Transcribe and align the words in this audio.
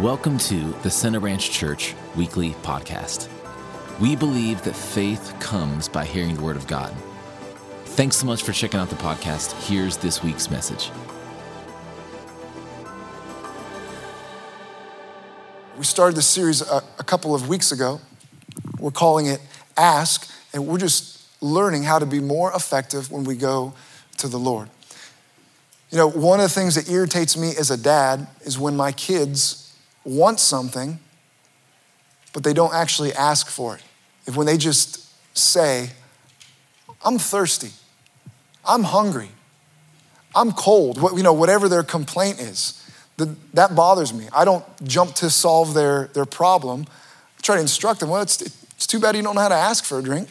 Welcome 0.00 0.38
to 0.38 0.72
the 0.82 0.90
Center 0.90 1.20
Ranch 1.20 1.52
Church 1.52 1.94
Weekly 2.16 2.50
Podcast. 2.64 3.28
We 4.00 4.16
believe 4.16 4.60
that 4.64 4.74
faith 4.74 5.32
comes 5.38 5.88
by 5.88 6.04
hearing 6.04 6.34
the 6.34 6.42
Word 6.42 6.56
of 6.56 6.66
God. 6.66 6.92
Thanks 7.84 8.16
so 8.16 8.26
much 8.26 8.42
for 8.42 8.50
checking 8.50 8.80
out 8.80 8.90
the 8.90 8.96
podcast. 8.96 9.52
Here's 9.68 9.96
this 9.96 10.20
week's 10.20 10.50
message. 10.50 10.90
We 15.78 15.84
started 15.84 16.16
this 16.16 16.26
series 16.26 16.60
a, 16.60 16.82
a 16.98 17.04
couple 17.04 17.32
of 17.32 17.48
weeks 17.48 17.70
ago. 17.70 18.00
We're 18.80 18.90
calling 18.90 19.26
it 19.26 19.40
Ask, 19.76 20.28
and 20.52 20.66
we're 20.66 20.78
just 20.78 21.22
learning 21.40 21.84
how 21.84 22.00
to 22.00 22.06
be 22.06 22.18
more 22.18 22.52
effective 22.52 23.12
when 23.12 23.22
we 23.22 23.36
go 23.36 23.74
to 24.18 24.26
the 24.26 24.40
Lord. 24.40 24.68
You 25.90 25.98
know, 25.98 26.10
one 26.10 26.40
of 26.40 26.44
the 26.44 26.52
things 26.52 26.74
that 26.74 26.90
irritates 26.90 27.36
me 27.36 27.52
as 27.56 27.70
a 27.70 27.76
dad 27.76 28.26
is 28.40 28.58
when 28.58 28.76
my 28.76 28.90
kids 28.90 29.63
want 30.04 30.40
something, 30.40 30.98
but 32.32 32.44
they 32.44 32.52
don't 32.52 32.74
actually 32.74 33.12
ask 33.12 33.48
for 33.48 33.76
it. 33.76 33.82
If 34.26 34.36
when 34.36 34.46
they 34.46 34.56
just 34.56 35.10
say, 35.36 35.90
I'm 37.04 37.18
thirsty, 37.18 37.70
I'm 38.66 38.84
hungry, 38.84 39.28
I'm 40.34 40.52
cold, 40.52 41.00
what, 41.00 41.16
you 41.16 41.22
know, 41.22 41.32
whatever 41.32 41.68
their 41.68 41.82
complaint 41.82 42.40
is, 42.40 42.80
that 43.54 43.76
bothers 43.76 44.12
me. 44.12 44.26
I 44.32 44.44
don't 44.44 44.64
jump 44.84 45.14
to 45.16 45.30
solve 45.30 45.74
their, 45.74 46.08
their 46.08 46.24
problem. 46.24 46.86
I 47.38 47.40
try 47.42 47.54
to 47.56 47.60
instruct 47.60 48.00
them, 48.00 48.08
well, 48.08 48.22
it's, 48.22 48.40
it's 48.40 48.86
too 48.86 48.98
bad 48.98 49.14
you 49.14 49.22
don't 49.22 49.36
know 49.36 49.42
how 49.42 49.48
to 49.48 49.54
ask 49.54 49.84
for 49.84 49.98
a 49.98 50.02
drink. 50.02 50.28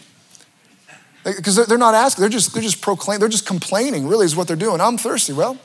Because 1.24 1.56
they're 1.68 1.78
not 1.78 1.96
asking, 1.96 2.22
they're 2.22 2.30
just, 2.30 2.54
they're 2.54 2.62
just 2.62 2.82
proclaiming, 2.82 3.22
they're 3.22 3.30
just 3.30 3.48
complaining, 3.48 4.08
really, 4.08 4.26
is 4.26 4.36
what 4.36 4.48
they're 4.48 4.58
doing. 4.58 4.82
I'm 4.82 4.98
thirsty. 4.98 5.32
Well, 5.32 5.58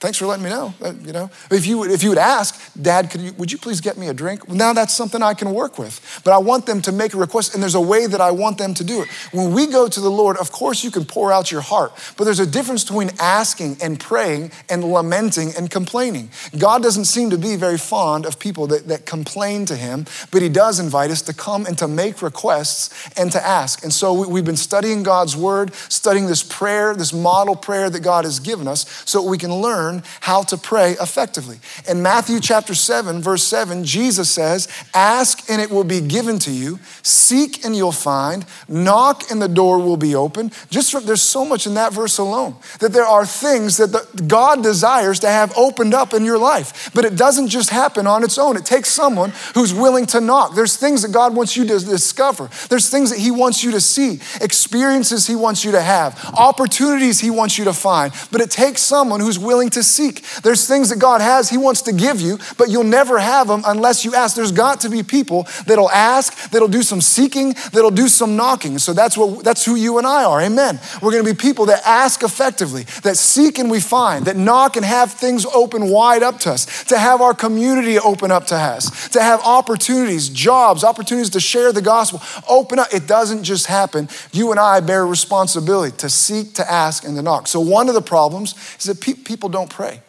thanks 0.00 0.18
for 0.18 0.26
letting 0.26 0.44
me 0.44 0.50
know. 0.50 0.74
Uh, 0.80 0.92
you 1.02 1.12
know, 1.12 1.30
if 1.50 1.66
you 1.66 1.84
if 1.84 2.02
you 2.02 2.10
would 2.10 2.18
ask, 2.18 2.72
Dad, 2.80 3.10
could 3.10 3.20
you, 3.20 3.32
would 3.34 3.50
you 3.50 3.58
please 3.58 3.80
get 3.80 3.96
me 3.96 4.08
a 4.08 4.14
drink? 4.14 4.48
Now 4.48 4.72
that's 4.72 4.94
something 4.94 5.22
I 5.22 5.34
can 5.34 5.52
work 5.52 5.78
with. 5.78 6.20
But 6.24 6.32
I 6.32 6.38
want 6.38 6.66
them 6.66 6.80
to 6.82 6.92
make 6.92 7.14
a 7.14 7.16
request, 7.16 7.54
and 7.54 7.62
there's 7.62 7.74
a 7.74 7.80
way 7.80 8.06
that 8.06 8.20
I 8.20 8.30
want 8.30 8.58
them 8.58 8.74
to 8.74 8.84
do 8.84 9.02
it. 9.02 9.08
When 9.32 9.52
we 9.52 9.66
go 9.66 9.88
to 9.88 10.00
the 10.00 10.10
Lord, 10.10 10.36
of 10.36 10.52
course 10.52 10.84
you 10.84 10.90
can 10.90 11.04
pour 11.04 11.32
out 11.32 11.50
your 11.50 11.60
heart, 11.60 11.92
but 12.16 12.24
there's 12.24 12.38
a 12.38 12.46
difference 12.46 12.84
between 12.84 13.10
asking 13.18 13.78
and 13.82 13.98
praying 13.98 14.52
and 14.68 14.84
lamenting 14.84 15.52
and 15.56 15.70
complaining. 15.70 16.30
God 16.56 16.82
doesn't 16.82 17.06
seem 17.06 17.30
to 17.30 17.38
be 17.38 17.56
very 17.56 17.78
fond 17.78 18.24
of 18.24 18.38
people 18.38 18.66
that, 18.68 18.86
that 18.88 19.06
complain 19.06 19.66
to 19.66 19.76
Him, 19.76 20.06
but 20.30 20.42
He 20.42 20.48
does 20.48 20.78
invite 20.78 21.10
us 21.10 21.22
to 21.22 21.34
come 21.34 21.66
and 21.66 21.76
to 21.78 21.88
make 21.88 22.22
requests 22.22 23.08
and 23.18 23.32
to 23.32 23.44
ask. 23.44 23.82
And 23.82 23.92
so 23.92 24.12
we, 24.12 24.26
we've 24.26 24.44
been 24.44 24.56
studying 24.56 25.02
God's 25.02 25.36
Word, 25.36 25.74
studying 25.74 26.26
this 26.26 26.42
prayer, 26.42 26.94
this 26.94 27.12
model 27.12 27.56
prayer 27.56 27.90
that 27.90 28.00
God 28.00 28.24
has 28.24 28.38
given 28.38 28.68
us, 28.68 28.86
so 29.04 29.22
we 29.22 29.38
can 29.38 29.52
learn 29.54 29.87
how 30.20 30.42
to 30.42 30.56
pray 30.56 30.92
effectively. 31.00 31.58
In 31.88 32.02
Matthew 32.02 32.40
chapter 32.40 32.74
7, 32.74 33.20
verse 33.20 33.44
7, 33.44 33.84
Jesus 33.84 34.30
says, 34.30 34.68
Ask 34.94 35.50
and 35.50 35.60
it 35.60 35.70
will 35.70 35.84
be 35.84 36.00
given 36.00 36.38
to 36.40 36.50
you, 36.50 36.78
seek 37.02 37.64
and 37.64 37.74
you'll 37.74 37.92
find, 37.92 38.44
knock 38.68 39.30
and 39.30 39.40
the 39.40 39.48
door 39.48 39.78
will 39.78 39.96
be 39.96 40.14
open. 40.14 40.50
Just 40.70 40.92
from, 40.92 41.06
there's 41.06 41.22
so 41.22 41.44
much 41.44 41.66
in 41.66 41.74
that 41.74 41.92
verse 41.92 42.18
alone 42.18 42.56
that 42.80 42.92
there 42.92 43.04
are 43.04 43.26
things 43.26 43.76
that 43.78 43.92
the, 43.92 44.22
God 44.22 44.62
desires 44.62 45.20
to 45.20 45.28
have 45.28 45.56
opened 45.56 45.94
up 45.94 46.14
in 46.14 46.24
your 46.24 46.38
life. 46.38 46.90
But 46.94 47.04
it 47.04 47.16
doesn't 47.16 47.48
just 47.48 47.70
happen 47.70 48.06
on 48.06 48.24
its 48.24 48.38
own, 48.38 48.56
it 48.56 48.64
takes 48.64 48.90
someone 48.90 49.32
who's 49.54 49.72
willing 49.72 50.06
to 50.06 50.20
knock. 50.20 50.54
There's 50.54 50.76
things 50.76 51.02
that 51.02 51.12
God 51.12 51.34
wants 51.34 51.56
you 51.56 51.64
to 51.64 51.78
discover, 51.78 52.50
there's 52.68 52.90
things 52.90 53.10
that 53.10 53.18
He 53.18 53.30
wants 53.30 53.62
you 53.62 53.72
to 53.72 53.80
see, 53.80 54.20
experiences 54.40 55.26
He 55.26 55.36
wants 55.36 55.64
you 55.64 55.72
to 55.72 55.80
have, 55.80 56.18
opportunities 56.36 57.20
He 57.20 57.30
wants 57.30 57.58
you 57.58 57.64
to 57.64 57.72
find. 57.72 58.12
But 58.30 58.40
it 58.40 58.50
takes 58.50 58.82
someone 58.82 59.20
who's 59.20 59.38
willing 59.38 59.70
to 59.70 59.77
seek. 59.82 60.22
There's 60.42 60.66
things 60.66 60.88
that 60.90 60.98
God 60.98 61.20
has, 61.20 61.50
He 61.50 61.58
wants 61.58 61.82
to 61.82 61.92
give 61.92 62.20
you, 62.20 62.38
but 62.56 62.70
you'll 62.70 62.84
never 62.84 63.18
have 63.18 63.48
them 63.48 63.62
unless 63.66 64.04
you 64.04 64.14
ask. 64.14 64.36
There's 64.36 64.52
got 64.52 64.80
to 64.80 64.88
be 64.88 65.02
people 65.02 65.46
that'll 65.66 65.90
ask, 65.90 66.50
that'll 66.50 66.68
do 66.68 66.82
some 66.82 67.00
seeking, 67.00 67.54
that'll 67.72 67.90
do 67.90 68.08
some 68.08 68.36
knocking. 68.36 68.78
So 68.78 68.92
that's 68.92 69.16
what 69.16 69.44
that's 69.44 69.64
who 69.64 69.74
you 69.74 69.98
and 69.98 70.06
I 70.06 70.24
are. 70.24 70.40
Amen. 70.40 70.80
We're 71.02 71.12
going 71.12 71.24
to 71.24 71.32
be 71.32 71.36
people 71.36 71.66
that 71.66 71.82
ask 71.86 72.22
effectively, 72.22 72.84
that 73.02 73.16
seek 73.16 73.58
and 73.58 73.70
we 73.70 73.80
find, 73.80 74.26
that 74.26 74.36
knock 74.36 74.76
and 74.76 74.84
have 74.84 75.12
things 75.12 75.46
open 75.46 75.88
wide 75.88 76.22
up 76.22 76.38
to 76.40 76.50
us, 76.50 76.84
to 76.84 76.98
have 76.98 77.20
our 77.20 77.34
community 77.34 77.98
open 77.98 78.30
up 78.30 78.46
to 78.46 78.56
us, 78.56 79.08
to 79.10 79.22
have 79.22 79.40
opportunities, 79.44 80.28
jobs, 80.28 80.84
opportunities 80.84 81.30
to 81.30 81.40
share 81.40 81.72
the 81.72 81.82
gospel 81.82 82.20
open 82.48 82.78
up. 82.78 82.88
It 82.92 83.06
doesn't 83.06 83.44
just 83.44 83.66
happen. 83.66 84.08
You 84.32 84.50
and 84.50 84.60
I 84.60 84.80
bear 84.80 85.06
responsibility 85.06 85.96
to 85.98 86.08
seek, 86.08 86.54
to 86.54 86.70
ask, 86.70 87.04
and 87.04 87.16
to 87.16 87.22
knock. 87.22 87.46
So 87.46 87.60
one 87.60 87.88
of 87.88 87.94
the 87.94 88.02
problems 88.02 88.54
is 88.78 88.84
that 88.84 89.00
pe- 89.00 89.14
people 89.14 89.48
don't 89.48 89.67
pray. 89.68 90.02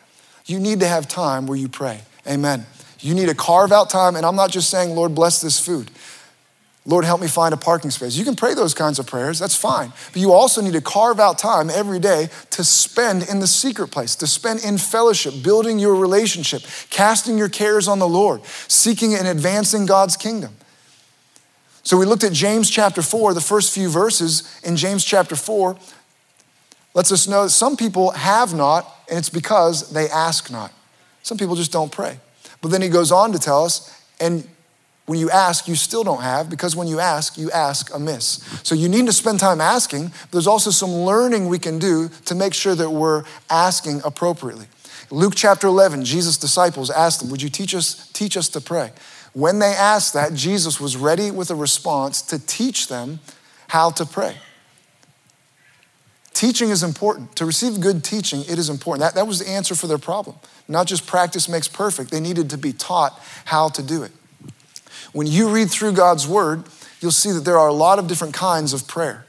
You 0.45 0.59
need 0.59 0.79
to 0.79 0.87
have 0.87 1.07
time 1.07 1.47
where 1.47 1.57
you 1.57 1.69
pray. 1.69 2.01
Amen. 2.27 2.65
You 2.99 3.13
need 3.13 3.29
to 3.29 3.35
carve 3.35 3.71
out 3.71 3.89
time, 3.89 4.15
and 4.15 4.25
I'm 4.25 4.35
not 4.35 4.51
just 4.51 4.69
saying, 4.69 4.95
Lord, 4.95 5.15
bless 5.15 5.41
this 5.41 5.59
food. 5.59 5.91
Lord, 6.85 7.05
help 7.05 7.21
me 7.21 7.27
find 7.27 7.53
a 7.53 7.57
parking 7.57 7.91
space. 7.91 8.15
You 8.15 8.25
can 8.25 8.35
pray 8.35 8.55
those 8.55 8.73
kinds 8.73 8.97
of 8.97 9.05
prayers, 9.05 9.37
that's 9.37 9.55
fine. 9.55 9.93
But 10.11 10.21
you 10.21 10.33
also 10.33 10.61
need 10.61 10.73
to 10.73 10.81
carve 10.81 11.19
out 11.19 11.37
time 11.37 11.69
every 11.69 11.99
day 11.99 12.29
to 12.51 12.63
spend 12.63 13.29
in 13.29 13.39
the 13.39 13.47
secret 13.47 13.89
place, 13.89 14.15
to 14.17 14.27
spend 14.27 14.63
in 14.63 14.77
fellowship, 14.77 15.43
building 15.43 15.77
your 15.77 15.95
relationship, 15.95 16.63
casting 16.89 17.37
your 17.37 17.49
cares 17.49 17.87
on 17.87 17.99
the 17.99 18.07
Lord, 18.07 18.43
seeking 18.67 19.13
and 19.13 19.27
advancing 19.27 19.85
God's 19.85 20.17
kingdom. 20.17 20.55
So 21.83 21.95
we 21.97 22.05
looked 22.05 22.23
at 22.23 22.33
James 22.33 22.69
chapter 22.69 23.01
4, 23.01 23.33
the 23.33 23.41
first 23.41 23.73
few 23.73 23.89
verses 23.89 24.59
in 24.63 24.75
James 24.75 25.05
chapter 25.05 25.35
4 25.35 25.77
lets 26.93 27.11
us 27.11 27.27
know 27.27 27.43
that 27.43 27.51
some 27.51 27.77
people 27.77 28.11
have 28.11 28.53
not, 28.53 28.87
and 29.09 29.17
it's 29.17 29.29
because 29.29 29.91
they 29.91 30.09
ask 30.09 30.51
not. 30.51 30.71
Some 31.23 31.37
people 31.37 31.55
just 31.55 31.71
don't 31.71 31.91
pray. 31.91 32.19
But 32.61 32.71
then 32.71 32.81
he 32.81 32.89
goes 32.89 33.11
on 33.11 33.31
to 33.31 33.39
tell 33.39 33.65
us, 33.65 33.95
and 34.19 34.47
when 35.05 35.17
you 35.19 35.29
ask, 35.31 35.67
you 35.67 35.75
still 35.75 36.03
don't 36.03 36.21
have, 36.21 36.49
because 36.49 36.75
when 36.75 36.87
you 36.87 36.99
ask, 36.99 37.37
you 37.37 37.49
ask 37.49 37.93
amiss. 37.95 38.43
So 38.63 38.75
you 38.75 38.87
need 38.87 39.07
to 39.07 39.11
spend 39.11 39.39
time 39.39 39.59
asking. 39.59 40.07
but 40.07 40.31
There's 40.31 40.47
also 40.47 40.69
some 40.69 40.91
learning 40.91 41.47
we 41.47 41.57
can 41.57 41.79
do 41.79 42.09
to 42.25 42.35
make 42.35 42.53
sure 42.53 42.75
that 42.75 42.91
we're 42.91 43.23
asking 43.49 44.01
appropriately. 44.05 44.67
Luke 45.09 45.33
chapter 45.35 45.65
11, 45.65 46.05
Jesus' 46.05 46.37
disciples 46.37 46.91
asked 46.91 47.23
him, 47.23 47.31
Would 47.31 47.41
you 47.41 47.49
teach 47.49 47.73
us, 47.73 48.07
teach 48.11 48.37
us 48.37 48.49
to 48.49 48.61
pray? 48.61 48.91
When 49.33 49.57
they 49.57 49.73
asked 49.73 50.13
that, 50.13 50.33
Jesus 50.33 50.79
was 50.79 50.95
ready 50.95 51.31
with 51.31 51.49
a 51.49 51.55
response 51.55 52.21
to 52.23 52.37
teach 52.37 52.87
them 52.87 53.19
how 53.67 53.89
to 53.91 54.05
pray. 54.05 54.35
Teaching 56.39 56.69
is 56.69 56.83
important. 56.83 57.35
To 57.35 57.45
receive 57.45 57.81
good 57.81 58.01
teaching, 58.01 58.45
it 58.47 58.57
is 58.57 58.69
important. 58.69 59.01
That, 59.01 59.15
that 59.15 59.27
was 59.27 59.39
the 59.39 59.49
answer 59.49 59.75
for 59.75 59.87
their 59.87 59.97
problem. 59.97 60.37
Not 60.69 60.87
just 60.87 61.05
practice 61.05 61.49
makes 61.49 61.67
perfect, 61.67 62.11
they 62.11 62.21
needed 62.21 62.51
to 62.51 62.57
be 62.57 62.71
taught 62.71 63.21
how 63.43 63.67
to 63.67 63.83
do 63.83 64.03
it. 64.03 64.13
When 65.11 65.27
you 65.27 65.49
read 65.49 65.69
through 65.69 65.91
God's 65.91 66.25
word, 66.25 66.63
you'll 67.01 67.11
see 67.11 67.33
that 67.33 67.43
there 67.43 67.57
are 67.57 67.67
a 67.67 67.73
lot 67.73 67.99
of 67.99 68.07
different 68.07 68.33
kinds 68.33 68.71
of 68.71 68.87
prayer. 68.87 69.25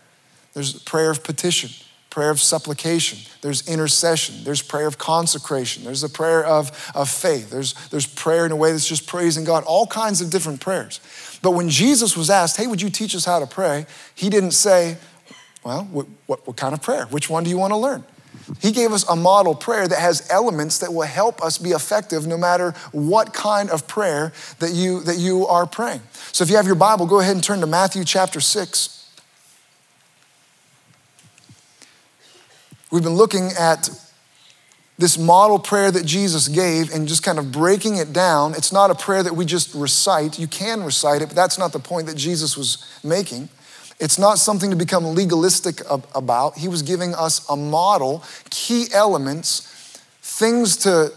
There's 0.54 0.78
prayer 0.84 1.10
of 1.10 1.25
petition, 1.25 1.70
prayer 2.10 2.31
of 2.31 2.41
supplication, 2.41 3.19
there's 3.41 3.69
intercession, 3.69 4.44
there's 4.44 4.62
prayer 4.62 4.87
of 4.87 4.97
consecration, 4.97 5.82
there's 5.82 6.04
a 6.04 6.09
prayer 6.09 6.44
of, 6.44 6.93
of 6.94 7.10
faith, 7.10 7.50
there's, 7.50 7.75
there's 7.88 8.06
prayer 8.06 8.47
in 8.47 8.53
a 8.53 8.56
way 8.56 8.70
that's 8.70 8.87
just 8.87 9.09
praising 9.09 9.43
God, 9.43 9.65
all 9.65 9.88
kinds 9.88 10.20
of 10.20 10.31
different 10.31 10.60
prayers. 10.60 11.00
But 11.43 11.53
when 11.53 11.70
Jesus 11.70 12.16
was 12.16 12.31
asked, 12.31 12.56
Hey, 12.56 12.69
would 12.69 12.81
you 12.81 12.88
teach 12.88 13.16
us 13.16 13.25
how 13.25 13.41
to 13.41 13.49
pray? 13.49 13.87
He 14.15 14.31
didn't 14.31 14.53
say, 14.53 14.97
well, 15.65 15.84
what, 15.84 16.06
what, 16.26 16.47
what 16.47 16.56
kind 16.56 16.75
of 16.75 16.82
prayer? 16.82 17.06
Which 17.06 17.28
one 17.28 17.44
do 17.44 17.50
you 17.50 17.59
want 17.59 17.72
to 17.72 17.76
learn? 17.76 18.04
He 18.60 18.72
gave 18.72 18.93
us 18.93 19.09
a 19.09 19.16
model 19.16 19.54
prayer 19.54 19.87
that 19.87 19.98
has 19.98 20.28
elements 20.31 20.78
that 20.78 20.93
will 20.93 21.03
help 21.03 21.43
us 21.43 21.59
be 21.59 21.71
effective 21.71 22.26
no 22.26 22.37
matter 22.37 22.72
what 22.93 23.32
kind 23.32 23.70
of 23.70 23.87
prayer 23.87 24.32
that 24.59 24.72
you, 24.72 25.03
that 25.03 25.19
you 25.19 25.47
are 25.47 25.66
praying. 25.66 26.00
So 26.32 26.44
if 26.44 26.50
you 26.50 26.56
have 26.56 26.66
your 26.66 26.75
Bible, 26.75 27.06
go 27.06 27.20
ahead 27.20 27.34
and 27.34 27.44
turn 27.44 27.60
to 27.60 27.66
Matthew 27.66 28.04
chapter 28.04 28.41
6. 28.41 28.97
We've 32.91 33.03
been 33.03 33.15
looking 33.15 33.50
at 33.59 33.88
this 34.99 35.16
model 35.16 35.59
prayer 35.59 35.91
that 35.91 36.04
Jesus 36.04 36.49
gave 36.49 36.93
and 36.93 37.08
just 37.08 37.23
kind 37.23 37.38
of 37.38 37.50
breaking 37.50 37.96
it 37.96 38.12
down. 38.12 38.55
It's 38.55 38.73
not 38.73 38.90
a 38.90 38.94
prayer 38.94 39.23
that 39.23 39.35
we 39.35 39.44
just 39.44 39.75
recite. 39.75 40.38
You 40.38 40.46
can 40.46 40.82
recite 40.82 41.23
it, 41.23 41.26
but 41.26 41.37
that's 41.37 41.56
not 41.56 41.73
the 41.73 41.79
point 41.79 42.06
that 42.06 42.17
Jesus 42.17 42.56
was 42.56 42.85
making. 43.02 43.49
It's 44.00 44.19
not 44.19 44.38
something 44.38 44.70
to 44.70 44.76
become 44.76 45.14
legalistic 45.14 45.82
about. 46.14 46.56
He 46.56 46.69
was 46.69 46.82
giving 46.82 47.14
us 47.14 47.49
a 47.50 47.56
model, 47.56 48.25
key 48.49 48.87
elements, 48.93 49.61
things 50.23 50.79
to 50.79 51.12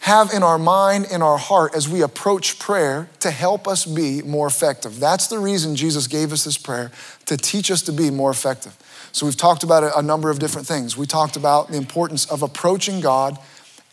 have 0.00 0.32
in 0.32 0.42
our 0.42 0.58
mind, 0.58 1.06
in 1.10 1.22
our 1.22 1.38
heart 1.38 1.74
as 1.74 1.88
we 1.88 2.02
approach 2.02 2.58
prayer 2.58 3.08
to 3.20 3.30
help 3.30 3.66
us 3.68 3.84
be 3.84 4.22
more 4.22 4.46
effective. 4.46 5.00
That's 5.00 5.26
the 5.26 5.38
reason 5.38 5.76
Jesus 5.76 6.06
gave 6.06 6.32
us 6.32 6.44
this 6.44 6.56
prayer 6.56 6.90
to 7.26 7.36
teach 7.36 7.70
us 7.70 7.82
to 7.82 7.92
be 7.92 8.10
more 8.10 8.30
effective. 8.30 8.76
So 9.12 9.26
we've 9.26 9.36
talked 9.36 9.62
about 9.62 9.96
a 9.96 10.02
number 10.02 10.30
of 10.30 10.38
different 10.38 10.66
things. 10.66 10.96
We 10.96 11.06
talked 11.06 11.36
about 11.36 11.68
the 11.68 11.76
importance 11.76 12.30
of 12.30 12.42
approaching 12.42 13.00
God 13.00 13.38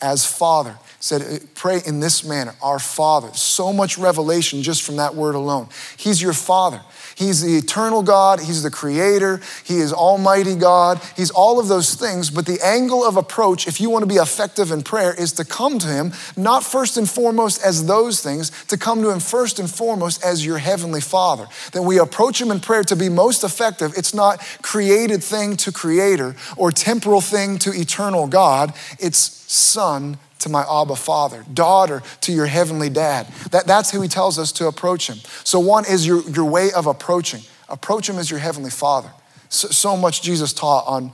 as 0.02 0.26
Father. 0.26 0.78
Said, 1.00 1.22
uh, 1.22 1.46
pray 1.56 1.82
in 1.86 2.00
this 2.00 2.24
manner, 2.24 2.56
our 2.62 2.80
Father. 2.80 3.32
So 3.34 3.72
much 3.72 3.98
revelation 3.98 4.62
just 4.62 4.84
from 4.84 4.98
that 4.98 5.16
word 5.16 5.36
alone. 5.36 5.70
He's 5.98 6.22
your 6.22 6.34
Father. 6.34 6.82
He's 7.16 7.42
the 7.42 7.56
eternal 7.56 8.04
God, 8.04 8.42
He's 8.42 8.62
the 8.62 8.70
creator, 8.70 9.40
He 9.64 9.78
is 9.78 9.94
Almighty 9.94 10.56
God, 10.56 11.02
He's 11.16 11.32
all 11.32 11.60
of 11.60 11.70
those 11.70 11.96
things. 11.96 12.30
But 12.30 12.46
the 12.46 12.60
angle 12.62 13.06
of 13.06 13.16
approach, 13.16 13.68
if 13.68 13.80
you 13.80 13.90
want 13.90 14.04
to 14.04 14.08
be 14.08 14.16
effective 14.16 14.70
in 14.72 14.84
prayer, 14.84 15.14
is 15.14 15.32
to 15.34 15.46
come 15.46 15.80
to 15.80 15.88
Him, 15.88 16.12
not 16.36 16.64
first 16.64 16.98
and 16.98 17.10
foremost 17.10 17.64
as 17.64 17.86
those 17.86 18.22
things, 18.22 18.52
to 18.66 18.78
come 18.78 19.02
to 19.02 19.10
Him 19.10 19.22
first 19.22 19.60
and 19.60 19.70
foremost 19.70 20.24
as 20.26 20.46
your 20.46 20.58
Heavenly 20.58 21.02
Father. 21.02 21.48
That 21.72 21.84
we 21.84 22.00
approach 22.00 22.42
Him 22.42 22.52
in 22.52 22.60
prayer 22.60 22.84
to 22.84 22.96
be 22.98 23.08
most 23.08 23.46
effective. 23.46 23.94
It's 23.96 24.14
not 24.14 24.40
created 24.62 25.24
thing 25.24 25.56
to 25.58 25.72
creator 25.72 26.36
or 26.58 26.72
temporal 26.72 27.22
thing 27.22 27.58
to 27.60 27.72
eternal 27.72 28.28
God, 28.28 28.74
it's 29.00 29.20
Son 29.48 30.18
to 30.40 30.50
my 30.50 30.66
Abba 30.70 30.96
Father, 30.96 31.46
daughter 31.54 32.04
to 32.22 32.32
your 32.32 32.46
heavenly 32.46 32.90
dad. 32.90 33.28
That, 33.52 33.66
that's 33.68 33.92
who 33.92 34.02
he 34.02 34.08
tells 34.08 34.38
us 34.38 34.52
to 34.54 34.68
approach 34.68 35.10
him. 35.10 35.18
So, 35.44 35.60
one 35.60 35.86
is 35.86 36.06
your, 36.06 36.22
your 36.30 36.46
way 36.46 36.72
of 36.72 36.88
approaching. 36.88 37.42
Approach 37.70 38.10
him 38.10 38.18
as 38.18 38.30
your 38.30 38.40
heavenly 38.40 38.70
Father. 38.70 39.10
So, 39.50 39.70
so 39.70 39.98
much 39.98 40.22
Jesus 40.22 40.54
taught 40.54 40.86
on 40.88 41.12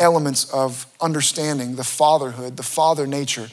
elements 0.00 0.50
of 0.52 0.86
understanding 1.00 1.76
the 1.76 1.84
fatherhood, 1.84 2.56
the 2.56 2.62
father 2.62 3.06
nature 3.06 3.48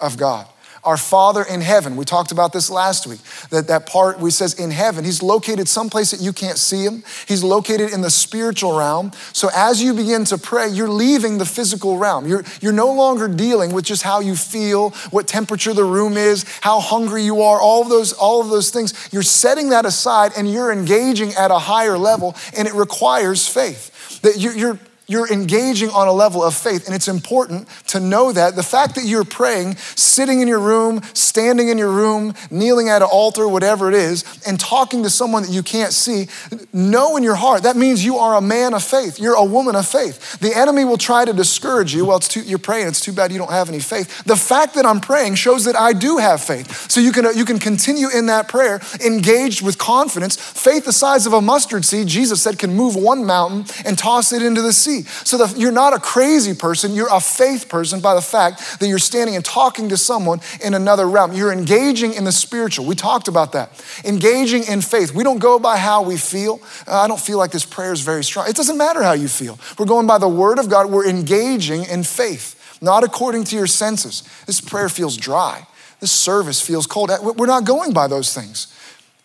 of 0.00 0.16
God. 0.16 0.46
Our 0.84 0.96
Father 0.96 1.42
in 1.42 1.60
heaven, 1.60 1.96
we 1.96 2.04
talked 2.04 2.32
about 2.32 2.52
this 2.52 2.70
last 2.70 3.06
week. 3.06 3.20
That, 3.50 3.66
that 3.68 3.86
part 3.86 4.18
we 4.18 4.30
says 4.30 4.54
in 4.54 4.70
heaven, 4.70 5.04
He's 5.04 5.22
located 5.22 5.68
someplace 5.68 6.10
that 6.10 6.20
you 6.20 6.32
can't 6.32 6.58
see 6.58 6.84
Him. 6.84 7.02
He's 7.26 7.42
located 7.42 7.92
in 7.92 8.00
the 8.00 8.10
spiritual 8.10 8.76
realm. 8.76 9.12
So 9.32 9.48
as 9.54 9.82
you 9.82 9.94
begin 9.94 10.24
to 10.26 10.38
pray, 10.38 10.68
you're 10.68 10.88
leaving 10.88 11.38
the 11.38 11.46
physical 11.46 11.98
realm. 11.98 12.26
You're, 12.26 12.44
you're 12.60 12.72
no 12.72 12.92
longer 12.92 13.28
dealing 13.28 13.72
with 13.72 13.84
just 13.84 14.02
how 14.02 14.20
you 14.20 14.36
feel, 14.36 14.90
what 15.10 15.26
temperature 15.26 15.72
the 15.72 15.84
room 15.84 16.16
is, 16.16 16.44
how 16.60 16.80
hungry 16.80 17.24
you 17.24 17.42
are, 17.42 17.60
all 17.60 17.82
of 17.82 17.88
those, 17.88 18.12
all 18.12 18.40
of 18.40 18.48
those 18.48 18.70
things. 18.70 19.08
You're 19.12 19.22
setting 19.22 19.70
that 19.70 19.86
aside 19.86 20.32
and 20.36 20.50
you're 20.50 20.72
engaging 20.72 21.32
at 21.34 21.50
a 21.50 21.58
higher 21.58 21.98
level, 21.98 22.34
and 22.56 22.68
it 22.68 22.74
requires 22.74 23.48
faith. 23.48 24.20
That 24.22 24.38
you're, 24.38 24.78
you're 25.06 25.30
engaging 25.30 25.90
on 25.90 26.08
a 26.08 26.12
level 26.12 26.42
of 26.42 26.54
faith. 26.54 26.86
And 26.86 26.94
it's 26.94 27.08
important 27.08 27.68
to 27.88 28.00
know 28.00 28.32
that 28.32 28.56
the 28.56 28.62
fact 28.62 28.94
that 28.94 29.04
you're 29.04 29.24
praying, 29.24 29.76
sitting 29.76 30.40
in 30.40 30.48
your 30.48 30.60
room, 30.60 31.02
standing 31.12 31.68
in 31.68 31.78
your 31.78 31.90
room, 31.90 32.34
kneeling 32.50 32.88
at 32.88 33.02
an 33.02 33.08
altar, 33.10 33.46
whatever 33.46 33.88
it 33.88 33.94
is, 33.94 34.24
and 34.46 34.58
talking 34.58 35.02
to 35.02 35.10
someone 35.10 35.42
that 35.42 35.50
you 35.50 35.62
can't 35.62 35.92
see, 35.92 36.28
know 36.72 37.16
in 37.16 37.22
your 37.22 37.34
heart 37.34 37.64
that 37.64 37.76
means 37.76 38.04
you 38.04 38.16
are 38.16 38.36
a 38.36 38.40
man 38.40 38.74
of 38.74 38.82
faith. 38.82 39.18
You're 39.18 39.34
a 39.34 39.44
woman 39.44 39.76
of 39.76 39.86
faith. 39.86 40.38
The 40.38 40.56
enemy 40.56 40.84
will 40.84 40.98
try 40.98 41.24
to 41.24 41.32
discourage 41.32 41.94
you. 41.94 42.06
Well, 42.06 42.16
it's 42.16 42.28
too, 42.28 42.40
you're 42.40 42.58
praying. 42.58 42.88
It's 42.88 43.00
too 43.00 43.12
bad 43.12 43.32
you 43.32 43.38
don't 43.38 43.50
have 43.50 43.68
any 43.68 43.80
faith. 43.80 44.24
The 44.24 44.36
fact 44.36 44.74
that 44.74 44.86
I'm 44.86 45.00
praying 45.00 45.34
shows 45.34 45.64
that 45.64 45.76
I 45.76 45.92
do 45.92 46.16
have 46.18 46.40
faith. 46.42 46.90
So 46.90 47.00
you 47.00 47.12
can, 47.12 47.26
you 47.36 47.44
can 47.44 47.58
continue 47.58 48.08
in 48.08 48.26
that 48.26 48.48
prayer, 48.48 48.80
engaged 49.04 49.62
with 49.62 49.78
confidence. 49.78 50.36
Faith 50.36 50.84
the 50.84 50.92
size 50.92 51.26
of 51.26 51.32
a 51.32 51.40
mustard 51.40 51.84
seed, 51.84 52.06
Jesus 52.06 52.42
said, 52.42 52.58
can 52.58 52.74
move 52.74 52.96
one 52.96 53.24
mountain 53.24 53.66
and 53.84 53.98
toss 53.98 54.32
it 54.32 54.42
into 54.42 54.62
the 54.62 54.72
sea 54.72 54.93
see. 55.02 55.08
So 55.24 55.44
you're 55.56 55.72
not 55.72 55.92
a 55.92 55.98
crazy 55.98 56.54
person, 56.54 56.94
you're 56.94 57.12
a 57.12 57.20
faith 57.20 57.68
person 57.68 58.00
by 58.00 58.14
the 58.14 58.20
fact 58.20 58.80
that 58.80 58.88
you're 58.88 58.98
standing 58.98 59.36
and 59.36 59.44
talking 59.44 59.88
to 59.88 59.96
someone 59.96 60.40
in 60.62 60.74
another 60.74 61.08
realm. 61.08 61.32
You're 61.32 61.52
engaging 61.52 62.14
in 62.14 62.24
the 62.24 62.32
spiritual. 62.32 62.86
We 62.86 62.94
talked 62.94 63.28
about 63.28 63.52
that. 63.52 63.84
Engaging 64.04 64.64
in 64.64 64.80
faith. 64.80 65.14
We 65.14 65.24
don't 65.24 65.38
go 65.38 65.58
by 65.58 65.76
how 65.76 66.02
we 66.02 66.16
feel. 66.16 66.60
Uh, 66.86 67.00
I 67.00 67.08
don't 67.08 67.20
feel 67.20 67.38
like 67.38 67.50
this 67.50 67.64
prayer 67.64 67.92
is 67.92 68.00
very 68.00 68.24
strong. 68.24 68.48
It 68.48 68.56
doesn't 68.56 68.78
matter 68.78 69.02
how 69.02 69.12
you 69.12 69.28
feel. 69.28 69.58
We're 69.78 69.86
going 69.86 70.06
by 70.06 70.18
the 70.18 70.28
word 70.28 70.58
of 70.58 70.68
God. 70.68 70.90
We're 70.90 71.08
engaging 71.08 71.84
in 71.84 72.04
faith, 72.04 72.78
not 72.80 73.04
according 73.04 73.44
to 73.44 73.56
your 73.56 73.66
senses. 73.66 74.22
This 74.46 74.60
prayer 74.60 74.88
feels 74.88 75.16
dry. 75.16 75.66
This 76.00 76.12
service 76.12 76.60
feels 76.60 76.86
cold. 76.86 77.10
We're 77.22 77.46
not 77.46 77.64
going 77.64 77.92
by 77.92 78.08
those 78.08 78.34
things. 78.34 78.68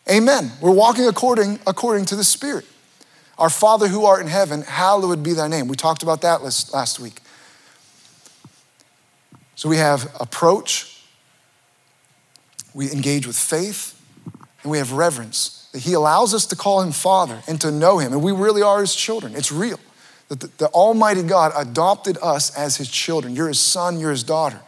Amen. 0.10 0.52
We're 0.62 0.72
walking 0.72 1.08
according, 1.08 1.60
according 1.68 2.06
to 2.06 2.16
the 2.16 2.24
Spirit. 2.24 2.66
Our 3.40 3.50
Father 3.50 3.88
who 3.88 4.06
art 4.06 4.22
in 4.22 4.28
heaven, 4.28 4.64
hallowed 4.64 5.24
be 5.24 5.32
thy 5.32 5.48
name. 5.48 5.70
We 5.70 5.78
talked 5.78 6.04
about 6.04 6.22
that 6.22 6.44
last, 6.44 6.74
last 6.74 7.00
week. 7.00 7.22
So 9.56 9.70
we 9.70 9.78
have 9.78 10.14
approach, 10.20 11.02
we 12.74 12.92
engage 12.92 13.26
with 13.26 13.38
faith, 13.38 14.00
and 14.62 14.72
we 14.72 14.78
have 14.78 14.92
reverence. 14.92 15.70
That 15.72 15.80
he 15.80 15.94
allows 15.94 16.34
us 16.34 16.46
to 16.48 16.56
call 16.56 16.82
him 16.82 16.92
Father 16.92 17.42
and 17.48 17.62
to 17.62 17.72
know 17.72 17.98
him. 17.98 18.12
And 18.12 18.22
we 18.22 18.32
really 18.34 18.62
are 18.62 18.82
his 18.82 18.94
children. 18.94 19.36
It's 19.36 19.52
real. 19.52 19.80
That 20.28 20.42
the, 20.42 20.48
the 20.58 20.68
Almighty 20.68 21.24
God 21.24 21.54
adopted 21.56 22.18
us 22.22 22.56
as 22.58 22.76
his 22.78 22.90
children. 22.90 23.36
You're 23.36 23.48
his 23.48 23.60
son, 23.60 24.00
you're 24.00 24.12
his 24.12 24.24
daughter. 24.24 24.60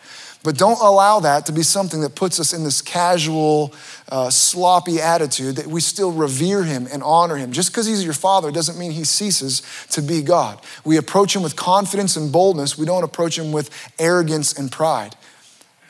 But 0.43 0.57
don't 0.57 0.79
allow 0.81 1.19
that 1.19 1.45
to 1.45 1.51
be 1.51 1.61
something 1.61 2.01
that 2.01 2.15
puts 2.15 2.39
us 2.39 2.51
in 2.51 2.63
this 2.63 2.81
casual, 2.81 3.73
uh, 4.09 4.31
sloppy 4.31 4.99
attitude 4.99 5.57
that 5.57 5.67
we 5.67 5.81
still 5.81 6.11
revere 6.11 6.63
him 6.63 6.87
and 6.91 7.03
honor 7.03 7.35
him. 7.35 7.51
Just 7.51 7.71
because 7.71 7.85
he's 7.85 8.03
your 8.03 8.13
father 8.13 8.51
doesn't 8.51 8.77
mean 8.77 8.91
he 8.91 9.03
ceases 9.03 9.61
to 9.91 10.01
be 10.01 10.23
God. 10.23 10.59
We 10.83 10.97
approach 10.97 11.35
him 11.35 11.43
with 11.43 11.55
confidence 11.55 12.15
and 12.15 12.31
boldness, 12.31 12.77
we 12.77 12.85
don't 12.85 13.03
approach 13.03 13.37
him 13.37 13.51
with 13.51 13.69
arrogance 13.99 14.57
and 14.57 14.71
pride. 14.71 15.15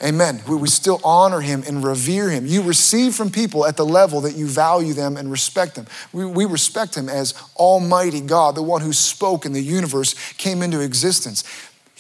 Amen. 0.04 0.42
We, 0.50 0.56
we 0.56 0.68
still 0.68 1.00
honor 1.04 1.42
him 1.42 1.64
and 1.68 1.84
revere 1.84 2.30
him. 2.30 2.48
You 2.48 2.64
receive 2.64 3.14
from 3.14 3.30
people 3.30 3.68
at 3.68 3.78
the 3.78 3.86
level 3.86 4.22
that 4.22 4.36
you 4.36 4.48
value 4.48 4.94
them 4.94 5.16
and 5.16 5.30
respect 5.30 5.76
them. 5.76 5.86
We, 6.12 6.26
we 6.26 6.46
respect 6.46 6.96
him 6.96 7.08
as 7.08 7.36
Almighty 7.56 8.20
God, 8.20 8.56
the 8.56 8.64
one 8.64 8.82
who 8.82 8.94
spoke 8.94 9.46
and 9.46 9.54
the 9.54 9.62
universe 9.62 10.16
came 10.34 10.64
into 10.64 10.82
existence. 10.82 11.44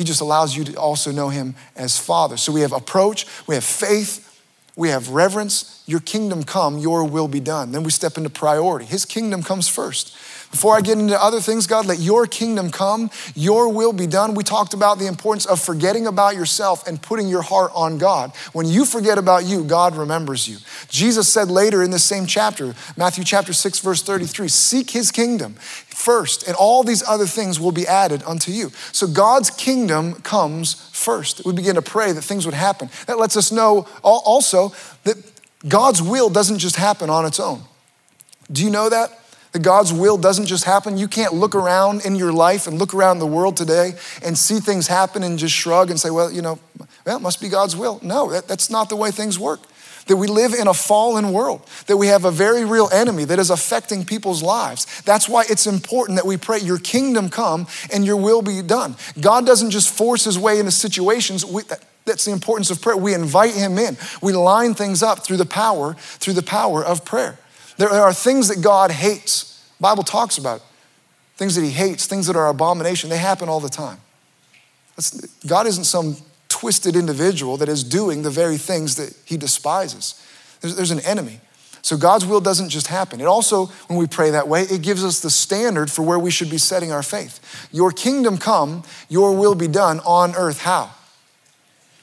He 0.01 0.06
just 0.06 0.21
allows 0.21 0.57
you 0.57 0.63
to 0.63 0.74
also 0.77 1.12
know 1.12 1.30
him 1.30 1.53
as 1.75 2.00
Father. 2.00 2.36
So 2.36 2.51
we 2.51 2.62
have 2.62 2.71
approach, 2.71 3.27
we 3.45 3.53
have 3.53 3.63
faith, 3.63 4.42
we 4.75 4.89
have 4.89 5.09
reverence. 5.09 5.83
Your 5.86 6.00
kingdom 6.00 6.44
come, 6.44 6.80
your 6.80 7.03
will 7.03 7.27
be 7.27 7.39
done. 7.39 7.71
Then 7.71 7.83
we 7.83 7.92
step 7.92 8.18
into 8.18 8.31
priority. 8.31 8.86
His 8.86 9.06
kingdom 9.06 9.44
comes 9.44 9.68
first. 9.68 10.18
Before 10.50 10.75
I 10.75 10.81
get 10.81 10.98
into 10.98 11.21
other 11.21 11.39
things, 11.39 11.68
God, 11.68 11.86
let 11.86 12.00
your 12.00 12.25
kingdom 12.25 12.71
come, 12.71 13.12
your 13.36 13.71
will 13.71 13.94
be 13.94 14.07
done. 14.07 14.33
We 14.33 14.44
talked 14.44 14.74
about 14.74 14.98
the 14.98 15.06
importance 15.06 15.45
of 15.45 15.62
forgetting 15.62 16.07
about 16.07 16.36
yourself 16.36 16.86
and 16.88 17.01
putting 17.01 17.30
your 17.30 17.42
heart 17.42 17.71
on 17.74 18.00
God. 18.00 18.36
When 18.51 18.65
you 18.65 18.86
forget 18.86 19.18
about 19.18 19.45
you, 19.45 19.63
God 19.63 19.95
remembers 19.95 20.50
you. 20.50 20.57
Jesus 20.89 21.31
said 21.31 21.50
later 21.50 21.83
in 21.83 21.92
the 21.92 22.00
same 22.00 22.25
chapter, 22.25 22.74
Matthew 22.97 23.24
chapter 23.24 23.54
6, 23.54 23.80
verse 23.80 24.01
33, 24.01 24.47
seek 24.47 24.89
his 24.89 25.12
kingdom 25.12 25.56
first, 26.01 26.48
and 26.48 26.56
all 26.56 26.83
these 26.83 27.03
other 27.07 27.27
things 27.27 27.59
will 27.59 27.71
be 27.71 27.88
added 27.88 28.24
unto 28.25 28.51
you. 28.51 28.71
So 28.92 29.07
God's 29.07 29.50
kingdom 29.50 30.15
comes 30.21 30.74
first. 30.92 31.45
We 31.45 31.53
begin 31.53 31.75
to 31.75 31.81
pray 31.81 32.12
that 32.12 32.24
things 32.24 32.45
would 32.45 32.56
happen. 32.56 32.89
That 33.06 33.19
lets 33.19 33.38
us 33.38 33.51
know 33.51 33.88
also 34.03 34.74
that 35.03 35.18
God's 35.68 36.01
will 36.01 36.30
doesn't 36.30 36.57
just 36.57 36.75
happen 36.75 37.09
on 37.09 37.25
its 37.25 37.39
own. 37.39 37.62
Do 38.51 38.63
you 38.63 38.71
know 38.71 38.89
that? 38.89 39.09
That 39.51 39.62
God's 39.62 39.94
will 39.94 40.18
doesn't 40.18 40.45
just 40.45 40.63
happen. 40.63 40.98
You 40.98 41.07
can't 41.07 41.33
look 41.33 41.56
around 41.56 42.06
in 42.06 42.15
your 42.15 42.31
life 42.33 42.68
and 42.68 42.80
look 42.80 42.94
around 42.94 43.19
the 43.19 43.27
world 43.27 43.57
today 43.57 43.94
and 44.24 44.38
see 44.38 44.59
things 44.59 44.88
happen 44.88 45.24
and 45.24 45.38
just 45.38 45.54
shrug 45.54 45.89
and 45.89 46.00
say, 46.00 46.09
well, 46.09 46.31
you 46.31 46.42
know, 46.42 46.57
well, 47.06 47.18
it 47.18 47.21
must 47.21 47.42
be 47.42 47.50
God's 47.50 47.75
will. 47.75 48.00
No, 48.01 48.31
that, 48.31 48.47
that's 48.47 48.69
not 48.69 48.90
the 48.90 48.95
way 48.95 49.11
things 49.11 49.37
work. 49.37 49.59
That 50.08 50.18
we 50.18 50.28
live 50.28 50.54
in 50.54 50.68
a 50.68 50.74
fallen 50.74 51.31
world, 51.31 51.62
that 51.88 51.98
we 51.98 52.08
have 52.08 52.26
a 52.26 52.31
very 52.31 52.66
real 52.66 52.90
enemy 52.92 53.24
that 53.26 53.40
is 53.40 53.50
affecting 53.50 54.04
people's 54.06 54.42
lives. 54.42 55.02
That's 55.02 55.30
why 55.30 55.46
it's 55.50 55.68
important 55.68 56.18
that 56.18 56.26
we 56.26 56.38
pray, 56.38 56.60
Your 56.60 56.80
kingdom 56.80 57.30
come 57.30 57.68
and 57.94 58.06
your 58.06 58.18
will 58.18 58.42
be 58.42 58.62
done. 58.62 58.96
God 59.20 59.46
doesn't 59.46 59.72
just 59.72 59.96
force 59.96 60.26
his 60.26 60.40
way 60.40 60.60
into 60.60 60.72
situations. 60.72 61.46
We, 61.46 61.64
that, 61.64 61.84
that's 62.06 62.26
the 62.26 62.31
importance 62.31 62.72
of 62.72 62.81
prayer. 62.81 62.98
We 62.98 63.14
invite 63.14 63.54
him 63.54 63.78
in. 63.78 63.98
We 64.22 64.34
line 64.34 64.74
things 64.74 65.04
up 65.04 65.20
through 65.20 65.38
the 65.38 65.46
power, 65.46 65.94
through 65.94 66.34
the 66.34 66.44
power 66.44 66.84
of 66.84 67.06
prayer. 67.06 67.38
There 67.78 67.90
are 67.90 68.14
things 68.14 68.48
that 68.48 68.62
God 68.62 68.92
hates. 68.92 69.64
The 69.78 69.84
Bible 69.84 70.04
talks 70.04 70.38
about 70.38 70.58
it. 70.58 70.64
Things 71.38 71.56
that 71.56 71.64
he 71.64 71.72
hates, 71.72 72.06
things 72.06 72.28
that 72.28 72.36
are 72.36 72.48
abomination, 72.48 73.10
they 73.10 73.18
happen 73.18 73.50
all 73.50 73.60
the 73.60 73.70
time. 73.70 74.00
That's, 74.96 75.26
God 75.48 75.66
isn't 75.68 75.86
some 75.86 76.18
twisted 76.61 76.95
individual 76.95 77.57
that 77.57 77.68
is 77.68 77.83
doing 77.83 78.21
the 78.21 78.30
very 78.30 78.56
things 78.56 78.94
that 78.94 79.18
he 79.25 79.35
despises. 79.35 80.13
There's, 80.61 80.75
there's 80.75 80.91
an 80.91 80.99
enemy. 80.99 81.41
So 81.81 81.97
God's 81.97 82.23
will 82.23 82.39
doesn't 82.39 82.69
just 82.69 82.85
happen. 82.85 83.19
It 83.19 83.25
also, 83.25 83.65
when 83.87 83.97
we 83.97 84.06
pray 84.06 84.30
that 84.30 84.47
way, 84.47 84.61
it 84.61 84.83
gives 84.83 85.03
us 85.03 85.21
the 85.21 85.31
standard 85.31 85.89
for 85.89 86.03
where 86.03 86.19
we 86.19 86.30
should 86.30 86.51
be 86.51 86.59
setting 86.59 86.91
our 86.91 87.01
faith. 87.01 87.68
Your 87.71 87.91
kingdom 87.91 88.37
come, 88.37 88.83
your 89.09 89.35
will 89.35 89.56
be 89.56 89.68
done 89.68 90.01
on 90.01 90.35
earth. 90.35 90.59
How? 90.59 90.91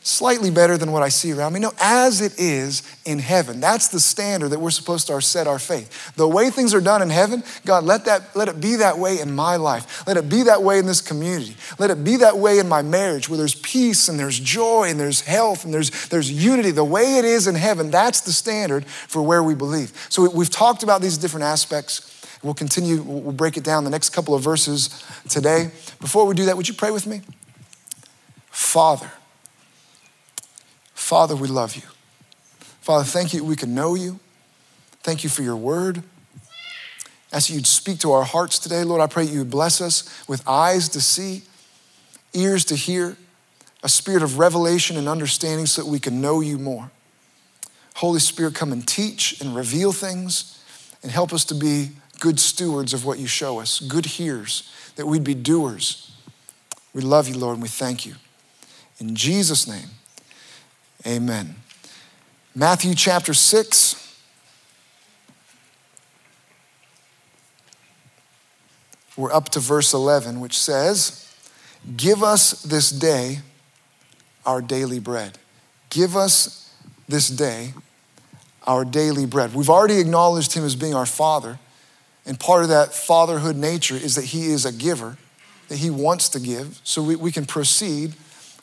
Slightly 0.08 0.50
better 0.50 0.78
than 0.78 0.90
what 0.90 1.02
I 1.02 1.10
see 1.10 1.32
around 1.32 1.52
me. 1.52 1.60
No, 1.60 1.72
as 1.80 2.20
it 2.20 2.32
is 2.38 2.82
in 3.04 3.18
heaven. 3.18 3.60
That's 3.60 3.88
the 3.88 4.00
standard 4.00 4.48
that 4.48 4.60
we're 4.60 4.70
supposed 4.70 5.06
to 5.08 5.20
set 5.20 5.46
our 5.46 5.58
faith. 5.58 6.14
The 6.14 6.26
way 6.26 6.50
things 6.50 6.72
are 6.72 6.80
done 6.80 7.02
in 7.02 7.10
heaven, 7.10 7.44
God, 7.66 7.84
let 7.84 8.06
that 8.06 8.34
let 8.34 8.48
it 8.48 8.60
be 8.60 8.76
that 8.76 8.98
way 8.98 9.20
in 9.20 9.34
my 9.34 9.56
life. 9.56 10.06
Let 10.06 10.16
it 10.16 10.28
be 10.28 10.44
that 10.44 10.62
way 10.62 10.78
in 10.78 10.86
this 10.86 11.00
community. 11.00 11.56
Let 11.78 11.90
it 11.90 12.02
be 12.02 12.16
that 12.16 12.38
way 12.38 12.58
in 12.58 12.68
my 12.68 12.80
marriage 12.80 13.28
where 13.28 13.36
there's 13.36 13.54
peace 13.54 14.08
and 14.08 14.18
there's 14.18 14.40
joy 14.40 14.88
and 14.88 14.98
there's 14.98 15.20
health 15.20 15.64
and 15.64 15.74
there's 15.74 16.08
there's 16.08 16.30
unity. 16.30 16.70
The 16.70 16.84
way 16.84 17.18
it 17.18 17.24
is 17.24 17.46
in 17.46 17.54
heaven, 17.54 17.90
that's 17.90 18.22
the 18.22 18.32
standard 18.32 18.86
for 18.86 19.22
where 19.22 19.42
we 19.42 19.54
believe. 19.54 19.92
So 20.08 20.28
we've 20.30 20.50
talked 20.50 20.82
about 20.82 21.02
these 21.02 21.18
different 21.18 21.44
aspects. 21.44 22.14
We'll 22.42 22.54
continue, 22.54 23.02
we'll 23.02 23.32
break 23.32 23.56
it 23.56 23.64
down 23.64 23.84
the 23.84 23.90
next 23.90 24.10
couple 24.10 24.34
of 24.34 24.42
verses 24.42 25.04
today. 25.28 25.72
Before 26.00 26.24
we 26.24 26.34
do 26.34 26.44
that, 26.44 26.56
would 26.56 26.68
you 26.68 26.74
pray 26.74 26.92
with 26.92 27.04
me? 27.04 27.20
Father, 28.50 29.10
Father, 31.08 31.34
we 31.34 31.48
love 31.48 31.74
you. 31.74 31.88
Father, 32.82 33.02
thank 33.02 33.32
you 33.32 33.42
we 33.42 33.56
can 33.56 33.74
know 33.74 33.94
you. 33.94 34.20
Thank 35.02 35.24
you 35.24 35.30
for 35.30 35.40
your 35.40 35.56
word. 35.56 36.02
As 37.32 37.48
you'd 37.48 37.66
speak 37.66 37.98
to 38.00 38.12
our 38.12 38.24
hearts 38.24 38.58
today, 38.58 38.84
Lord, 38.84 39.00
I 39.00 39.06
pray 39.06 39.24
you 39.24 39.38
would 39.38 39.50
bless 39.50 39.80
us 39.80 40.28
with 40.28 40.46
eyes 40.46 40.86
to 40.90 41.00
see, 41.00 41.44
ears 42.34 42.62
to 42.66 42.76
hear, 42.76 43.16
a 43.82 43.88
spirit 43.88 44.22
of 44.22 44.38
revelation 44.38 44.98
and 44.98 45.08
understanding 45.08 45.64
so 45.64 45.80
that 45.80 45.88
we 45.88 45.98
can 45.98 46.20
know 46.20 46.40
you 46.40 46.58
more. 46.58 46.90
Holy 47.94 48.20
Spirit, 48.20 48.54
come 48.54 48.70
and 48.70 48.86
teach 48.86 49.40
and 49.40 49.56
reveal 49.56 49.92
things 49.92 50.62
and 51.02 51.10
help 51.10 51.32
us 51.32 51.46
to 51.46 51.54
be 51.54 51.92
good 52.20 52.38
stewards 52.38 52.92
of 52.92 53.06
what 53.06 53.18
you 53.18 53.26
show 53.26 53.60
us, 53.60 53.80
good 53.80 54.04
hearers, 54.04 54.70
that 54.96 55.06
we'd 55.06 55.24
be 55.24 55.32
doers. 55.32 56.12
We 56.92 57.00
love 57.00 57.28
you, 57.28 57.38
Lord, 57.38 57.54
and 57.54 57.62
we 57.62 57.68
thank 57.68 58.04
you. 58.04 58.16
In 58.98 59.16
Jesus' 59.16 59.66
name, 59.66 59.88
amen. 61.08 61.56
Matthew 62.54 62.94
chapter 62.94 63.32
6. 63.32 64.04
We're 69.16 69.32
up 69.32 69.48
to 69.50 69.60
verse 69.60 69.94
11, 69.94 70.38
which 70.38 70.56
says, 70.56 71.34
Give 71.96 72.22
us 72.22 72.62
this 72.62 72.90
day 72.90 73.38
our 74.44 74.60
daily 74.60 75.00
bread. 75.00 75.38
Give 75.90 76.16
us 76.16 76.72
this 77.08 77.28
day 77.28 77.72
our 78.66 78.84
daily 78.84 79.26
bread. 79.26 79.54
We've 79.54 79.70
already 79.70 79.98
acknowledged 79.98 80.52
him 80.52 80.64
as 80.64 80.76
being 80.76 80.94
our 80.94 81.06
father, 81.06 81.58
and 82.26 82.38
part 82.38 82.62
of 82.62 82.68
that 82.68 82.92
fatherhood 82.92 83.56
nature 83.56 83.96
is 83.96 84.14
that 84.14 84.26
he 84.26 84.46
is 84.46 84.64
a 84.66 84.72
giver, 84.72 85.16
that 85.68 85.78
he 85.78 85.90
wants 85.90 86.28
to 86.30 86.40
give, 86.40 86.80
so 86.84 87.02
we, 87.02 87.16
we 87.16 87.32
can 87.32 87.46
proceed 87.46 88.14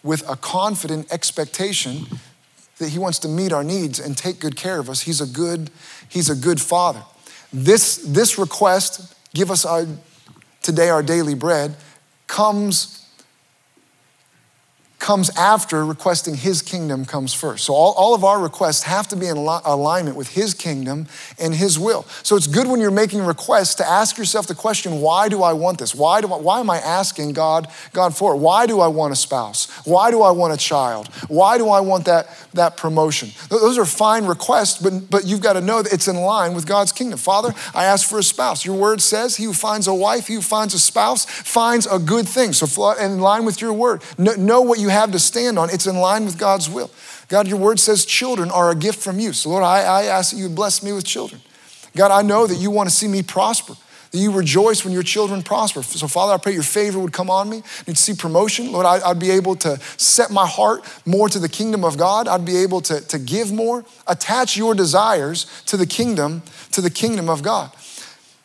with 0.04 0.28
a 0.30 0.36
confident 0.36 1.12
expectation 1.12 2.06
that 2.78 2.90
he 2.90 3.00
wants 3.00 3.20
to 3.20 3.28
meet 3.28 3.54
our 3.54 3.64
needs 3.64 4.00
and 4.00 4.18
take 4.18 4.40
good 4.40 4.56
care 4.56 4.80
of 4.80 4.90
us. 4.90 5.02
He's 5.02 5.22
a 5.22 5.26
good, 5.26 5.70
he's 6.10 6.30
a 6.30 6.36
good 6.36 6.60
father. 6.60 7.04
This, 7.54 7.98
this 7.98 8.38
request, 8.38 9.16
give 9.34 9.50
us 9.50 9.66
our, 9.66 9.86
today 10.62 10.90
our 10.90 11.04
daily 11.04 11.36
bread, 11.36 11.76
comes 12.28 13.05
comes 15.06 15.30
after 15.38 15.86
requesting 15.86 16.34
his 16.34 16.64
kingdom 16.64 17.06
comes 17.06 17.32
first. 17.32 17.66
So 17.66 17.76
all, 17.76 17.94
all 17.94 18.16
of 18.16 18.24
our 18.24 18.40
requests 18.40 18.82
have 18.82 19.08
to 19.10 19.16
be 19.16 19.28
in 19.28 19.38
alignment 19.38 20.18
with 20.18 20.30
his 20.30 20.56
kingdom 20.56 21.06
and 21.38 21.54
his 21.54 21.78
will. 21.78 22.08
So 22.24 22.36
it's 22.36 22.48
good 22.48 22.66
when 22.66 22.82
you're 22.82 22.90
making 22.90 23.24
requests 23.24 23.76
to 23.76 23.88
ask 23.88 24.18
yourself 24.18 24.48
the 24.48 24.56
question, 24.56 25.02
why 25.02 25.30
do 25.30 25.44
I 25.44 25.54
want 25.54 25.78
this? 25.78 25.94
Why, 25.94 26.22
do 26.22 26.34
I, 26.34 26.38
why 26.38 26.60
am 26.60 26.72
I 26.72 26.80
asking 26.80 27.34
God, 27.34 27.68
God 27.94 28.18
for 28.18 28.34
it? 28.34 28.38
Why 28.38 28.66
do 28.66 28.80
I 28.80 28.88
want 28.88 29.14
a 29.14 29.16
spouse? 29.16 29.70
Why 29.86 30.10
do 30.10 30.24
I 30.24 30.32
want 30.32 30.56
a 30.56 30.58
child? 30.58 31.10
Why 31.28 31.60
do 31.60 31.70
I 31.70 31.82
want 31.82 32.06
that, 32.06 32.28
that 32.56 32.76
promotion? 32.76 33.30
Those 33.50 33.78
are 33.78 33.86
fine 33.86 34.26
requests, 34.26 34.82
but, 34.82 35.12
but 35.12 35.24
you've 35.24 35.42
got 35.42 35.54
to 35.54 35.62
know 35.62 35.84
that 35.84 35.94
it's 35.94 36.08
in 36.08 36.16
line 36.16 36.56
with 36.56 36.66
God's 36.66 36.92
kingdom. 36.92 37.20
Father, 37.20 37.54
I 37.76 37.86
ask 37.86 38.10
for 38.10 38.18
a 38.18 38.24
spouse. 38.24 38.66
Your 38.66 38.76
word 38.76 39.02
says 39.02 39.38
he 39.38 39.44
who 39.44 39.54
finds 39.54 39.86
a 39.86 39.94
wife, 39.94 40.26
he 40.26 40.34
who 40.34 40.42
finds 40.42 40.74
a 40.74 40.80
spouse, 40.80 41.26
finds 41.26 41.86
a 41.86 42.00
good 42.00 42.28
thing. 42.28 42.54
So 42.54 42.94
in 42.94 43.20
line 43.20 43.46
with 43.46 43.62
your 43.62 43.72
word, 43.72 44.02
know 44.18 44.62
what 44.62 44.80
you 44.80 44.95
have 44.96 45.12
to 45.12 45.20
stand 45.20 45.60
on, 45.60 45.70
it's 45.70 45.88
in 45.88 45.98
line 45.98 46.26
with 46.26 46.38
God's 46.38 46.70
will. 46.70 46.90
God, 47.28 47.48
your 47.48 47.58
word 47.58 47.80
says 47.80 48.06
children 48.06 48.52
are 48.52 48.72
a 48.72 48.76
gift 48.76 49.00
from 49.00 49.20
you. 49.20 49.34
So, 49.34 49.50
Lord, 49.50 49.64
I, 49.64 49.82
I 49.82 50.04
ask 50.06 50.32
that 50.32 50.38
you 50.38 50.50
bless 50.50 50.84
me 50.84 50.92
with 50.92 51.06
children. 51.06 51.42
God, 51.96 52.12
I 52.12 52.22
know 52.22 52.46
that 52.46 52.56
you 52.56 52.72
want 52.72 52.90
to 52.90 52.96
see 52.96 53.08
me 53.08 53.24
prosper, 53.24 53.74
that 54.12 54.18
you 54.18 54.32
rejoice 54.32 54.84
when 54.84 54.94
your 54.94 55.04
children 55.04 55.42
prosper. 55.42 55.82
So, 55.82 56.08
Father, 56.08 56.34
I 56.34 56.38
pray 56.38 56.54
your 56.54 56.64
favor 56.64 57.00
would 57.00 57.14
come 57.14 57.30
on 57.30 57.50
me. 57.50 57.64
To 57.86 57.96
see 57.96 58.14
promotion. 58.14 58.72
Lord, 58.72 58.86
I, 58.86 59.08
would 59.08 59.20
be 59.20 59.32
able 59.32 59.56
to 59.58 59.78
set 59.98 60.30
my 60.30 60.46
heart 60.46 60.84
more 61.06 61.30
to 61.30 61.40
the 61.40 61.50
kingdom 61.50 61.84
of 61.84 61.98
God. 61.98 62.28
I'd 62.28 62.46
be 62.46 62.58
able 62.58 62.82
to, 62.82 63.02
to 63.02 63.18
give 63.18 63.52
more. 63.52 63.86
Attach 64.08 64.58
your 64.58 64.76
desires 64.76 65.46
to 65.68 65.78
the 65.78 65.88
kingdom, 65.88 66.44
to 66.72 66.82
the 66.82 66.92
kingdom 66.92 67.30
of 67.30 67.42
God. 67.42 67.72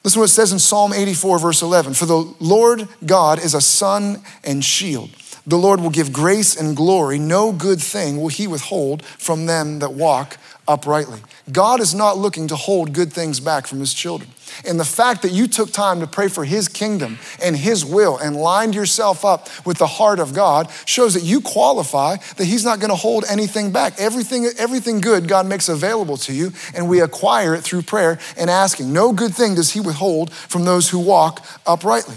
Listen 0.02 0.16
to 0.16 0.20
what 0.20 0.30
it 0.30 0.32
says 0.32 0.52
in 0.52 0.58
Psalm 0.58 0.94
84, 0.94 1.38
verse 1.38 1.60
11. 1.60 1.92
For 1.92 2.06
the 2.06 2.34
Lord 2.40 2.88
God 3.04 3.38
is 3.38 3.52
a 3.52 3.60
sun 3.60 4.22
and 4.42 4.64
shield. 4.64 5.10
The 5.50 5.58
Lord 5.58 5.80
will 5.80 5.90
give 5.90 6.12
grace 6.12 6.54
and 6.54 6.76
glory. 6.76 7.18
No 7.18 7.50
good 7.50 7.80
thing 7.80 8.20
will 8.20 8.28
he 8.28 8.46
withhold 8.46 9.04
from 9.04 9.46
them 9.46 9.80
that 9.80 9.92
walk 9.92 10.36
uprightly. 10.68 11.18
God 11.50 11.80
is 11.80 11.92
not 11.92 12.16
looking 12.16 12.46
to 12.48 12.54
hold 12.54 12.92
good 12.92 13.12
things 13.12 13.40
back 13.40 13.66
from 13.66 13.80
his 13.80 13.92
children. 13.92 14.30
And 14.64 14.78
the 14.78 14.84
fact 14.84 15.22
that 15.22 15.32
you 15.32 15.48
took 15.48 15.72
time 15.72 15.98
to 16.00 16.06
pray 16.06 16.28
for 16.28 16.44
his 16.44 16.68
kingdom 16.68 17.18
and 17.42 17.56
his 17.56 17.84
will 17.84 18.16
and 18.16 18.36
lined 18.36 18.76
yourself 18.76 19.24
up 19.24 19.48
with 19.66 19.78
the 19.78 19.88
heart 19.88 20.20
of 20.20 20.34
God 20.34 20.70
shows 20.84 21.14
that 21.14 21.24
you 21.24 21.40
qualify 21.40 22.18
that 22.36 22.44
he's 22.44 22.64
not 22.64 22.78
going 22.78 22.90
to 22.90 22.96
hold 22.96 23.24
anything 23.28 23.72
back. 23.72 23.94
Everything, 23.98 24.48
everything 24.56 25.00
good 25.00 25.26
God 25.26 25.46
makes 25.46 25.68
available 25.68 26.16
to 26.18 26.32
you, 26.32 26.52
and 26.76 26.88
we 26.88 27.00
acquire 27.00 27.56
it 27.56 27.62
through 27.62 27.82
prayer 27.82 28.20
and 28.36 28.48
asking. 28.48 28.92
No 28.92 29.12
good 29.12 29.34
thing 29.34 29.56
does 29.56 29.72
he 29.72 29.80
withhold 29.80 30.32
from 30.32 30.64
those 30.64 30.90
who 30.90 31.00
walk 31.00 31.44
uprightly. 31.66 32.14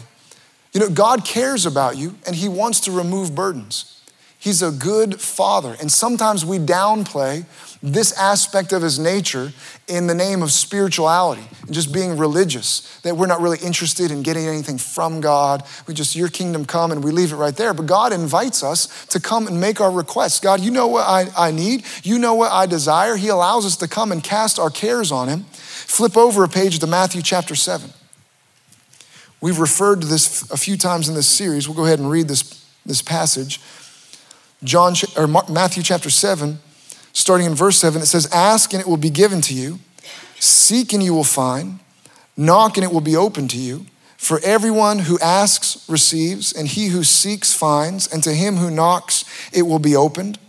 You 0.74 0.80
know, 0.80 0.89
God 0.89 1.24
cares 1.25 1.65
about 1.65 1.98
you 1.98 2.15
and 2.25 2.36
He 2.36 2.50
wants 2.50 2.80
to 2.82 2.92
remove 2.92 3.36
burdens. 3.36 3.89
He's 4.44 4.62
a 4.62 4.72
good 4.72 5.22
father. 5.22 5.77
And 5.80 5.89
sometimes 5.89 6.46
we 6.46 6.58
downplay 6.58 7.46
this 7.82 8.12
aspect 8.18 8.74
of 8.74 8.82
his 8.82 9.00
nature 9.00 9.53
in 9.88 10.08
the 10.08 10.13
name 10.13 10.44
of 10.44 10.51
spirituality 10.51 11.44
and 11.62 11.74
just 11.74 11.94
being 11.94 12.18
religious, 12.18 13.00
that 13.03 13.15
we're 13.15 13.27
not 13.27 13.39
really 13.39 13.60
interested 13.60 14.12
in 14.12 14.22
getting 14.22 14.46
anything 14.46 14.77
from 14.77 15.22
God. 15.22 15.63
We 15.88 15.94
just, 15.94 16.13
your 16.13 16.27
kingdom 16.27 16.65
come, 16.65 16.92
and 16.92 17.01
we 17.01 17.12
leave 17.12 17.32
it 17.32 17.38
right 17.38 17.56
there. 17.56 17.74
But 17.74 17.86
God 17.86 18.12
invites 18.12 18.63
us 18.63 19.06
to 19.08 19.20
come 19.22 19.48
and 19.48 19.62
make 19.62 19.80
our 19.80 19.92
requests. 19.92 20.42
God, 20.42 20.60
you 20.60 20.72
know 20.72 20.88
what 20.88 21.08
I, 21.08 21.27
I 21.38 21.51
need, 21.51 21.86
you 22.03 22.20
know 22.20 22.34
what 22.34 22.51
I 22.51 22.65
desire. 22.65 23.15
He 23.15 23.30
allows 23.30 23.65
us 23.65 23.77
to 23.77 23.88
come 23.88 24.12
and 24.12 24.22
cast 24.22 24.60
our 24.60 24.70
cares 24.70 25.10
on 25.10 25.30
Him. 25.30 25.46
Flip 25.53 26.18
over 26.18 26.44
a 26.44 26.50
page 26.50 26.80
to 26.80 26.88
Matthew 26.88 27.22
chapter 27.22 27.56
7. 27.56 27.89
We've 29.43 29.59
referred 29.59 30.00
to 30.00 30.07
this 30.07 30.50
a 30.51 30.55
few 30.55 30.77
times 30.77 31.09
in 31.09 31.15
this 31.15 31.27
series. 31.27 31.67
We'll 31.67 31.75
go 31.75 31.83
ahead 31.83 32.00
and 32.00 32.09
read 32.09 32.29
this, 32.29 32.65
this 32.85 33.01
passage. 33.01 33.59
John 34.63 34.93
or 35.17 35.27
Matthew 35.27 35.83
chapter 35.83 36.09
7, 36.09 36.59
starting 37.12 37.47
in 37.47 37.53
verse 37.53 37.77
7, 37.77 38.01
it 38.01 38.05
says, 38.05 38.25
Ask 38.31 38.71
and 38.71 38.79
it 38.79 38.88
will 38.88 38.95
be 38.95 39.09
given 39.09 39.41
to 39.41 39.53
you, 39.53 39.79
seek 40.39 40.93
and 40.93 41.03
you 41.03 41.13
will 41.13 41.25
find, 41.25 41.79
knock 42.38 42.77
and 42.77 42.85
it 42.85 42.93
will 42.93 43.01
be 43.01 43.17
open 43.17 43.50
to 43.50 43.57
you. 43.57 43.85
For 44.15 44.39
everyone 44.45 45.00
who 45.00 45.19
asks 45.19 45.89
receives, 45.89 46.53
and 46.53 46.65
he 46.65 46.88
who 46.88 47.03
seeks 47.03 47.51
finds, 47.51 48.07
and 48.07 48.23
to 48.23 48.31
him 48.31 48.55
who 48.55 48.71
knocks 48.71 49.25
it 49.51 49.63
will 49.63 49.77
be 49.77 49.93
opened. 49.93 50.39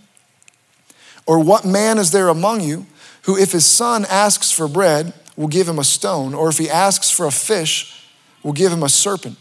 Or 1.27 1.41
what 1.41 1.65
man 1.65 1.99
is 1.99 2.13
there 2.13 2.29
among 2.29 2.61
you 2.61 2.87
who, 3.23 3.37
if 3.37 3.51
his 3.51 3.67
son 3.67 4.07
asks 4.09 4.53
for 4.53 4.69
bread, 4.69 5.15
will 5.37 5.49
give 5.49 5.69
him 5.69 5.81
a 5.81 5.85
stone, 5.85 6.33
or 6.33 6.49
if 6.49 6.59
he 6.59 6.71
asks 6.71 7.11
for 7.11 7.27
a 7.27 7.33
fish, 7.33 8.03
will 8.45 8.53
give 8.53 8.71
him 8.71 8.85
a 8.85 8.89
serpent. 8.89 9.37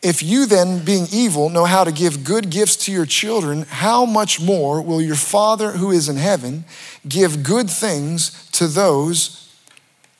If 0.00 0.22
you 0.22 0.46
then, 0.46 0.84
being 0.84 1.06
evil, 1.10 1.48
know 1.48 1.64
how 1.64 1.82
to 1.82 1.90
give 1.90 2.22
good 2.22 2.50
gifts 2.50 2.76
to 2.84 2.92
your 2.92 3.06
children, 3.06 3.62
how 3.62 4.04
much 4.04 4.40
more 4.40 4.80
will 4.80 5.02
your 5.02 5.16
Father 5.16 5.72
who 5.72 5.90
is 5.90 6.08
in 6.08 6.16
heaven 6.16 6.64
give 7.08 7.42
good 7.42 7.68
things 7.68 8.48
to 8.52 8.68
those 8.68 9.44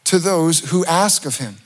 to 0.04 0.18
those 0.18 0.70
who 0.70 0.84
ask 0.86 1.26
of 1.26 1.36
him? 1.36 1.58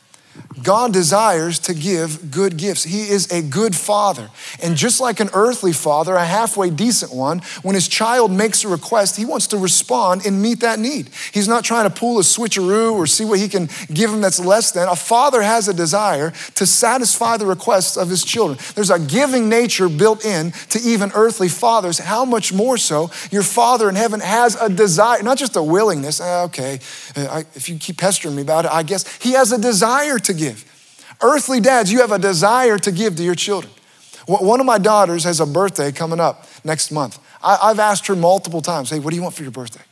God 0.62 0.92
desires 0.92 1.58
to 1.60 1.74
give 1.74 2.30
good 2.30 2.56
gifts. 2.56 2.84
He 2.84 3.08
is 3.08 3.30
a 3.32 3.42
good 3.42 3.74
father. 3.74 4.30
And 4.62 4.76
just 4.76 5.00
like 5.00 5.18
an 5.18 5.28
earthly 5.34 5.72
father, 5.72 6.14
a 6.14 6.24
halfway 6.24 6.70
decent 6.70 7.12
one, 7.12 7.40
when 7.62 7.74
his 7.74 7.88
child 7.88 8.30
makes 8.30 8.64
a 8.64 8.68
request, 8.68 9.16
he 9.16 9.24
wants 9.24 9.48
to 9.48 9.58
respond 9.58 10.24
and 10.24 10.40
meet 10.40 10.60
that 10.60 10.78
need. 10.78 11.10
He's 11.32 11.48
not 11.48 11.64
trying 11.64 11.90
to 11.90 11.94
pull 11.94 12.18
a 12.18 12.22
switcheroo 12.22 12.92
or 12.92 13.06
see 13.06 13.24
what 13.24 13.40
he 13.40 13.48
can 13.48 13.68
give 13.92 14.10
him 14.10 14.20
that's 14.20 14.38
less 14.38 14.70
than. 14.70 14.88
A 14.88 14.96
father 14.96 15.42
has 15.42 15.68
a 15.68 15.74
desire 15.74 16.30
to 16.54 16.66
satisfy 16.66 17.36
the 17.36 17.46
requests 17.46 17.96
of 17.96 18.08
his 18.08 18.24
children. 18.24 18.58
There's 18.74 18.90
a 18.90 19.00
giving 19.00 19.48
nature 19.48 19.88
built 19.88 20.24
in 20.24 20.52
to 20.70 20.78
even 20.80 21.10
earthly 21.14 21.48
fathers. 21.48 21.98
How 21.98 22.24
much 22.24 22.52
more 22.52 22.78
so 22.78 23.10
your 23.30 23.42
father 23.42 23.88
in 23.88 23.96
heaven 23.96 24.20
has 24.20 24.54
a 24.60 24.68
desire, 24.68 25.22
not 25.22 25.38
just 25.38 25.56
a 25.56 25.62
willingness, 25.62 26.20
eh, 26.20 26.42
okay, 26.44 26.74
if 27.54 27.68
you 27.68 27.78
keep 27.78 27.98
pestering 27.98 28.36
me 28.36 28.42
about 28.42 28.64
it, 28.64 28.70
I 28.70 28.82
guess 28.82 29.10
he 29.16 29.32
has 29.32 29.50
a 29.50 29.58
desire 29.58 30.18
to 30.24 30.34
give. 30.34 30.64
Earthly 31.22 31.60
dads, 31.60 31.92
you 31.92 32.00
have 32.00 32.12
a 32.12 32.18
desire 32.18 32.78
to 32.78 32.90
give 32.90 33.16
to 33.16 33.22
your 33.22 33.34
children. 33.34 33.72
One 34.26 34.60
of 34.60 34.66
my 34.66 34.78
daughters 34.78 35.24
has 35.24 35.40
a 35.40 35.46
birthday 35.46 35.92
coming 35.92 36.20
up 36.20 36.46
next 36.64 36.90
month. 36.92 37.18
I've 37.42 37.80
asked 37.80 38.06
her 38.06 38.16
multiple 38.16 38.62
times, 38.62 38.90
hey, 38.90 39.00
what 39.00 39.10
do 39.10 39.16
you 39.16 39.22
want 39.22 39.34
for 39.34 39.42
your 39.42 39.52
birthday? 39.52 39.82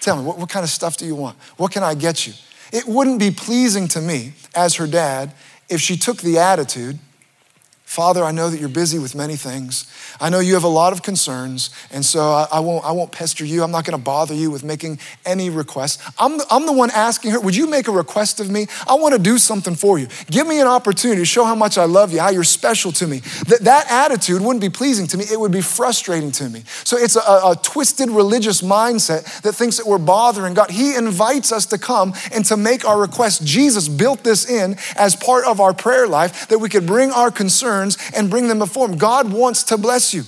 Tell 0.00 0.16
me, 0.16 0.24
what, 0.24 0.38
what 0.38 0.48
kind 0.48 0.64
of 0.64 0.70
stuff 0.70 0.96
do 0.96 1.06
you 1.06 1.14
want? 1.14 1.36
What 1.56 1.72
can 1.72 1.82
I 1.82 1.94
get 1.94 2.26
you? 2.26 2.32
It 2.72 2.86
wouldn't 2.86 3.18
be 3.18 3.30
pleasing 3.30 3.88
to 3.88 4.00
me 4.00 4.32
as 4.54 4.76
her 4.76 4.86
dad 4.86 5.32
if 5.68 5.80
she 5.80 5.96
took 5.96 6.18
the 6.18 6.38
attitude 6.38 6.98
Father, 7.84 8.24
I 8.24 8.32
know 8.32 8.48
that 8.48 8.58
you're 8.58 8.70
busy 8.70 8.98
with 8.98 9.14
many 9.14 9.36
things. 9.36 9.86
I 10.18 10.30
know 10.30 10.40
you 10.40 10.54
have 10.54 10.64
a 10.64 10.68
lot 10.68 10.94
of 10.94 11.02
concerns, 11.02 11.68
and 11.92 12.04
so 12.04 12.22
I, 12.22 12.48
I 12.52 12.60
won't, 12.60 12.84
I 12.84 12.90
won't 12.92 13.12
pester 13.12 13.44
you. 13.44 13.62
I'm 13.62 13.70
not 13.70 13.84
going 13.84 13.96
to 13.96 14.02
bother 14.02 14.34
you 14.34 14.50
with 14.50 14.64
making 14.64 14.98
any 15.26 15.50
requests. 15.50 16.02
I'm 16.18 16.38
the, 16.38 16.46
I'm 16.50 16.64
the 16.64 16.72
one 16.72 16.90
asking 16.90 17.32
her, 17.32 17.40
Would 17.40 17.54
you 17.54 17.68
make 17.68 17.86
a 17.86 17.92
request 17.92 18.40
of 18.40 18.50
me? 18.50 18.66
I 18.88 18.94
want 18.94 19.14
to 19.14 19.20
do 19.20 19.36
something 19.36 19.76
for 19.76 19.98
you. 19.98 20.08
Give 20.28 20.46
me 20.46 20.60
an 20.60 20.66
opportunity 20.66 21.20
to 21.20 21.26
show 21.26 21.44
how 21.44 21.54
much 21.54 21.76
I 21.76 21.84
love 21.84 22.10
you, 22.10 22.20
how 22.20 22.30
you're 22.30 22.42
special 22.42 22.90
to 22.92 23.06
me. 23.06 23.18
That, 23.48 23.60
that 23.60 23.90
attitude 23.90 24.40
wouldn't 24.40 24.62
be 24.62 24.70
pleasing 24.70 25.06
to 25.08 25.18
me, 25.18 25.24
it 25.30 25.38
would 25.38 25.52
be 25.52 25.60
frustrating 25.60 26.32
to 26.32 26.48
me. 26.48 26.64
So 26.84 26.96
it's 26.96 27.16
a, 27.16 27.20
a 27.20 27.56
twisted 27.62 28.08
religious 28.08 28.62
mindset 28.62 29.42
that 29.42 29.52
thinks 29.52 29.76
that 29.76 29.86
we're 29.86 29.98
bothering 29.98 30.54
God. 30.54 30.70
He 30.70 30.96
invites 30.96 31.52
us 31.52 31.66
to 31.66 31.78
come 31.78 32.14
and 32.32 32.44
to 32.46 32.56
make 32.56 32.84
our 32.84 32.98
requests. 32.98 33.40
Jesus 33.40 33.88
built 33.88 34.24
this 34.24 34.50
in 34.50 34.78
as 34.96 35.14
part 35.14 35.44
of 35.44 35.60
our 35.60 35.74
prayer 35.74 36.08
life 36.08 36.48
that 36.48 36.58
we 36.58 36.70
could 36.70 36.86
bring 36.86 37.12
our 37.12 37.30
concerns 37.30 37.83
concerns 37.84 38.12
and 38.16 38.30
bring 38.30 38.48
them 38.48 38.58
before 38.58 38.88
Him. 38.88 38.98
God 38.98 39.32
wants 39.32 39.64
to 39.64 39.78
bless 39.78 40.14
you. 40.14 40.22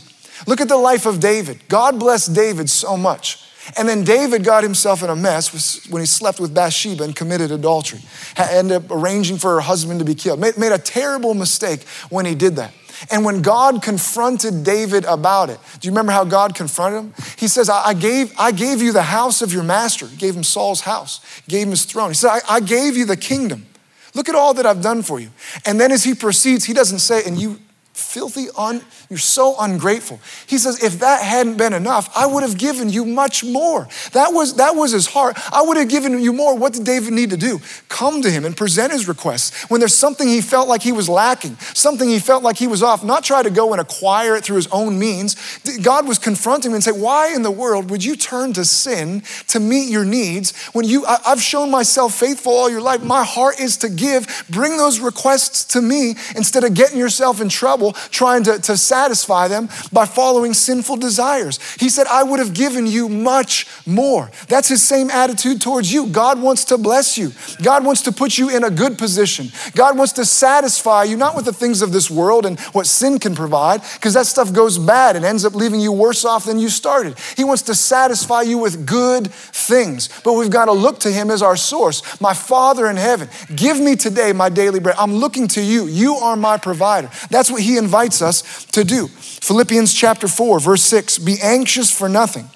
Look 0.47 0.61
at 0.61 0.69
the 0.69 0.77
life 0.77 1.07
of 1.07 1.21
David. 1.21 1.61
God 1.69 1.99
blessed 1.99 2.35
David 2.35 2.69
so 2.69 2.97
much. 2.97 3.43
And 3.77 3.89
then 3.89 4.05
David 4.05 4.45
got 4.45 4.63
himself 4.63 5.03
in 5.03 5.11
a 5.11 5.17
mess 5.17 5.89
when 5.89 6.01
he 6.01 6.07
slept 6.07 6.39
with 6.39 6.55
Bathsheba 6.55 7.03
and 7.03 7.17
committed 7.17 7.51
adultery. 7.51 7.99
Ended 8.39 8.85
up 8.85 8.91
arranging 8.93 9.39
for 9.39 9.55
her 9.55 9.61
husband 9.61 9.99
to 9.99 10.05
be 10.05 10.15
killed. 10.15 10.39
Made, 10.39 10.71
a 10.71 10.79
terrible 10.79 11.35
mistake 11.35 11.83
when 12.09 12.27
he 12.27 12.37
did 12.37 12.57
that. 12.57 12.73
And 13.11 13.25
when 13.25 13.43
God 13.43 13.83
confronted 13.83 14.63
David 14.63 15.05
about 15.05 15.51
it, 15.51 15.59
do 15.81 15.89
you 15.89 15.91
remember 15.91 16.13
how 16.13 16.25
God 16.25 16.55
confronted 16.55 17.01
him? 17.01 17.15
He 17.37 17.49
says, 17.49 17.69
I 17.69 17.93
gave, 17.93 18.33
I 18.39 18.53
gave 18.53 18.81
you 18.81 18.93
the 18.93 19.03
house 19.03 19.43
of 19.43 19.53
your 19.53 19.65
master. 19.65 20.07
He 20.07 20.17
gave 20.17 20.37
him 20.37 20.45
Saul's 20.45 20.83
house, 20.83 21.21
gave 21.49 21.65
him 21.65 21.71
his 21.71 21.87
throne. 21.87 22.11
He 22.11 22.15
said, 22.15 22.31
I, 22.31 22.41
I 22.49 22.61
gave 22.61 22.97
you 22.97 23.05
the 23.05 23.17
kingdom. 23.17 23.67
Look 24.16 24.30
at 24.30 24.35
all 24.35 24.54
that 24.54 24.64
I've 24.64 24.80
done 24.80 25.02
for 25.02 25.20
you. 25.20 25.28
And 25.66 25.78
then 25.78 25.92
as 25.92 26.02
he 26.02 26.14
proceeds, 26.14 26.64
he 26.64 26.73
doesn't 26.73 27.00
say, 27.00 27.23
and 27.25 27.38
you 27.38 27.58
filthy, 27.97 28.49
un, 28.57 28.83
you're 29.09 29.19
so 29.19 29.57
ungrateful. 29.59 30.21
He 30.47 30.59
says, 30.59 30.83
if 30.83 31.00
that 31.00 31.23
hadn't 31.23 31.57
been 31.57 31.73
enough, 31.73 32.11
I 32.17 32.26
would 32.26 32.43
have 32.43 32.59
given 32.59 32.91
you 32.91 33.05
much 33.05 33.45
more. 33.45 33.88
That 34.12 34.33
was, 34.33 34.57
that 34.57 34.76
was 34.76 34.93
his 34.93 35.07
heart. 35.07 35.37
I 35.53 35.62
would 35.62 35.76
have 35.76 35.88
given 35.88 36.21
you 36.21 36.33
more. 36.33 36.57
What 36.57 36.75
did 36.75 36.85
David 36.85 37.12
need 37.12 37.31
to 37.31 37.37
do? 37.37 37.61
Come 37.88 38.23
to 38.23 38.31
him 38.31 38.45
and 38.45 38.57
present 38.57 38.93
his 38.93 39.09
requests. 39.09 39.69
When 39.71 39.81
there's 39.81 39.95
something 39.95 40.29
he 40.29 40.41
felt 40.41 40.69
like 40.69 40.83
he 40.83 40.93
was 40.93 41.09
lacking, 41.09 41.57
something 41.57 42.09
he 42.09 42.19
felt 42.19 42.43
like 42.43 42.57
he 42.57 42.67
was 42.67 42.83
off, 42.83 43.03
not 43.05 43.25
try 43.25 43.43
to 43.43 43.50
go 43.50 43.73
and 43.73 43.81
acquire 43.81 44.37
it 44.37 44.45
through 44.45 44.57
his 44.57 44.69
own 44.69 44.99
means. 44.99 45.37
God 45.83 46.07
was 46.07 46.19
confronting 46.19 46.71
him 46.71 46.75
and 46.75 46.85
say, 46.85 46.93
why 46.93 47.33
in 47.35 47.43
the 47.43 47.50
world 47.50 47.91
would 47.91 48.05
you 48.05 48.17
turn 48.17 48.53
to 48.55 48.65
sin 48.65 49.23
to 49.49 49.61
meet 49.61 49.88
your 49.88 50.05
needs 50.05 50.55
when 50.69 50.85
you, 50.85 51.07
I, 51.07 51.19
I've 51.26 51.43
shown 51.43 51.71
myself 51.71 52.15
faithful 52.15 52.53
all 52.53 52.71
your 52.71 52.81
life. 52.81 53.03
My 53.03 53.25
heart 53.25 53.61
is 53.61 53.76
to 53.79 53.88
give. 53.88 54.45
Bring 54.50 54.76
those 54.76 55.00
requests 55.00 55.65
to 55.73 55.81
me 55.81 56.17
instead 56.35 56.65
of 56.65 56.75
getting 56.75 56.99
yourself 56.99 57.41
in 57.41 57.49
trouble 57.49 57.86
trouble 57.93 58.11
trying 58.11 58.43
to, 58.45 58.59
to 58.59 58.76
satisfy 58.76 59.49
them 59.49 59.69
by 59.93 60.07
following 60.07 60.55
sinful 60.55 60.97
desires. 60.97 61.59
He 61.75 61.88
said, 61.88 62.07
I 62.07 62.23
would 62.23 62.38
have 62.38 62.55
given 62.55 62.87
you 62.87 63.09
much 63.09 63.66
more. 63.87 64.31
That's 64.49 64.69
his 64.69 64.83
same 64.83 65.11
attitude 65.11 65.61
towards 65.61 65.93
you. 65.93 66.09
God 66.09 66.40
wants 66.40 66.64
to 66.66 66.78
bless 66.78 67.19
you, 67.19 67.33
God 67.62 67.85
wants 67.85 68.02
to 68.02 68.12
put 68.12 68.38
you 68.38 68.55
in 68.55 68.64
a 68.64 68.71
good 68.71 68.99
position. 68.99 69.49
God 69.75 69.97
wants 69.97 70.12
to 70.14 70.25
satisfy 70.25 71.05
you, 71.05 71.16
not 71.16 71.37
with 71.37 71.45
the 71.45 71.52
things 71.52 71.83
of 71.83 71.93
this 71.93 72.11
world 72.11 72.47
and 72.47 72.59
what 72.73 72.87
sin 72.87 73.19
can 73.19 73.35
provide, 73.35 73.83
because 73.95 74.14
that 74.14 74.26
stuff 74.26 74.52
goes 74.52 74.78
bad 74.78 75.16
and 75.16 75.25
ends 75.25 75.45
up 75.45 75.55
leaving 75.55 75.81
you 75.81 75.93
worse 75.93 76.25
off 76.25 76.45
than 76.47 76.59
you 76.59 76.69
started. 76.69 77.16
He 77.37 77.45
wants 77.45 77.62
to 77.62 77.75
satisfy 77.75 78.43
you 78.43 78.59
with 78.59 78.87
good 78.87 79.31
things, 79.31 80.09
but 80.25 80.35
we've 80.35 80.50
got 80.50 80.66
to 80.66 80.73
look 80.73 81.00
to 81.00 81.11
him 81.11 81.31
as 81.31 81.43
our 81.43 81.57
source. 81.57 82.21
My 82.21 82.35
Father 82.35 82.88
in 82.88 82.97
heaven, 82.97 83.28
give 83.55 83.78
me 83.78 83.97
today 83.97 84.33
my 84.33 84.49
daily 84.49 84.81
bread. 84.81 84.97
I'm 84.99 85.14
looking 85.14 85.49
to 85.49 85.62
you. 85.62 85.87
You 85.87 86.14
are 86.14 86.37
my 86.37 86.57
provider. 86.57 87.11
That's 87.31 87.50
what 87.50 87.62
he 87.62 87.75
invites 87.76 88.23
us 88.23 88.64
to 88.66 88.85
do. 88.85 89.09
Philippians 89.09 89.92
chapter 89.92 90.28
4, 90.28 90.61
verse 90.61 90.83
6 90.83 91.18
Be 91.18 91.37
anxious 91.42 91.90
for 91.90 92.09
nothing, 92.09 92.50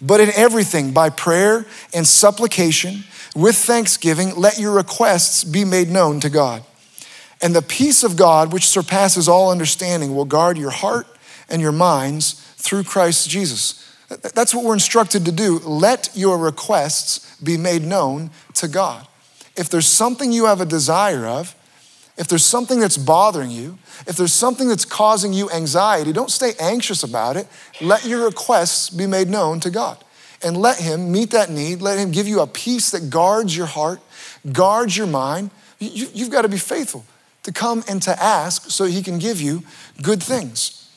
but 0.00 0.20
in 0.20 0.30
everything, 0.34 0.92
by 0.92 1.10
prayer 1.10 1.66
and 1.94 2.06
supplication, 2.06 3.04
with 3.34 3.56
thanksgiving, 3.56 4.34
let 4.36 4.58
your 4.58 4.72
requests 4.72 5.44
be 5.44 5.64
made 5.64 5.88
known 5.88 6.20
to 6.20 6.28
God. 6.28 6.62
And 7.40 7.56
the 7.56 7.62
peace 7.62 8.04
of 8.04 8.16
God, 8.16 8.52
which 8.52 8.68
surpasses 8.68 9.28
all 9.28 9.50
understanding, 9.50 10.14
will 10.14 10.24
guard 10.24 10.58
your 10.58 10.70
heart 10.70 11.06
and 11.48 11.60
your 11.60 11.72
minds 11.72 12.34
through 12.56 12.84
Christ 12.84 13.28
Jesus. 13.28 13.78
That's 14.08 14.54
what 14.54 14.64
we're 14.64 14.74
instructed 14.74 15.24
to 15.24 15.32
do. 15.32 15.58
Let 15.58 16.10
your 16.14 16.38
requests 16.38 17.36
be 17.40 17.56
made 17.56 17.82
known 17.82 18.30
to 18.54 18.68
God. 18.68 19.06
If 19.56 19.68
there's 19.68 19.86
something 19.86 20.32
you 20.32 20.46
have 20.46 20.60
a 20.60 20.66
desire 20.66 21.26
of, 21.26 21.54
if 22.16 22.28
there's 22.28 22.44
something 22.44 22.78
that's 22.78 22.98
bothering 22.98 23.50
you, 23.50 23.78
if 24.06 24.16
there's 24.16 24.32
something 24.32 24.68
that's 24.68 24.84
causing 24.84 25.32
you 25.32 25.50
anxiety, 25.50 26.12
don't 26.12 26.30
stay 26.30 26.52
anxious 26.60 27.02
about 27.02 27.36
it. 27.36 27.46
Let 27.80 28.04
your 28.04 28.26
requests 28.26 28.90
be 28.90 29.06
made 29.06 29.28
known 29.28 29.60
to 29.60 29.70
God 29.70 30.02
and 30.42 30.56
let 30.56 30.78
Him 30.78 31.10
meet 31.10 31.30
that 31.30 31.50
need. 31.50 31.80
Let 31.80 31.98
Him 31.98 32.10
give 32.10 32.28
you 32.28 32.40
a 32.40 32.46
peace 32.46 32.90
that 32.90 33.08
guards 33.08 33.56
your 33.56 33.66
heart, 33.66 34.00
guards 34.52 34.96
your 34.96 35.06
mind. 35.06 35.50
You, 35.78 36.24
have 36.24 36.30
got 36.30 36.42
to 36.42 36.48
be 36.48 36.58
faithful 36.58 37.04
to 37.44 37.52
come 37.52 37.82
and 37.88 38.02
to 38.02 38.22
ask 38.22 38.70
so 38.70 38.84
He 38.84 39.02
can 39.02 39.18
give 39.18 39.40
you 39.40 39.62
good 40.02 40.22
things. 40.22 40.90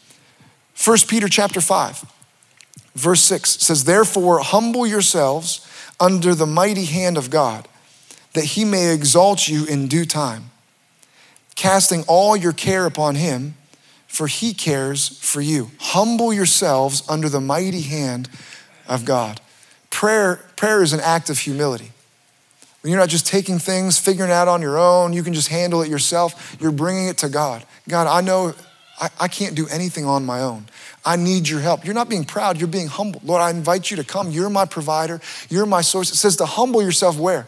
1 0.83 0.97
Peter 1.07 1.29
chapter 1.29 1.61
5, 1.61 2.03
verse 2.93 3.21
6 3.21 3.51
says, 3.61 3.85
Therefore, 3.85 4.39
humble 4.39 4.85
yourselves 4.85 5.65
under 5.97 6.35
the 6.35 6.45
mighty 6.45 6.83
hand 6.83 7.17
of 7.17 7.29
God, 7.29 7.69
that 8.33 8.43
He 8.43 8.65
may 8.65 8.93
exalt 8.93 9.47
you 9.47 9.65
in 9.65 9.87
due 9.87 10.05
time 10.05 10.51
casting 11.55 12.03
all 12.07 12.35
your 12.35 12.51
care 12.51 12.85
upon 12.85 13.15
him, 13.15 13.55
for 14.07 14.27
he 14.27 14.53
cares 14.53 15.07
for 15.19 15.41
you. 15.41 15.71
Humble 15.79 16.33
yourselves 16.33 17.03
under 17.09 17.27
the 17.29 17.41
mighty 17.41 17.81
hand 17.81 18.29
of 18.87 19.05
God. 19.05 19.41
Prayer, 19.89 20.37
prayer 20.55 20.83
is 20.83 20.93
an 20.93 20.99
act 20.99 21.29
of 21.29 21.39
humility. 21.39 21.91
When 22.81 22.91
you're 22.91 22.99
not 22.99 23.09
just 23.09 23.25
taking 23.25 23.57
things, 23.57 23.97
figuring 23.97 24.31
out 24.31 24.47
on 24.47 24.61
your 24.61 24.77
own, 24.77 25.11
you 25.11 25.23
can 25.23 25.33
just 25.33 25.47
handle 25.47 25.81
it 25.81 25.89
yourself, 25.89 26.55
you're 26.59 26.71
bringing 26.71 27.07
it 27.07 27.17
to 27.19 27.29
God. 27.29 27.65
God, 27.89 28.05
I 28.05 28.21
know 28.21 28.53
I, 28.99 29.09
I 29.21 29.27
can't 29.27 29.55
do 29.55 29.67
anything 29.67 30.05
on 30.05 30.25
my 30.25 30.41
own. 30.41 30.67
I 31.03 31.15
need 31.15 31.47
your 31.47 31.59
help. 31.59 31.83
You're 31.85 31.93
not 31.93 32.09
being 32.09 32.25
proud, 32.25 32.59
you're 32.59 32.67
being 32.67 32.87
humble. 32.87 33.21
Lord, 33.23 33.41
I 33.41 33.49
invite 33.49 33.89
you 33.89 33.97
to 33.97 34.03
come. 34.03 34.31
You're 34.31 34.49
my 34.49 34.65
provider, 34.65 35.19
you're 35.49 35.65
my 35.65 35.81
source. 35.81 36.11
It 36.11 36.17
says 36.17 36.35
to 36.37 36.45
humble 36.45 36.83
yourself 36.83 37.17
where? 37.17 37.47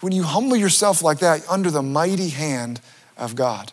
When 0.00 0.12
you 0.12 0.22
humble 0.22 0.56
yourself 0.56 1.02
like 1.02 1.18
that 1.18 1.46
under 1.48 1.70
the 1.70 1.82
mighty 1.82 2.28
hand 2.28 2.80
of 3.16 3.34
God. 3.34 3.72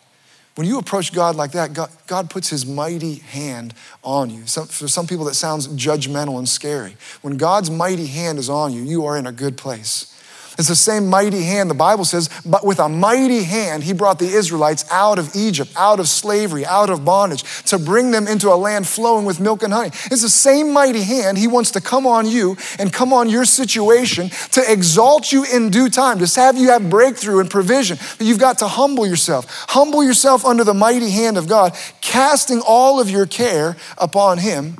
When 0.55 0.67
you 0.67 0.77
approach 0.77 1.11
God 1.13 1.35
like 1.35 1.53
that, 1.53 1.73
God, 1.73 1.89
God 2.05 2.29
puts 2.29 2.49
his 2.49 2.65
mighty 2.65 3.15
hand 3.15 3.73
on 4.03 4.29
you. 4.29 4.45
Some, 4.45 4.67
for 4.67 4.87
some 4.87 5.07
people, 5.07 5.25
that 5.25 5.33
sounds 5.33 5.67
judgmental 5.69 6.37
and 6.37 6.47
scary. 6.47 6.95
When 7.21 7.37
God's 7.37 7.71
mighty 7.71 8.05
hand 8.05 8.37
is 8.37 8.49
on 8.49 8.71
you, 8.71 8.83
you 8.83 9.05
are 9.05 9.17
in 9.17 9.25
a 9.25 9.31
good 9.31 9.57
place. 9.57 10.12
It's 10.57 10.67
the 10.67 10.75
same 10.75 11.07
mighty 11.07 11.41
hand, 11.41 11.69
the 11.69 11.75
Bible 11.75 12.05
says, 12.05 12.29
but 12.45 12.63
with 12.63 12.77
a 12.77 12.87
mighty 12.87 13.43
hand, 13.43 13.83
he 13.83 13.91
brought 13.91 14.19
the 14.19 14.27
Israelites 14.27 14.85
out 14.91 15.17
of 15.17 15.35
Egypt, 15.35 15.71
out 15.75 15.99
of 15.99 16.07
slavery, 16.07 16.63
out 16.63 16.91
of 16.91 17.03
bondage, 17.03 17.43
to 17.63 17.79
bring 17.79 18.11
them 18.11 18.27
into 18.27 18.53
a 18.53 18.55
land 18.55 18.87
flowing 18.87 19.25
with 19.25 19.39
milk 19.39 19.63
and 19.63 19.73
honey. 19.73 19.89
It's 20.11 20.21
the 20.21 20.29
same 20.29 20.71
mighty 20.71 21.01
hand. 21.01 21.39
He 21.39 21.47
wants 21.47 21.71
to 21.71 21.81
come 21.81 22.05
on 22.05 22.27
you 22.27 22.55
and 22.77 22.93
come 22.93 23.13
on 23.13 23.29
your 23.29 23.45
situation 23.45 24.29
to 24.51 24.71
exalt 24.71 25.31
you 25.31 25.43
in 25.43 25.71
due 25.71 25.89
time, 25.89 26.19
to 26.19 26.39
have 26.39 26.55
you 26.55 26.69
have 26.69 26.87
breakthrough 26.87 27.39
and 27.39 27.49
provision. 27.49 27.97
But 28.17 28.27
you've 28.27 28.39
got 28.39 28.59
to 28.59 28.67
humble 28.67 29.07
yourself. 29.07 29.65
Humble 29.69 30.03
yourself 30.03 30.45
under 30.45 30.63
the 30.63 30.75
mighty 30.75 31.09
hand 31.09 31.37
of 31.37 31.47
God, 31.47 31.75
casting 32.01 32.61
all 32.61 32.99
of 32.99 33.09
your 33.09 33.25
care 33.25 33.75
upon 33.97 34.37
him. 34.37 34.77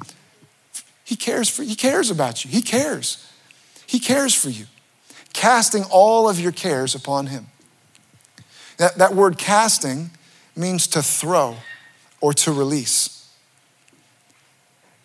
He 1.04 1.16
cares 1.16 1.50
for 1.50 1.64
he 1.64 1.76
cares 1.76 2.12
about 2.12 2.46
you. 2.46 2.52
He 2.52 2.62
cares. 2.62 3.28
He 3.88 4.00
cares 4.00 4.36
for 4.36 4.50
you 4.50 4.66
casting 5.34 5.84
all 5.92 6.30
of 6.30 6.40
your 6.40 6.52
cares 6.52 6.96
upon 6.96 7.28
him. 7.28 7.48
That, 8.78 8.96
that 8.96 9.14
word 9.14 9.38
casting 9.38 10.12
means 10.56 10.88
to 10.88 11.02
throw 11.02 11.58
or 12.22 12.34
to 12.34 12.52
release. 12.52 13.30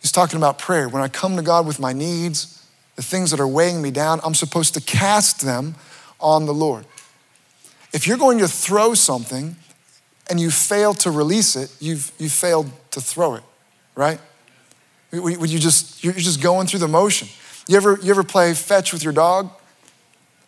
He's 0.01 0.13
talking 0.13 0.37
about 0.37 0.59
prayer. 0.59 0.89
When 0.89 1.03
I 1.03 1.09
come 1.09 1.37
to 1.37 1.43
God 1.43 1.67
with 1.67 1.81
my 1.81 1.93
needs, 1.93 2.67
the 2.97 3.03
things 3.03 3.31
that 3.31 3.41
are 3.41 3.49
weighing 3.49 3.83
me 3.83 3.91
down, 3.91 4.21
I'm 4.25 4.35
supposed 4.35 4.75
to 4.75 4.81
cast 4.81 5.41
them 5.41 5.75
on 6.21 6.47
the 6.47 6.55
Lord. 6.55 6.85
If 7.93 8.07
you're 8.07 8.19
going 8.19 8.39
to 8.39 8.49
throw 8.49 8.95
something 8.95 9.57
and 10.31 10.39
you 10.39 10.51
fail 10.51 10.95
to 10.95 11.11
release 11.11 11.57
it, 11.57 11.75
you've, 11.81 12.13
you've 12.19 12.33
failed 12.33 12.71
to 12.91 13.01
throw 13.01 13.35
it, 13.35 13.43
right? 13.95 14.21
Would 15.13 15.51
you 15.51 15.59
just, 15.59 16.05
you're 16.05 16.13
just 16.13 16.43
going 16.43 16.67
through 16.67 16.81
the 16.81 16.89
motion. 16.89 17.29
You 17.67 17.77
ever, 17.77 17.99
you 18.03 18.11
ever 18.11 18.25
play 18.25 18.53
fetch 18.55 18.93
with 18.93 19.03
your 19.03 19.13
dog? 19.13 19.51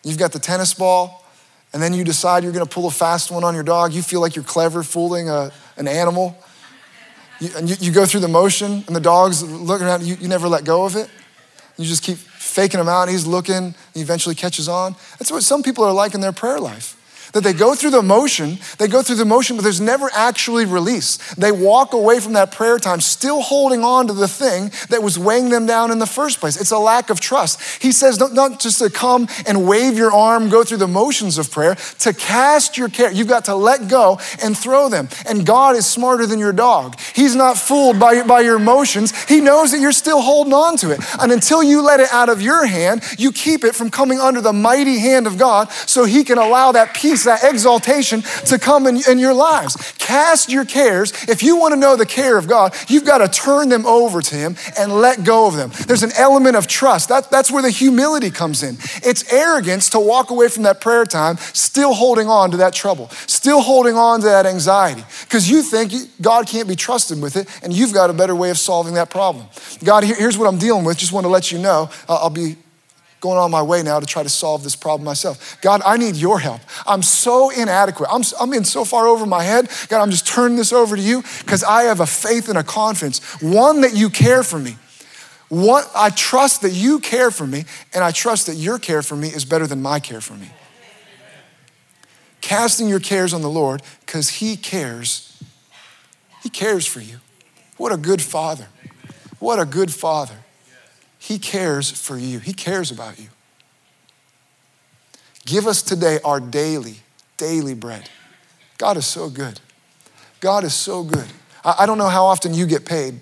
You've 0.03 0.17
got 0.17 0.31
the 0.31 0.39
tennis 0.39 0.73
ball, 0.73 1.25
and 1.73 1.81
then 1.81 1.93
you 1.93 2.03
decide 2.03 2.43
you're 2.43 2.53
gonna 2.53 2.65
pull 2.65 2.87
a 2.87 2.91
fast 2.91 3.31
one 3.31 3.43
on 3.43 3.53
your 3.53 3.63
dog. 3.63 3.93
You 3.93 4.01
feel 4.01 4.21
like 4.21 4.35
you're 4.35 4.43
clever 4.43 4.83
fooling 4.83 5.29
a, 5.29 5.51
an 5.77 5.87
animal. 5.87 6.37
You, 7.39 7.49
and 7.55 7.69
you, 7.69 7.75
you, 7.79 7.91
go 7.91 8.05
through 8.05 8.19
the 8.19 8.27
motion, 8.27 8.83
and 8.85 8.95
the 8.95 8.99
dog's 8.99 9.43
looking 9.43 9.87
around, 9.87 10.03
you, 10.03 10.15
you 10.15 10.27
never 10.27 10.47
let 10.47 10.63
go 10.63 10.85
of 10.85 10.95
it. 10.95 11.09
You 11.77 11.85
just 11.85 12.03
keep 12.03 12.17
faking 12.17 12.79
him 12.79 12.87
out, 12.87 13.09
he's 13.09 13.25
looking, 13.25 13.73
he 13.93 14.01
eventually 14.01 14.35
catches 14.35 14.69
on. 14.69 14.95
That's 15.17 15.31
what 15.31 15.41
some 15.41 15.63
people 15.63 15.83
are 15.83 15.93
like 15.93 16.13
in 16.13 16.21
their 16.21 16.33
prayer 16.33 16.59
life. 16.59 16.95
That 17.33 17.43
they 17.43 17.53
go 17.53 17.75
through 17.75 17.91
the 17.91 18.01
motion, 18.01 18.59
they 18.77 18.87
go 18.87 19.01
through 19.01 19.15
the 19.15 19.25
motion, 19.25 19.55
but 19.55 19.63
there's 19.63 19.81
never 19.81 20.09
actually 20.13 20.65
release. 20.65 21.17
They 21.35 21.51
walk 21.51 21.93
away 21.93 22.19
from 22.19 22.33
that 22.33 22.51
prayer 22.51 22.77
time 22.77 23.01
still 23.01 23.41
holding 23.41 23.83
on 23.83 24.07
to 24.07 24.13
the 24.13 24.27
thing 24.27 24.71
that 24.89 25.03
was 25.03 25.17
weighing 25.17 25.49
them 25.49 25.65
down 25.65 25.91
in 25.91 25.99
the 25.99 26.05
first 26.05 26.39
place. 26.39 26.59
It's 26.59 26.71
a 26.71 26.79
lack 26.79 27.09
of 27.09 27.19
trust. 27.19 27.81
He 27.81 27.91
says 27.91 28.19
not, 28.19 28.33
not 28.33 28.59
just 28.59 28.79
to 28.79 28.89
come 28.89 29.27
and 29.45 29.67
wave 29.67 29.97
your 29.97 30.11
arm, 30.11 30.49
go 30.49 30.63
through 30.63 30.77
the 30.77 30.87
motions 30.87 31.37
of 31.37 31.51
prayer, 31.51 31.75
to 31.99 32.13
cast 32.13 32.77
your 32.77 32.89
care. 32.89 33.11
You've 33.11 33.27
got 33.27 33.45
to 33.45 33.55
let 33.55 33.87
go 33.87 34.19
and 34.43 34.57
throw 34.57 34.89
them. 34.89 35.09
And 35.27 35.45
God 35.45 35.75
is 35.75 35.85
smarter 35.85 36.25
than 36.25 36.39
your 36.39 36.53
dog. 36.53 36.99
He's 37.13 37.35
not 37.35 37.57
fooled 37.57 37.99
by, 37.99 38.23
by 38.23 38.41
your 38.41 38.55
emotions. 38.55 39.13
He 39.25 39.41
knows 39.41 39.71
that 39.71 39.79
you're 39.79 39.91
still 39.91 40.21
holding 40.21 40.53
on 40.53 40.77
to 40.77 40.91
it. 40.91 40.99
And 41.19 41.31
until 41.31 41.63
you 41.63 41.81
let 41.81 41.99
it 41.99 42.11
out 42.11 42.29
of 42.29 42.41
your 42.41 42.65
hand, 42.65 43.03
you 43.17 43.31
keep 43.31 43.63
it 43.63 43.75
from 43.75 43.89
coming 43.89 44.19
under 44.19 44.41
the 44.41 44.53
mighty 44.53 44.99
hand 44.99 45.27
of 45.27 45.37
God 45.37 45.71
so 45.71 46.05
He 46.05 46.23
can 46.23 46.37
allow 46.37 46.71
that 46.71 46.93
peace, 46.93 47.20
that 47.25 47.43
exaltation 47.43 48.21
to 48.47 48.57
come 48.59 48.87
in, 48.87 49.01
in 49.09 49.19
your 49.19 49.33
lives. 49.33 49.93
Cast 49.97 50.51
your 50.51 50.65
cares. 50.65 51.11
If 51.27 51.43
you 51.43 51.55
want 51.55 51.73
to 51.73 51.79
know 51.79 51.95
the 51.95 52.05
care 52.05 52.37
of 52.37 52.47
God, 52.47 52.75
you've 52.87 53.05
got 53.05 53.19
to 53.19 53.27
turn 53.27 53.69
them 53.69 53.85
over 53.85 54.21
to 54.21 54.35
Him 54.35 54.55
and 54.77 54.93
let 54.93 55.23
go 55.23 55.47
of 55.47 55.55
them. 55.55 55.71
There's 55.87 56.03
an 56.03 56.11
element 56.17 56.55
of 56.55 56.67
trust. 56.67 57.09
That, 57.09 57.29
that's 57.31 57.51
where 57.51 57.61
the 57.61 57.69
humility 57.69 58.29
comes 58.29 58.63
in. 58.63 58.77
It's 59.03 59.31
arrogance 59.31 59.89
to 59.91 59.99
walk 59.99 60.29
away 60.31 60.47
from 60.49 60.63
that 60.63 60.81
prayer 60.81 61.05
time 61.05 61.37
still 61.53 61.93
holding 61.93 62.27
on 62.27 62.51
to 62.51 62.57
that 62.57 62.73
trouble, 62.73 63.09
still 63.27 63.61
holding 63.61 63.95
on 63.95 64.21
to 64.21 64.25
that 64.25 64.45
anxiety, 64.45 65.03
because 65.21 65.49
you 65.49 65.63
think 65.63 65.93
God 66.21 66.47
can't 66.47 66.67
be 66.67 66.75
trusted 66.75 67.21
with 67.21 67.35
it 67.35 67.47
and 67.63 67.73
you've 67.73 67.93
got 67.93 68.09
a 68.09 68.13
better 68.13 68.35
way 68.35 68.49
of 68.49 68.57
solving 68.57 68.95
that 68.95 69.09
problem. 69.09 69.45
God, 69.83 70.03
here's 70.03 70.37
what 70.37 70.47
I'm 70.47 70.57
dealing 70.57 70.83
with. 70.83 70.97
Just 70.97 71.13
want 71.13 71.25
to 71.25 71.29
let 71.29 71.51
you 71.51 71.59
know. 71.59 71.89
I'll 72.07 72.29
be 72.29 72.55
going 73.21 73.37
on 73.37 73.51
my 73.51 73.61
way 73.61 73.83
now 73.83 73.99
to 73.99 74.05
try 74.05 74.23
to 74.23 74.29
solve 74.29 74.63
this 74.63 74.75
problem 74.75 75.05
myself. 75.05 75.57
God, 75.61 75.81
I 75.85 75.95
need 75.95 76.15
your 76.15 76.39
help. 76.39 76.59
I'm 76.85 77.03
so 77.03 77.51
inadequate. 77.51 78.09
I'm, 78.11 78.23
I'm 78.39 78.51
in 78.51 78.65
so 78.65 78.83
far 78.83 79.07
over 79.07 79.25
my 79.27 79.43
head. 79.43 79.69
God, 79.87 80.01
I'm 80.01 80.09
just 80.09 80.27
turning 80.27 80.57
this 80.57 80.73
over 80.73 80.95
to 80.95 81.01
you 81.01 81.21
because 81.39 81.63
I 81.63 81.83
have 81.83 81.99
a 81.99 82.07
faith 82.07 82.49
and 82.49 82.57
a 82.57 82.63
confidence. 82.63 83.19
One, 83.41 83.81
that 83.81 83.95
you 83.95 84.09
care 84.09 84.43
for 84.43 84.59
me. 84.59 84.75
One, 85.49 85.83
I 85.95 86.09
trust 86.09 86.63
that 86.63 86.71
you 86.71 86.99
care 86.99 87.29
for 87.29 87.45
me, 87.45 87.65
and 87.93 88.03
I 88.03 88.11
trust 88.11 88.47
that 88.47 88.55
your 88.55 88.79
care 88.79 89.01
for 89.01 89.15
me 89.15 89.27
is 89.27 89.45
better 89.45 89.67
than 89.67 89.81
my 89.81 89.99
care 89.99 90.21
for 90.21 90.33
me. 90.33 90.49
Casting 92.39 92.87
your 92.87 92.99
cares 92.99 93.33
on 93.33 93.41
the 93.41 93.49
Lord 93.49 93.83
because 94.05 94.29
He 94.29 94.55
cares. 94.55 95.43
He 96.41 96.49
cares 96.49 96.87
for 96.87 97.01
you. 97.01 97.19
What 97.77 97.91
a 97.91 97.97
good 97.97 98.21
Father. 98.21 98.67
What 99.39 99.59
a 99.59 99.65
good 99.65 99.93
Father. 99.93 100.37
He 101.21 101.37
cares 101.37 101.91
for 101.91 102.17
you, 102.17 102.39
He 102.39 102.51
cares 102.51 102.89
about 102.89 103.19
you. 103.19 103.27
Give 105.45 105.67
us 105.67 105.83
today 105.83 106.17
our 106.25 106.39
daily, 106.39 106.95
daily 107.37 107.75
bread. 107.75 108.09
God 108.79 108.97
is 108.97 109.05
so 109.05 109.29
good. 109.29 109.59
God 110.39 110.63
is 110.63 110.73
so 110.73 111.03
good. 111.03 111.27
I 111.63 111.85
don't 111.85 111.99
know 111.99 112.07
how 112.07 112.25
often 112.25 112.55
you 112.55 112.65
get 112.65 112.85
paid. 112.85 113.19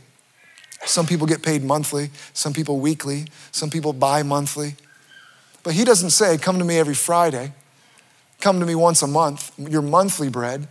Some 0.85 1.05
people 1.05 1.27
get 1.27 1.43
paid 1.43 1.61
monthly, 1.61 2.09
some 2.31 2.53
people 2.53 2.79
weekly, 2.79 3.25
some 3.51 3.69
people 3.69 3.91
bi 3.91 4.23
monthly. 4.23 4.75
But 5.63 5.73
He 5.73 5.83
doesn't 5.83 6.11
say, 6.11 6.37
Come 6.37 6.57
to 6.57 6.63
me 6.63 6.79
every 6.79 6.95
Friday, 6.95 7.51
come 8.39 8.61
to 8.61 8.65
me 8.65 8.75
once 8.75 9.01
a 9.01 9.07
month, 9.07 9.51
your 9.59 9.81
monthly 9.81 10.29
bread, 10.29 10.69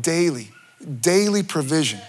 daily, 0.00 0.48
daily 1.02 1.42
provision. 1.42 2.00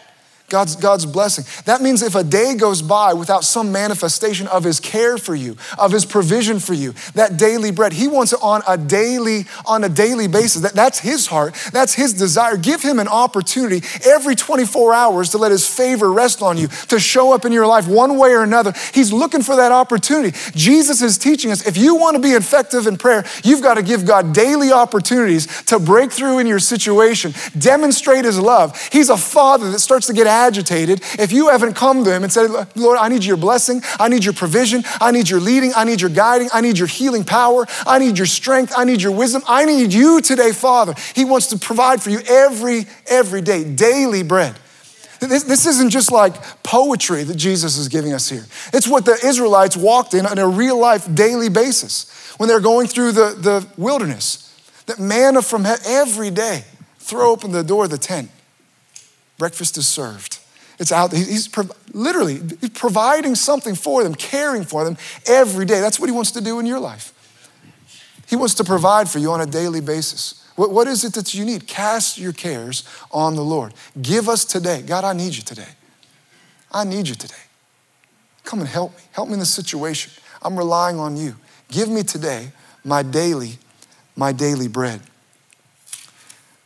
God's, 0.54 0.76
God's 0.76 1.08
blessing. 1.08 1.46
That 1.66 1.82
means 1.82 2.04
if 2.04 2.14
a 2.14 2.24
day 2.24 2.54
goes 2.54 2.84
by 2.84 3.14
without 3.14 3.44
some 3.44 3.72
manifestation 3.72 4.46
of 4.46 4.64
his 4.64 4.80
care 4.80 5.18
for 5.18 5.34
you, 5.34 5.58
of 5.80 5.92
his 5.92 6.06
provision 6.06 6.60
for 6.60 6.76
you, 6.76 6.94
that 7.16 7.38
daily 7.38 7.72
bread, 7.72 7.92
he 7.92 8.08
wants 8.08 8.34
it 8.34 8.40
on 8.40 8.62
a 8.68 8.78
daily, 8.78 9.46
on 9.66 9.84
a 9.84 9.90
daily 9.90 10.28
basis. 10.28 10.62
That, 10.62 10.74
that's 10.74 11.00
his 11.00 11.26
heart. 11.26 11.56
That's 11.72 11.96
his 11.96 12.14
desire. 12.14 12.56
Give 12.56 12.84
him 12.84 13.00
an 13.00 13.08
opportunity 13.08 13.82
every 14.06 14.36
24 14.36 14.94
hours 14.94 15.32
to 15.32 15.40
let 15.40 15.52
his 15.52 15.68
favor 15.68 16.14
rest 16.14 16.44
on 16.44 16.60
you, 16.60 16.68
to 16.68 17.00
show 17.00 17.34
up 17.34 17.46
in 17.46 17.52
your 17.52 17.66
life 17.66 17.88
one 17.88 18.20
way 18.20 18.30
or 18.30 18.44
another. 18.44 18.74
He's 18.94 19.12
looking 19.12 19.42
for 19.42 19.56
that 19.56 19.72
opportunity. 19.72 20.38
Jesus 20.52 21.02
is 21.02 21.18
teaching 21.18 21.50
us 21.50 21.66
if 21.66 21.78
you 21.78 21.96
want 21.96 22.16
to 22.16 22.22
be 22.22 22.34
effective 22.34 22.86
in 22.86 22.98
prayer, 22.98 23.26
you've 23.44 23.64
got 23.64 23.74
to 23.74 23.82
give 23.82 24.06
God 24.06 24.36
daily 24.36 24.72
opportunities 24.72 25.48
to 25.64 25.80
break 25.80 26.12
through 26.12 26.38
in 26.38 26.46
your 26.46 26.60
situation, 26.60 27.34
demonstrate 27.58 28.26
his 28.26 28.38
love. 28.38 28.80
He's 28.92 29.10
a 29.10 29.18
father 29.18 29.72
that 29.72 29.80
starts 29.80 30.06
to 30.06 30.14
get 30.14 30.28
if 30.52 31.32
you 31.32 31.50
haven't 31.50 31.74
come 31.74 32.04
to 32.04 32.12
Him 32.12 32.24
and 32.24 32.32
said, 32.32 32.50
Lord, 32.76 32.98
I 33.00 33.08
need 33.10 33.24
your 33.24 33.38
blessing, 33.38 33.82
I 34.00 34.08
need 34.08 34.24
your 34.24 34.34
provision, 34.34 34.84
I 35.00 35.12
need 35.12 35.30
your 35.30 35.40
leading, 35.40 35.72
I 35.76 35.84
need 35.84 36.02
your 36.02 36.10
guiding, 36.10 36.50
I 36.54 36.62
need 36.62 36.78
your 36.78 36.88
healing 36.88 37.24
power, 37.24 37.66
I 37.86 38.00
need 38.00 38.18
your 38.18 38.28
strength, 38.28 38.74
I 38.76 38.84
need 38.84 39.02
your 39.02 39.12
wisdom, 39.12 39.44
I 39.48 39.66
need 39.66 39.94
you 39.94 40.22
today, 40.22 40.52
Father. 40.52 40.94
He 41.16 41.26
wants 41.26 41.48
to 41.48 41.58
provide 41.58 42.02
for 42.02 42.10
you 42.10 42.20
every, 42.28 42.86
every 43.08 43.42
day, 43.42 43.64
daily 43.64 44.24
bread. 44.24 44.56
This, 45.20 45.44
this 45.44 45.66
isn't 45.66 45.90
just 45.90 46.12
like 46.12 46.36
poetry 46.64 47.24
that 47.24 47.36
Jesus 47.36 47.78
is 47.78 47.88
giving 47.88 48.14
us 48.14 48.30
here. 48.30 48.46
It's 48.74 48.88
what 48.88 49.06
the 49.06 49.18
Israelites 49.24 49.78
walked 49.78 50.14
in 50.14 50.26
on 50.26 50.38
a 50.38 50.48
real 50.48 50.78
life 50.78 51.14
daily 51.14 51.50
basis 51.50 52.34
when 52.38 52.50
they're 52.50 52.60
going 52.60 52.88
through 52.88 53.14
the, 53.14 53.36
the 53.38 53.68
wilderness. 53.78 54.40
That 54.88 55.00
manna 55.00 55.42
from 55.42 55.64
heaven 55.64 55.86
every 55.88 56.30
day. 56.30 56.66
Throw 57.00 57.32
open 57.32 57.52
the 57.52 57.64
door 57.64 57.86
of 57.86 57.90
the 57.90 57.98
tent 57.98 58.30
Breakfast 59.38 59.78
is 59.78 59.88
served. 59.88 60.40
It's 60.80 60.92
out. 60.92 61.12
He's 61.12 61.50
literally 61.94 62.42
he's 62.60 62.70
providing 62.70 63.36
something 63.36 63.76
for 63.76 64.04
them, 64.04 64.16
caring 64.16 64.64
for 64.64 64.84
them 64.84 64.98
every 65.28 65.66
day. 65.66 65.80
That's 65.80 66.00
what 66.00 66.10
he 66.10 66.16
wants 66.16 66.32
to 66.32 66.42
do 66.42 66.60
in 66.60 66.66
your 66.66 66.80
life. 66.80 67.14
He 68.28 68.36
wants 68.36 68.56
to 68.56 68.64
provide 68.64 69.10
for 69.10 69.20
you 69.20 69.32
on 69.32 69.42
a 69.42 69.46
daily 69.46 69.82
basis. 69.82 70.44
What, 70.56 70.72
what 70.72 70.88
is 70.88 71.04
it 71.04 71.14
that 71.14 71.34
you 71.34 71.46
need? 71.46 71.68
Cast 71.68 72.18
your 72.18 72.34
cares 72.34 72.84
on 73.12 73.36
the 73.36 73.44
Lord. 73.44 73.74
Give 74.02 74.30
us 74.30 74.46
today. 74.46 74.82
God, 74.82 75.04
I 75.04 75.14
need 75.14 75.36
you 75.36 75.42
today. 75.42 75.70
I 76.72 76.84
need 76.84 77.08
you 77.08 77.16
today. 77.16 77.36
Come 78.44 78.60
and 78.60 78.68
help 78.68 78.96
me. 78.96 79.04
Help 79.12 79.28
me 79.28 79.34
in 79.34 79.40
this 79.40 79.54
situation. 79.54 80.12
I'm 80.42 80.58
relying 80.58 81.00
on 81.00 81.16
you. 81.18 81.36
Give 81.70 81.90
me 81.90 82.04
today 82.04 82.52
my 82.84 83.04
daily, 83.04 83.54
my 84.16 84.32
daily 84.32 84.68
bread. 84.68 85.02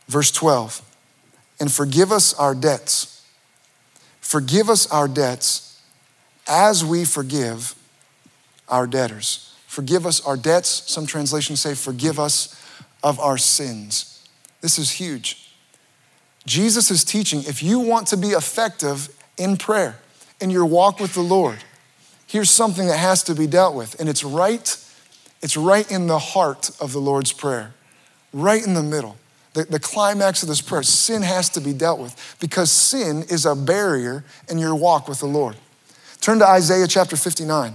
Verse 0.08 0.30
12 0.30 0.82
and 1.60 1.72
forgive 1.72 2.12
us 2.12 2.34
our 2.34 2.54
debts. 2.54 3.24
Forgive 4.20 4.68
us 4.68 4.90
our 4.90 5.08
debts 5.08 5.80
as 6.46 6.84
we 6.84 7.04
forgive 7.04 7.74
our 8.68 8.86
debtors. 8.86 9.54
Forgive 9.66 10.06
us 10.06 10.24
our 10.26 10.36
debts. 10.36 10.68
Some 10.68 11.06
translations 11.06 11.60
say, 11.60 11.74
forgive 11.74 12.18
us 12.18 12.54
of 13.02 13.18
our 13.20 13.38
sins. 13.38 14.26
This 14.60 14.78
is 14.78 14.92
huge. 14.92 15.50
Jesus 16.46 16.90
is 16.90 17.04
teaching 17.04 17.40
if 17.44 17.62
you 17.62 17.78
want 17.78 18.06
to 18.08 18.16
be 18.16 18.28
effective 18.28 19.08
in 19.36 19.56
prayer, 19.56 19.98
in 20.40 20.50
your 20.50 20.64
walk 20.64 20.98
with 20.98 21.14
the 21.14 21.20
Lord, 21.20 21.58
here's 22.26 22.50
something 22.50 22.86
that 22.86 22.98
has 22.98 23.22
to 23.24 23.34
be 23.34 23.46
dealt 23.46 23.74
with. 23.74 23.98
And 24.00 24.08
it's 24.08 24.24
right, 24.24 24.76
it's 25.42 25.56
right 25.56 25.90
in 25.90 26.06
the 26.06 26.18
heart 26.18 26.70
of 26.80 26.92
the 26.92 26.98
Lord's 26.98 27.32
Prayer, 27.32 27.74
right 28.32 28.64
in 28.64 28.74
the 28.74 28.82
middle 28.82 29.16
the, 29.54 29.64
the 29.64 29.80
climax 29.80 30.42
of 30.42 30.48
this 30.48 30.60
prayer. 30.60 30.82
Sin 30.82 31.22
has 31.22 31.48
to 31.50 31.60
be 31.60 31.72
dealt 31.72 32.00
with 32.00 32.36
because 32.40 32.70
sin 32.70 33.24
is 33.24 33.46
a 33.46 33.54
barrier 33.54 34.24
in 34.48 34.58
your 34.58 34.74
walk 34.74 35.08
with 35.08 35.20
the 35.20 35.26
Lord. 35.26 35.56
Turn 36.20 36.38
to 36.40 36.46
Isaiah 36.46 36.86
chapter 36.86 37.16
59. 37.16 37.74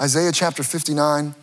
Isaiah 0.00 0.32
chapter 0.32 0.62
59 0.62 1.34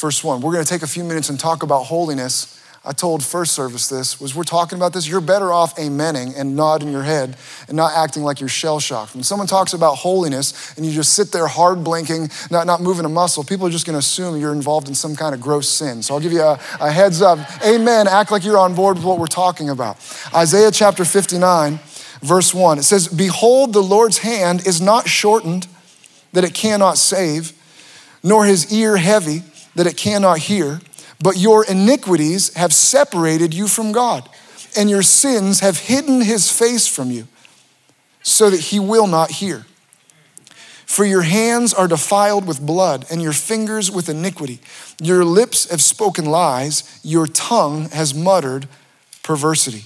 verse 0.00 0.24
1. 0.24 0.40
We're 0.40 0.52
going 0.52 0.64
to 0.64 0.68
take 0.68 0.82
a 0.82 0.86
few 0.86 1.04
minutes 1.04 1.28
and 1.28 1.38
talk 1.38 1.62
about 1.62 1.84
holiness. 1.84 2.56
I 2.82 2.92
told 2.92 3.22
first 3.22 3.52
service 3.52 3.88
this 3.88 4.18
was 4.18 4.34
we're 4.34 4.42
talking 4.42 4.78
about 4.78 4.94
this. 4.94 5.06
You're 5.06 5.20
better 5.20 5.52
off 5.52 5.76
amening 5.76 6.32
and 6.34 6.56
nodding 6.56 6.90
your 6.90 7.02
head 7.02 7.36
and 7.68 7.76
not 7.76 7.92
acting 7.94 8.22
like 8.22 8.40
you're 8.40 8.48
shell 8.48 8.80
shocked. 8.80 9.14
When 9.14 9.22
someone 9.22 9.46
talks 9.46 9.74
about 9.74 9.96
holiness 9.96 10.74
and 10.78 10.86
you 10.86 10.92
just 10.92 11.12
sit 11.12 11.30
there 11.30 11.46
hard 11.46 11.84
blinking, 11.84 12.30
not, 12.50 12.66
not 12.66 12.80
moving 12.80 13.04
a 13.04 13.10
muscle, 13.10 13.44
people 13.44 13.66
are 13.66 13.70
just 13.70 13.84
going 13.84 13.94
to 13.94 13.98
assume 13.98 14.40
you're 14.40 14.54
involved 14.54 14.88
in 14.88 14.94
some 14.94 15.14
kind 15.14 15.34
of 15.34 15.42
gross 15.42 15.68
sin. 15.68 16.02
So 16.02 16.14
I'll 16.14 16.20
give 16.20 16.32
you 16.32 16.40
a, 16.40 16.58
a 16.80 16.90
heads 16.90 17.20
up. 17.20 17.38
Amen. 17.62 18.08
Act 18.08 18.30
like 18.30 18.44
you're 18.46 18.58
on 18.58 18.74
board 18.74 18.96
with 18.96 19.04
what 19.04 19.18
we're 19.18 19.26
talking 19.26 19.68
about. 19.68 19.98
Isaiah 20.34 20.70
chapter 20.70 21.04
59, 21.04 21.78
verse 22.22 22.54
1. 22.54 22.78
It 22.78 22.84
says, 22.84 23.08
Behold, 23.08 23.74
the 23.74 23.82
Lord's 23.82 24.18
hand 24.18 24.66
is 24.66 24.80
not 24.80 25.06
shortened 25.06 25.66
that 26.32 26.44
it 26.44 26.54
cannot 26.54 26.96
save, 26.96 27.52
nor 28.22 28.46
his 28.46 28.72
ear 28.72 28.96
heavy 28.96 29.42
that 29.74 29.86
it 29.86 29.96
cannot 29.96 30.38
hear, 30.38 30.80
but 31.22 31.36
your 31.36 31.64
iniquities 31.64 32.54
have 32.54 32.72
separated 32.72 33.54
you 33.54 33.68
from 33.68 33.92
God, 33.92 34.28
and 34.76 34.88
your 34.88 35.02
sins 35.02 35.60
have 35.60 35.78
hidden 35.78 36.22
his 36.22 36.50
face 36.50 36.86
from 36.86 37.10
you, 37.10 37.26
so 38.22 38.50
that 38.50 38.60
he 38.60 38.78
will 38.78 39.06
not 39.06 39.30
hear. 39.30 39.66
For 40.86 41.04
your 41.04 41.22
hands 41.22 41.72
are 41.72 41.86
defiled 41.86 42.46
with 42.46 42.60
blood, 42.60 43.06
and 43.10 43.22
your 43.22 43.32
fingers 43.32 43.90
with 43.90 44.08
iniquity. 44.08 44.60
Your 45.00 45.24
lips 45.24 45.70
have 45.70 45.82
spoken 45.82 46.24
lies, 46.24 47.00
your 47.04 47.26
tongue 47.26 47.88
has 47.90 48.12
muttered 48.12 48.66
perversity. 49.22 49.84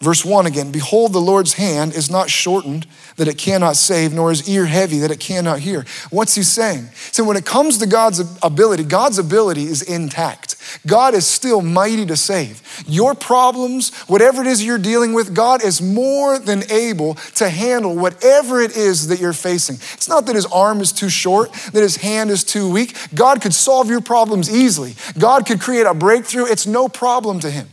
Verse 0.00 0.24
1 0.24 0.46
again 0.46 0.72
Behold, 0.72 1.12
the 1.12 1.20
Lord's 1.20 1.54
hand 1.54 1.94
is 1.94 2.10
not 2.10 2.30
shortened 2.30 2.86
that 3.16 3.28
it 3.28 3.36
cannot 3.36 3.76
save, 3.76 4.14
nor 4.14 4.30
his 4.30 4.48
ear 4.48 4.64
heavy 4.64 4.98
that 5.00 5.10
it 5.10 5.20
cannot 5.20 5.58
hear. 5.58 5.84
What's 6.08 6.34
he 6.34 6.42
saying? 6.42 6.88
So, 7.12 7.22
when 7.22 7.36
it 7.36 7.44
comes 7.44 7.76
to 7.78 7.86
God's 7.86 8.20
ability, 8.42 8.84
God's 8.84 9.18
ability 9.18 9.64
is 9.64 9.82
intact. 9.82 10.56
God 10.86 11.14
is 11.14 11.26
still 11.26 11.60
mighty 11.60 12.06
to 12.06 12.16
save. 12.16 12.62
Your 12.86 13.14
problems, 13.14 13.94
whatever 14.04 14.40
it 14.40 14.46
is 14.46 14.64
you're 14.64 14.78
dealing 14.78 15.12
with, 15.12 15.34
God 15.34 15.62
is 15.62 15.82
more 15.82 16.38
than 16.38 16.62
able 16.70 17.16
to 17.34 17.50
handle 17.50 17.94
whatever 17.94 18.62
it 18.62 18.76
is 18.76 19.08
that 19.08 19.20
you're 19.20 19.34
facing. 19.34 19.76
It's 19.92 20.08
not 20.08 20.24
that 20.26 20.34
his 20.34 20.46
arm 20.46 20.80
is 20.80 20.92
too 20.92 21.10
short, 21.10 21.52
that 21.52 21.82
his 21.82 21.96
hand 21.96 22.30
is 22.30 22.42
too 22.42 22.70
weak. 22.70 22.96
God 23.14 23.42
could 23.42 23.52
solve 23.52 23.90
your 23.90 24.00
problems 24.00 24.50
easily, 24.50 24.94
God 25.18 25.44
could 25.44 25.60
create 25.60 25.86
a 25.86 25.92
breakthrough. 25.92 26.46
It's 26.46 26.66
no 26.66 26.88
problem 26.88 27.40
to 27.40 27.50
him. 27.50 27.68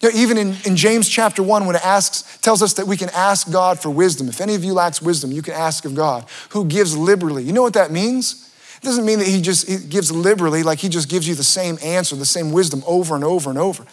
You 0.00 0.10
know, 0.10 0.16
even 0.16 0.38
in, 0.38 0.56
in 0.64 0.76
James 0.76 1.08
chapter 1.08 1.42
1, 1.42 1.66
when 1.66 1.74
it 1.74 1.84
asks, 1.84 2.38
tells 2.38 2.62
us 2.62 2.74
that 2.74 2.86
we 2.86 2.96
can 2.96 3.10
ask 3.10 3.50
God 3.50 3.80
for 3.80 3.90
wisdom. 3.90 4.28
If 4.28 4.40
any 4.40 4.54
of 4.54 4.62
you 4.62 4.72
lacks 4.72 5.02
wisdom, 5.02 5.32
you 5.32 5.42
can 5.42 5.54
ask 5.54 5.84
of 5.84 5.94
God, 5.94 6.26
who 6.50 6.64
gives 6.64 6.96
liberally. 6.96 7.42
You 7.42 7.52
know 7.52 7.62
what 7.62 7.74
that 7.74 7.90
means? 7.90 8.48
It 8.80 8.84
doesn't 8.84 9.04
mean 9.04 9.18
that 9.18 9.26
he 9.26 9.40
just 9.40 9.68
he 9.68 9.76
gives 9.78 10.12
liberally, 10.12 10.62
like 10.62 10.78
he 10.78 10.88
just 10.88 11.08
gives 11.08 11.26
you 11.26 11.34
the 11.34 11.42
same 11.42 11.78
answer, 11.82 12.14
the 12.14 12.24
same 12.24 12.52
wisdom 12.52 12.84
over 12.86 13.16
and 13.16 13.24
over 13.24 13.50
and 13.50 13.58
over. 13.58 13.84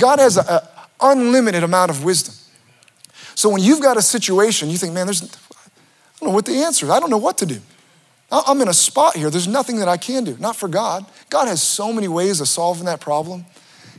God 0.00 0.18
has 0.18 0.36
an 0.36 0.60
unlimited 1.00 1.62
amount 1.62 1.90
of 1.92 2.02
wisdom. 2.02 2.34
So 3.36 3.48
when 3.48 3.62
you've 3.62 3.80
got 3.80 3.96
a 3.96 4.02
situation, 4.02 4.68
you 4.68 4.78
think, 4.78 4.94
man, 4.94 5.06
there's, 5.06 5.22
I 5.22 5.28
don't 6.20 6.30
know 6.30 6.34
what 6.34 6.44
the 6.44 6.56
answer 6.56 6.86
is. 6.86 6.90
I 6.90 6.98
don't 6.98 7.10
know 7.10 7.18
what 7.18 7.38
to 7.38 7.46
do. 7.46 7.60
I'm 8.32 8.60
in 8.62 8.68
a 8.68 8.74
spot 8.74 9.14
here. 9.14 9.30
There's 9.30 9.46
nothing 9.46 9.76
that 9.76 9.88
I 9.88 9.98
can 9.98 10.24
do. 10.24 10.36
Not 10.38 10.56
for 10.56 10.66
God. 10.66 11.04
God 11.28 11.48
has 11.48 11.62
so 11.62 11.92
many 11.92 12.08
ways 12.08 12.40
of 12.40 12.48
solving 12.48 12.86
that 12.86 13.00
problem. 13.00 13.44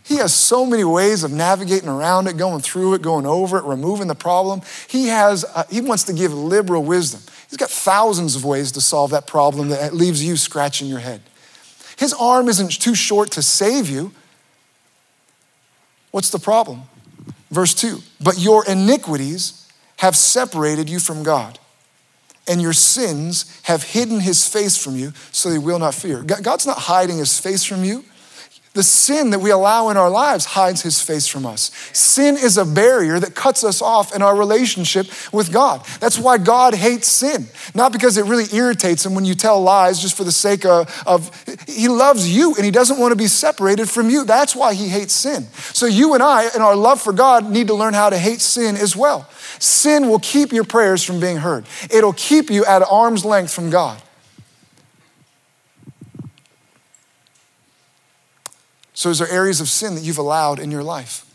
He 0.04 0.18
has 0.18 0.34
so 0.34 0.66
many 0.66 0.84
ways 0.84 1.24
of 1.24 1.32
navigating 1.32 1.88
around 1.88 2.28
it, 2.28 2.36
going 2.36 2.62
through 2.62 2.96
it, 2.96 3.02
going 3.02 3.26
over 3.26 3.58
it, 3.58 3.64
removing 3.64 4.08
the 4.08 4.16
problem. 4.16 4.62
He 4.90 5.08
has, 5.08 5.46
uh, 5.56 5.64
he 5.70 5.80
wants 5.80 6.04
to 6.04 6.14
give 6.14 6.34
liberal 6.34 6.84
wisdom. 6.84 7.22
He's 7.50 7.58
got 7.58 7.70
thousands 7.70 8.36
of 8.36 8.44
ways 8.44 8.74
to 8.74 8.82
solve 8.82 9.12
that 9.12 9.28
problem 9.28 9.70
that 9.70 9.94
leaves 9.94 10.24
you 10.24 10.36
scratching 10.36 10.88
your 10.88 11.00
head. 11.00 11.22
His 11.98 12.14
arm 12.14 12.50
isn't 12.50 12.82
too 12.82 12.96
short 12.96 13.32
to 13.32 13.42
save 13.42 13.90
you. 13.90 14.12
What's 16.12 16.32
the 16.32 16.40
problem? 16.40 16.82
Verse 17.50 17.74
2 17.74 18.00
But 18.20 18.40
your 18.40 18.66
iniquities 18.66 19.72
have 19.98 20.18
separated 20.18 20.90
you 20.90 21.00
from 21.00 21.24
God, 21.24 21.60
and 22.46 22.62
your 22.62 22.74
sins 22.74 23.62
have 23.64 23.84
hidden 23.84 24.20
his 24.20 24.48
face 24.48 24.76
from 24.76 24.98
you 24.98 25.14
so 25.32 25.50
he 25.50 25.58
will 25.58 25.80
not 25.80 25.94
fear. 25.94 26.24
God's 26.24 26.66
not 26.66 26.78
hiding 26.78 27.20
his 27.20 27.40
face 27.40 27.64
from 27.64 27.86
you. 27.86 28.04
The 28.74 28.82
sin 28.82 29.30
that 29.30 29.40
we 29.40 29.52
allow 29.52 29.90
in 29.90 29.98
our 29.98 30.10
lives 30.10 30.46
hides 30.46 30.82
his 30.82 31.00
face 31.00 31.28
from 31.28 31.46
us. 31.46 31.70
Sin 31.94 32.36
is 32.36 32.58
a 32.58 32.66
barrier 32.66 33.20
that 33.20 33.36
cuts 33.36 33.64
us 33.64 33.84
off 33.84 34.16
in 34.16 34.24
our 34.24 34.36
relationship 34.36 35.06
with 35.32 35.54
God. 35.54 35.86
That's 36.00 36.18
why 36.18 36.40
God 36.40 36.74
hates 36.74 37.08
sin. 37.08 37.46
Not 37.76 37.92
because 37.92 38.18
it 38.18 38.26
really 38.26 38.46
irritates 38.52 39.06
him 39.06 39.14
when 39.14 39.26
you 39.26 39.36
tell 39.36 39.62
lies 39.62 40.02
just 40.02 40.18
for 40.18 40.24
the 40.24 40.32
sake 40.32 40.66
of, 40.66 41.04
of 41.06 41.30
he 41.68 41.88
loves 41.88 42.36
you 42.36 42.56
and 42.56 42.66
he 42.66 42.72
doesn't 42.72 42.98
want 42.98 43.12
to 43.12 43.16
be 43.16 43.28
separated 43.28 43.92
from 43.92 44.10
you. 44.10 44.26
That's 44.26 44.56
why 44.56 44.74
he 44.74 44.88
hates 44.88 45.14
sin. 45.14 45.44
So 45.54 45.86
you 45.86 46.16
and 46.16 46.24
I, 46.24 46.50
in 46.56 46.64
our 46.64 46.76
love 46.76 47.00
for 47.00 47.14
God, 47.14 47.52
need 47.52 47.68
to 47.68 47.76
learn 47.76 47.94
how 47.94 48.10
to 48.10 48.18
hate 48.18 48.42
sin 48.42 48.76
as 48.76 48.96
well. 48.96 49.30
Sin 49.60 50.10
will 50.10 50.20
keep 50.20 50.52
your 50.52 50.64
prayers 50.64 51.04
from 51.04 51.20
being 51.20 51.38
heard. 51.38 51.68
It'll 51.92 52.14
keep 52.14 52.50
you 52.50 52.66
at 52.66 52.82
arm's 52.82 53.24
length 53.24 53.54
from 53.54 53.70
God. 53.70 54.02
So, 58.94 59.10
is 59.10 59.20
there 59.20 59.30
areas 59.30 59.60
of 59.60 59.70
sin 59.70 59.96
that 59.96 60.04
you've 60.04 60.18
allowed 60.18 60.60
in 60.60 60.72
your 60.72 60.84
life? 60.84 61.26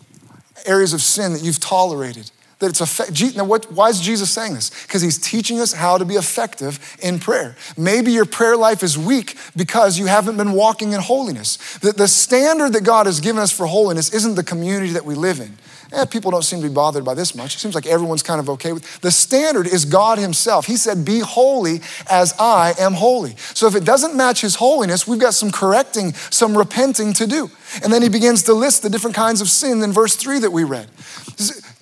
Areas 0.64 0.92
of 0.92 1.02
sin 1.02 1.32
that 1.32 1.42
you've 1.42 1.60
tolerated? 1.60 2.30
That 2.58 2.70
it's 2.70 2.80
effective. 2.80 3.36
Now, 3.36 3.44
what, 3.44 3.70
why 3.70 3.88
is 3.88 4.00
Jesus 4.00 4.30
saying 4.30 4.54
this? 4.54 4.70
Because 4.82 5.00
he's 5.00 5.18
teaching 5.18 5.60
us 5.60 5.72
how 5.72 5.96
to 5.96 6.04
be 6.04 6.14
effective 6.14 6.96
in 7.00 7.20
prayer. 7.20 7.54
Maybe 7.76 8.10
your 8.10 8.24
prayer 8.24 8.56
life 8.56 8.82
is 8.82 8.98
weak 8.98 9.36
because 9.56 9.96
you 9.96 10.06
haven't 10.06 10.36
been 10.36 10.52
walking 10.52 10.92
in 10.92 11.00
holiness. 11.00 11.78
The, 11.78 11.92
the 11.92 12.08
standard 12.08 12.72
that 12.72 12.82
God 12.82 13.06
has 13.06 13.20
given 13.20 13.40
us 13.40 13.52
for 13.52 13.66
holiness 13.66 14.12
isn't 14.12 14.34
the 14.34 14.42
community 14.42 14.92
that 14.92 15.04
we 15.04 15.14
live 15.14 15.38
in 15.38 15.56
eh, 15.92 16.04
people 16.04 16.30
don't 16.30 16.42
seem 16.42 16.60
to 16.60 16.68
be 16.68 16.74
bothered 16.74 17.04
by 17.04 17.14
this 17.14 17.34
much. 17.34 17.54
It 17.54 17.58
seems 17.58 17.74
like 17.74 17.86
everyone's 17.86 18.22
kind 18.22 18.40
of 18.40 18.50
okay 18.50 18.72
with 18.72 19.00
The 19.00 19.10
standard 19.10 19.66
is 19.66 19.84
God 19.84 20.18
Himself. 20.18 20.66
He 20.66 20.76
said, 20.76 21.04
Be 21.04 21.20
holy 21.20 21.80
as 22.10 22.34
I 22.38 22.74
am 22.78 22.94
holy. 22.94 23.36
So 23.36 23.66
if 23.66 23.74
it 23.74 23.84
doesn't 23.84 24.16
match 24.16 24.40
His 24.40 24.56
holiness, 24.56 25.06
we've 25.06 25.20
got 25.20 25.34
some 25.34 25.50
correcting, 25.50 26.12
some 26.14 26.56
repenting 26.56 27.12
to 27.14 27.26
do. 27.26 27.50
And 27.82 27.92
then 27.92 28.02
He 28.02 28.08
begins 28.08 28.42
to 28.44 28.54
list 28.54 28.82
the 28.82 28.90
different 28.90 29.16
kinds 29.16 29.40
of 29.40 29.48
sin 29.48 29.82
in 29.82 29.92
verse 29.92 30.16
3 30.16 30.40
that 30.40 30.52
we 30.52 30.64
read. 30.64 30.88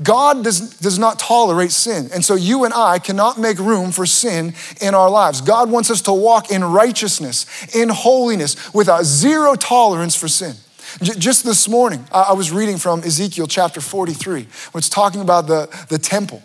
God 0.02 0.44
does, 0.44 0.78
does 0.78 0.98
not 0.98 1.18
tolerate 1.18 1.72
sin. 1.72 2.10
And 2.12 2.24
so 2.24 2.34
you 2.34 2.64
and 2.64 2.74
I 2.74 2.98
cannot 2.98 3.38
make 3.38 3.58
room 3.58 3.92
for 3.92 4.04
sin 4.04 4.54
in 4.80 4.94
our 4.94 5.08
lives. 5.08 5.40
God 5.40 5.70
wants 5.70 5.90
us 5.90 6.02
to 6.02 6.12
walk 6.12 6.50
in 6.50 6.62
righteousness, 6.62 7.46
in 7.74 7.88
holiness, 7.88 8.74
with 8.74 8.88
a 8.88 9.02
zero 9.04 9.54
tolerance 9.54 10.14
for 10.14 10.28
sin. 10.28 10.54
Just 11.02 11.44
this 11.44 11.68
morning, 11.68 12.04
I 12.12 12.34
was 12.34 12.52
reading 12.52 12.76
from 12.76 13.00
Ezekiel 13.00 13.46
chapter 13.46 13.80
43, 13.80 14.46
which 14.72 14.84
is 14.84 14.88
talking 14.90 15.20
about 15.20 15.46
the, 15.46 15.68
the 15.88 15.98
temple. 15.98 16.42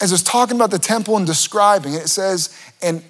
As 0.00 0.12
it's 0.12 0.22
talking 0.22 0.56
about 0.56 0.70
the 0.70 0.78
temple 0.78 1.16
and 1.16 1.26
describing 1.26 1.94
it, 1.94 2.02
it 2.02 2.08
says, 2.08 2.56
and 2.82 3.02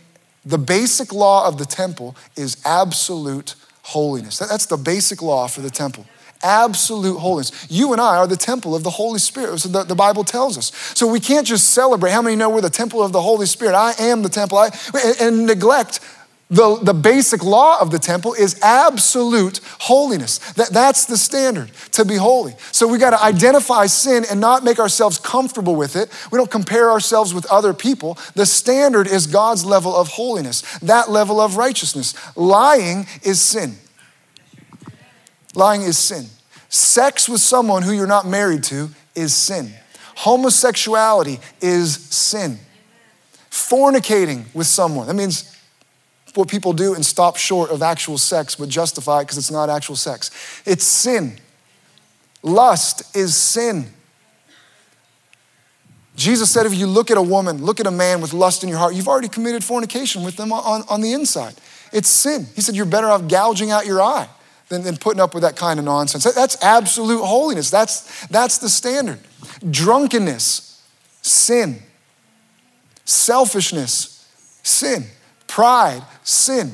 the 0.44 0.58
basic 0.58 1.12
law 1.12 1.46
of 1.46 1.58
the 1.58 1.66
temple 1.66 2.16
is 2.36 2.56
absolute 2.64 3.54
holiness. 3.82 4.38
That's 4.38 4.66
the 4.66 4.76
basic 4.76 5.20
law 5.22 5.46
for 5.48 5.60
the 5.60 5.70
temple. 5.70 6.06
Absolute 6.42 7.18
holiness. 7.18 7.66
You 7.68 7.92
and 7.92 8.00
I 8.00 8.16
are 8.16 8.26
the 8.26 8.36
temple 8.36 8.74
of 8.74 8.84
the 8.84 8.90
Holy 8.90 9.18
Spirit. 9.18 9.58
So 9.58 9.68
the, 9.68 9.82
the 9.82 9.94
Bible 9.94 10.24
tells 10.24 10.56
us. 10.56 10.72
So 10.94 11.06
we 11.06 11.20
can't 11.20 11.46
just 11.46 11.70
celebrate. 11.70 12.12
How 12.12 12.22
many 12.22 12.36
know 12.36 12.50
we're 12.50 12.60
the 12.60 12.70
temple 12.70 13.02
of 13.02 13.12
the 13.12 13.22
Holy 13.22 13.46
Spirit? 13.46 13.74
I 13.74 13.92
am 13.98 14.22
the 14.22 14.28
temple. 14.28 14.58
I, 14.58 14.70
and, 14.94 15.20
and 15.20 15.46
neglect 15.46 16.00
the, 16.50 16.78
the 16.80 16.94
basic 16.94 17.44
law 17.44 17.78
of 17.78 17.90
the 17.90 17.98
temple 17.98 18.32
is 18.32 18.58
absolute 18.62 19.60
holiness. 19.80 20.38
That, 20.54 20.70
that's 20.70 21.04
the 21.04 21.18
standard 21.18 21.70
to 21.92 22.06
be 22.06 22.16
holy. 22.16 22.54
So 22.72 22.88
we 22.88 22.96
got 22.96 23.10
to 23.10 23.22
identify 23.22 23.84
sin 23.86 24.24
and 24.30 24.40
not 24.40 24.64
make 24.64 24.78
ourselves 24.78 25.18
comfortable 25.18 25.76
with 25.76 25.94
it. 25.94 26.08
We 26.32 26.38
don't 26.38 26.50
compare 26.50 26.90
ourselves 26.90 27.34
with 27.34 27.44
other 27.46 27.74
people. 27.74 28.16
The 28.34 28.46
standard 28.46 29.06
is 29.06 29.26
God's 29.26 29.66
level 29.66 29.94
of 29.94 30.08
holiness, 30.08 30.62
that 30.78 31.10
level 31.10 31.38
of 31.38 31.58
righteousness. 31.58 32.14
Lying 32.34 33.06
is 33.22 33.42
sin. 33.42 33.76
Lying 35.54 35.82
is 35.82 35.98
sin. 35.98 36.26
Sex 36.68 37.28
with 37.28 37.40
someone 37.40 37.82
who 37.82 37.92
you're 37.92 38.06
not 38.06 38.26
married 38.26 38.62
to 38.64 38.90
is 39.14 39.34
sin. 39.34 39.72
Homosexuality 40.16 41.38
is 41.60 41.94
sin. 41.94 42.58
Fornicating 43.50 44.44
with 44.54 44.66
someone, 44.66 45.06
that 45.06 45.14
means 45.14 45.54
what 46.34 46.48
people 46.48 46.72
do 46.72 46.94
and 46.94 47.04
stop 47.04 47.36
short 47.36 47.70
of 47.70 47.82
actual 47.82 48.16
sex 48.16 48.54
but 48.54 48.68
justify 48.68 49.20
it 49.20 49.24
because 49.24 49.38
it's 49.38 49.50
not 49.50 49.68
actual 49.68 49.96
sex. 49.96 50.30
It's 50.64 50.84
sin. 50.84 51.38
Lust 52.42 53.16
is 53.16 53.34
sin. 53.34 53.86
Jesus 56.14 56.50
said, 56.50 56.66
if 56.66 56.74
you 56.74 56.86
look 56.86 57.10
at 57.10 57.16
a 57.16 57.22
woman, 57.22 57.64
look 57.64 57.80
at 57.80 57.86
a 57.86 57.90
man 57.90 58.20
with 58.20 58.32
lust 58.32 58.62
in 58.62 58.68
your 58.68 58.78
heart, 58.78 58.94
you've 58.94 59.08
already 59.08 59.28
committed 59.28 59.64
fornication 59.64 60.22
with 60.22 60.36
them 60.36 60.52
on, 60.52 60.82
on 60.88 61.00
the 61.00 61.12
inside. 61.12 61.54
It's 61.92 62.08
sin. 62.08 62.46
He 62.54 62.60
said, 62.60 62.76
you're 62.76 62.86
better 62.86 63.08
off 63.08 63.28
gouging 63.28 63.70
out 63.70 63.86
your 63.86 64.02
eye 64.02 64.28
than, 64.68 64.82
than 64.82 64.96
putting 64.96 65.20
up 65.20 65.34
with 65.34 65.42
that 65.42 65.56
kind 65.56 65.78
of 65.78 65.84
nonsense. 65.84 66.24
That's 66.24 66.62
absolute 66.62 67.24
holiness. 67.24 67.70
That's, 67.70 68.26
that's 68.28 68.58
the 68.58 68.68
standard. 68.68 69.20
Drunkenness, 69.68 70.82
sin. 71.22 71.82
Selfishness, 73.04 74.28
sin. 74.62 75.04
Pride, 75.46 76.02
sin. 76.22 76.72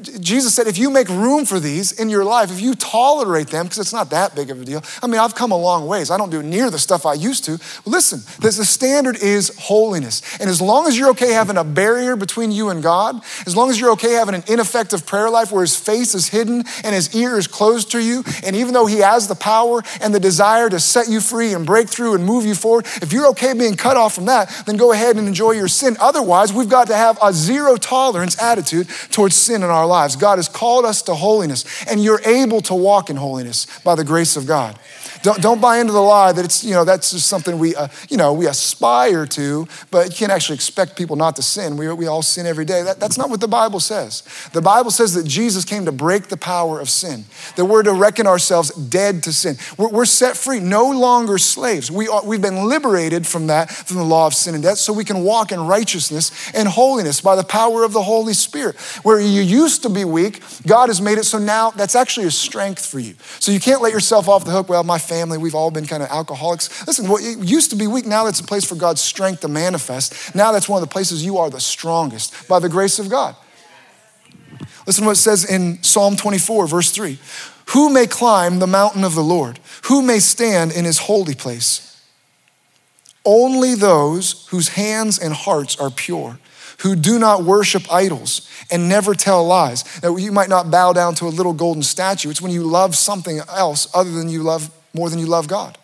Jesus 0.00 0.54
said, 0.54 0.66
if 0.66 0.78
you 0.78 0.90
make 0.90 1.08
room 1.08 1.44
for 1.44 1.60
these 1.60 1.92
in 1.92 2.08
your 2.08 2.24
life, 2.24 2.50
if 2.50 2.60
you 2.60 2.74
tolerate 2.74 3.48
them, 3.48 3.66
because 3.66 3.78
it's 3.78 3.92
not 3.92 4.08
that 4.10 4.34
big 4.34 4.50
of 4.50 4.60
a 4.60 4.64
deal. 4.64 4.82
I 5.02 5.06
mean, 5.06 5.20
I've 5.20 5.34
come 5.34 5.52
a 5.52 5.56
long 5.56 5.86
ways. 5.86 6.10
I 6.10 6.16
don't 6.16 6.30
do 6.30 6.42
near 6.42 6.70
the 6.70 6.78
stuff 6.78 7.04
I 7.04 7.12
used 7.12 7.44
to. 7.44 7.58
Listen, 7.84 8.20
the 8.40 8.50
standard 8.52 9.16
is 9.16 9.54
holiness. 9.58 10.22
And 10.40 10.48
as 10.48 10.62
long 10.62 10.86
as 10.86 10.96
you're 10.96 11.10
okay 11.10 11.32
having 11.32 11.58
a 11.58 11.64
barrier 11.64 12.16
between 12.16 12.52
you 12.52 12.70
and 12.70 12.82
God, 12.82 13.22
as 13.46 13.54
long 13.54 13.68
as 13.68 13.78
you're 13.78 13.90
okay 13.92 14.12
having 14.12 14.34
an 14.34 14.44
ineffective 14.48 15.04
prayer 15.06 15.28
life 15.28 15.52
where 15.52 15.62
his 15.62 15.76
face 15.76 16.14
is 16.14 16.28
hidden 16.28 16.64
and 16.84 16.94
his 16.94 17.14
ear 17.14 17.36
is 17.36 17.46
closed 17.46 17.90
to 17.92 18.02
you, 18.02 18.24
and 18.44 18.56
even 18.56 18.72
though 18.72 18.86
he 18.86 18.98
has 18.98 19.28
the 19.28 19.34
power 19.34 19.82
and 20.00 20.14
the 20.14 20.20
desire 20.20 20.70
to 20.70 20.80
set 20.80 21.08
you 21.08 21.20
free 21.20 21.52
and 21.52 21.66
break 21.66 21.88
through 21.88 22.14
and 22.14 22.24
move 22.24 22.46
you 22.46 22.54
forward, 22.54 22.86
if 23.02 23.12
you're 23.12 23.28
okay 23.28 23.52
being 23.52 23.76
cut 23.76 23.98
off 23.98 24.14
from 24.14 24.24
that, 24.24 24.50
then 24.64 24.78
go 24.78 24.92
ahead 24.92 25.16
and 25.16 25.28
enjoy 25.28 25.50
your 25.50 25.68
sin. 25.68 25.96
Otherwise, 26.00 26.50
we've 26.52 26.70
got 26.70 26.86
to 26.86 26.96
have 26.96 27.18
a 27.22 27.32
zero 27.32 27.76
tolerance 27.76 28.40
attitude 28.42 28.88
towards 29.10 29.34
sin 29.34 29.62
in 29.62 29.68
our 29.68 29.81
our 29.82 29.88
lives. 29.88 30.16
God 30.16 30.38
has 30.38 30.48
called 30.48 30.84
us 30.84 31.02
to 31.02 31.14
holiness, 31.14 31.64
and 31.86 32.02
you're 32.02 32.22
able 32.24 32.60
to 32.62 32.74
walk 32.74 33.10
in 33.10 33.16
holiness 33.16 33.66
by 33.80 33.94
the 33.94 34.04
grace 34.04 34.36
of 34.36 34.46
God. 34.46 34.78
Don't, 35.22 35.40
don't 35.40 35.60
buy 35.60 35.78
into 35.78 35.92
the 35.92 36.00
lie 36.00 36.32
that 36.32 36.44
it's, 36.44 36.64
you 36.64 36.72
know, 36.72 36.84
that's 36.84 37.12
just 37.12 37.28
something 37.28 37.58
we, 37.58 37.74
uh, 37.76 37.88
you 38.08 38.16
know, 38.16 38.32
we 38.32 38.46
aspire 38.46 39.24
to, 39.26 39.68
but 39.90 40.10
you 40.10 40.16
can't 40.16 40.32
actually 40.32 40.56
expect 40.56 40.96
people 40.96 41.16
not 41.16 41.36
to 41.36 41.42
sin. 41.42 41.76
We, 41.76 41.92
we 41.92 42.06
all 42.06 42.22
sin 42.22 42.44
every 42.46 42.64
day. 42.64 42.82
That, 42.82 42.98
that's 42.98 43.16
not 43.16 43.30
what 43.30 43.40
the 43.40 43.48
Bible 43.48 43.80
says. 43.80 44.22
The 44.52 44.60
Bible 44.60 44.90
says 44.90 45.14
that 45.14 45.24
Jesus 45.26 45.64
came 45.64 45.84
to 45.84 45.92
break 45.92 46.28
the 46.28 46.36
power 46.36 46.80
of 46.80 46.90
sin, 46.90 47.24
that 47.56 47.64
we're 47.64 47.82
to 47.84 47.92
reckon 47.92 48.26
ourselves 48.26 48.70
dead 48.70 49.22
to 49.24 49.32
sin. 49.32 49.56
We're, 49.78 49.88
we're 49.88 50.04
set 50.04 50.36
free, 50.36 50.58
no 50.60 50.90
longer 50.90 51.38
slaves. 51.38 51.90
We 51.90 52.08
are, 52.08 52.24
we've 52.24 52.42
been 52.42 52.68
liberated 52.68 53.26
from 53.26 53.46
that, 53.46 53.70
from 53.70 53.98
the 53.98 54.04
law 54.04 54.26
of 54.26 54.34
sin 54.34 54.54
and 54.54 54.62
death, 54.62 54.78
so 54.78 54.92
we 54.92 55.04
can 55.04 55.22
walk 55.22 55.52
in 55.52 55.60
righteousness 55.66 56.50
and 56.52 56.68
holiness 56.68 57.20
by 57.20 57.36
the 57.36 57.44
power 57.44 57.84
of 57.84 57.92
the 57.92 58.02
Holy 58.02 58.34
Spirit. 58.34 58.76
Where 59.04 59.20
you 59.20 59.42
used 59.42 59.82
to 59.82 59.88
be 59.88 60.04
weak, 60.04 60.42
God 60.66 60.88
has 60.88 61.00
made 61.00 61.18
it 61.18 61.24
so 61.24 61.38
now 61.38 61.70
that's 61.70 61.94
actually 61.94 62.26
a 62.26 62.30
strength 62.30 62.84
for 62.84 62.98
you. 62.98 63.14
So 63.38 63.52
you 63.52 63.60
can't 63.60 63.82
let 63.82 63.92
yourself 63.92 64.28
off 64.28 64.44
the 64.44 64.50
hook. 64.50 64.68
Well, 64.68 64.82
my 64.84 64.98
family, 65.12 65.36
we've 65.36 65.54
all 65.54 65.70
been 65.70 65.84
kind 65.84 66.02
of 66.02 66.08
alcoholics. 66.08 66.86
Listen, 66.86 67.06
what 67.06 67.22
used 67.22 67.68
to 67.70 67.76
be 67.76 67.86
weak, 67.86 68.06
now 68.06 68.24
that's 68.24 68.40
a 68.40 68.44
place 68.44 68.64
for 68.64 68.76
God's 68.76 69.02
strength 69.02 69.40
to 69.40 69.48
manifest. 69.48 70.34
Now 70.34 70.52
that's 70.52 70.68
one 70.70 70.82
of 70.82 70.88
the 70.88 70.92
places 70.92 71.22
you 71.22 71.36
are 71.36 71.50
the 71.50 71.60
strongest 71.60 72.48
by 72.48 72.58
the 72.58 72.70
grace 72.70 72.98
of 72.98 73.10
God. 73.10 73.36
Listen 74.86 75.02
to 75.02 75.08
what 75.08 75.18
it 75.18 75.20
says 75.20 75.44
in 75.44 75.82
Psalm 75.82 76.16
24, 76.16 76.66
verse 76.66 76.90
3. 76.90 77.18
Who 77.66 77.90
may 77.90 78.06
climb 78.06 78.58
the 78.58 78.66
mountain 78.66 79.04
of 79.04 79.14
the 79.14 79.22
Lord? 79.22 79.60
Who 79.84 80.00
may 80.00 80.18
stand 80.18 80.72
in 80.72 80.86
his 80.86 80.98
holy 80.98 81.34
place? 81.34 82.00
Only 83.24 83.74
those 83.74 84.46
whose 84.48 84.68
hands 84.68 85.18
and 85.18 85.34
hearts 85.34 85.76
are 85.76 85.90
pure, 85.90 86.38
who 86.78 86.96
do 86.96 87.18
not 87.18 87.44
worship 87.44 87.92
idols 87.92 88.48
and 88.70 88.88
never 88.88 89.14
tell 89.14 89.44
lies. 89.46 89.84
Now, 90.02 90.16
you 90.16 90.32
might 90.32 90.48
not 90.48 90.70
bow 90.70 90.94
down 90.94 91.14
to 91.16 91.26
a 91.26 91.36
little 91.36 91.52
golden 91.52 91.82
statue. 91.82 92.30
It's 92.30 92.40
when 92.40 92.50
you 92.50 92.64
love 92.64 92.96
something 92.96 93.40
else 93.48 93.88
other 93.94 94.10
than 94.10 94.30
you 94.30 94.42
love 94.42 94.70
more 94.94 95.10
than 95.10 95.18
you 95.18 95.26
love 95.26 95.48
God. 95.48 95.78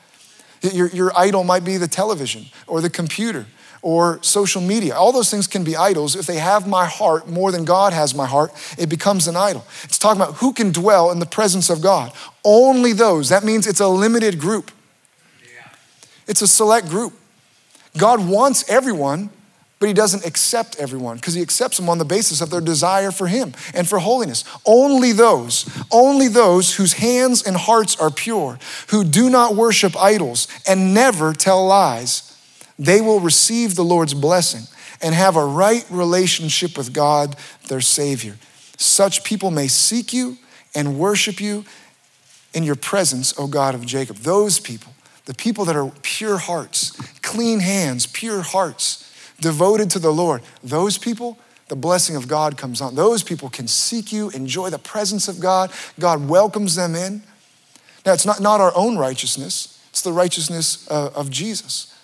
Your, 0.63 0.89
your 0.89 1.13
idol 1.17 1.45
might 1.45 1.65
be 1.65 1.77
the 1.77 1.89
television 1.89 2.47
or 2.67 2.81
the 2.81 2.91
computer 2.91 3.47
or 3.83 4.21
social 4.23 4.61
media. 4.61 4.95
All 4.95 5.13
those 5.13 5.31
things 5.31 5.47
can 5.47 5.63
be 5.65 5.77
idols. 5.77 6.17
If 6.17 6.27
they 6.27 6.37
have 6.37 6.67
my 6.67 6.87
heart 6.87 7.29
more 7.29 7.53
than 7.53 7.65
God 7.65 7.93
has 7.93 8.15
my 8.15 8.27
heart, 8.27 8.53
it 8.77 8.89
becomes 8.89 9.29
an 9.29 9.37
idol. 9.37 9.65
It's 9.85 9.99
talking 9.99 10.21
about 10.21 10.37
who 10.37 10.53
can 10.53 10.73
dwell 10.73 11.11
in 11.11 11.21
the 11.21 11.27
presence 11.27 11.71
of 11.71 11.81
God. 11.81 12.13
Only 12.45 12.93
those. 12.93 13.29
That 13.29 13.45
means 13.45 13.67
it's 13.67 13.81
a 13.81 13.89
limited 13.89 14.39
group, 14.39 14.71
it's 16.27 16.43
a 16.43 16.49
select 16.49 16.89
group. 16.89 17.15
God 17.97 18.29
wants 18.29 18.69
everyone, 18.69 19.31
but 19.79 19.87
he 19.89 19.95
doesn't 19.95 20.27
accept 20.27 20.77
everyone 20.77 21.17
because 21.17 21.35
he 21.35 21.43
accepts 21.43 21.77
them 21.77 21.89
on 21.89 21.99
the 21.99 22.05
basis 22.05 22.41
of 22.41 22.51
their 22.51 22.61
desire 22.61 23.11
for 23.11 23.29
him 23.29 23.53
and 23.75 23.89
for 23.89 23.99
holiness. 23.99 24.45
Only 24.67 25.13
those, 25.13 25.69
only 25.91 26.29
those 26.29 26.75
whose 26.77 26.95
hands 26.95 27.43
and 27.43 27.57
hearts 27.57 27.99
are 28.01 28.11
pure, 28.11 28.59
who 28.89 29.05
do 29.05 29.31
not 29.31 29.55
worship 29.55 29.97
idols 29.97 30.49
and 30.67 30.95
never 30.95 31.33
tell 31.33 31.65
lies, 31.67 32.37
they 32.79 33.01
will 33.01 33.21
receive 33.21 33.75
the 33.75 33.85
Lord's 33.85 34.15
blessing 34.15 34.63
and 35.01 35.15
have 35.15 35.37
a 35.37 35.45
right 35.45 35.85
relationship 35.91 36.77
with 36.77 36.93
God, 36.93 37.37
their 37.69 37.81
Savior. 37.81 38.37
Such 38.77 39.25
people 39.25 39.51
may 39.51 39.69
seek 39.69 40.13
you 40.13 40.39
and 40.75 40.99
worship 40.99 41.41
you 41.41 41.65
in 42.53 42.65
your 42.65 42.77
presence, 42.77 43.35
O 43.39 43.47
God 43.47 43.75
of 43.75 43.87
Jacob. 43.87 44.17
Those 44.17 44.59
people, 44.59 44.93
the 45.27 45.35
people 45.35 45.65
that 45.67 45.77
are 45.77 45.93
pure 46.03 46.39
hearts, 46.39 46.93
clean 47.23 47.61
hands, 47.61 48.07
pure 48.07 48.43
hearts, 48.43 49.08
devoted 49.41 49.91
to 49.91 49.99
the 49.99 50.13
Lord, 50.13 50.43
those 50.63 50.99
people, 50.99 51.39
the 51.69 51.77
blessing 51.77 52.17
of 52.17 52.29
God 52.29 52.57
comes 52.57 52.81
on. 52.81 52.95
Those 52.95 53.23
people 53.23 53.49
can 53.49 53.69
seek 53.69 54.13
you, 54.13 54.31
enjoy 54.31 54.71
the 54.71 54.79
presence 54.79 55.29
of 55.29 55.41
God. 55.41 55.71
God 55.99 56.29
welcomes 56.29 56.75
them 56.75 56.95
in. 56.95 57.23
Now, 58.05 58.15
it's 58.15 58.27
not, 58.27 58.41
not 58.41 58.61
our 58.61 58.73
own 58.75 58.97
righteousness, 58.97 59.79
it's 59.91 60.03
the 60.03 60.13
righteousness 60.13 60.91
uh, 60.91 61.11
of 61.15 61.31
Jesus. 61.31 61.95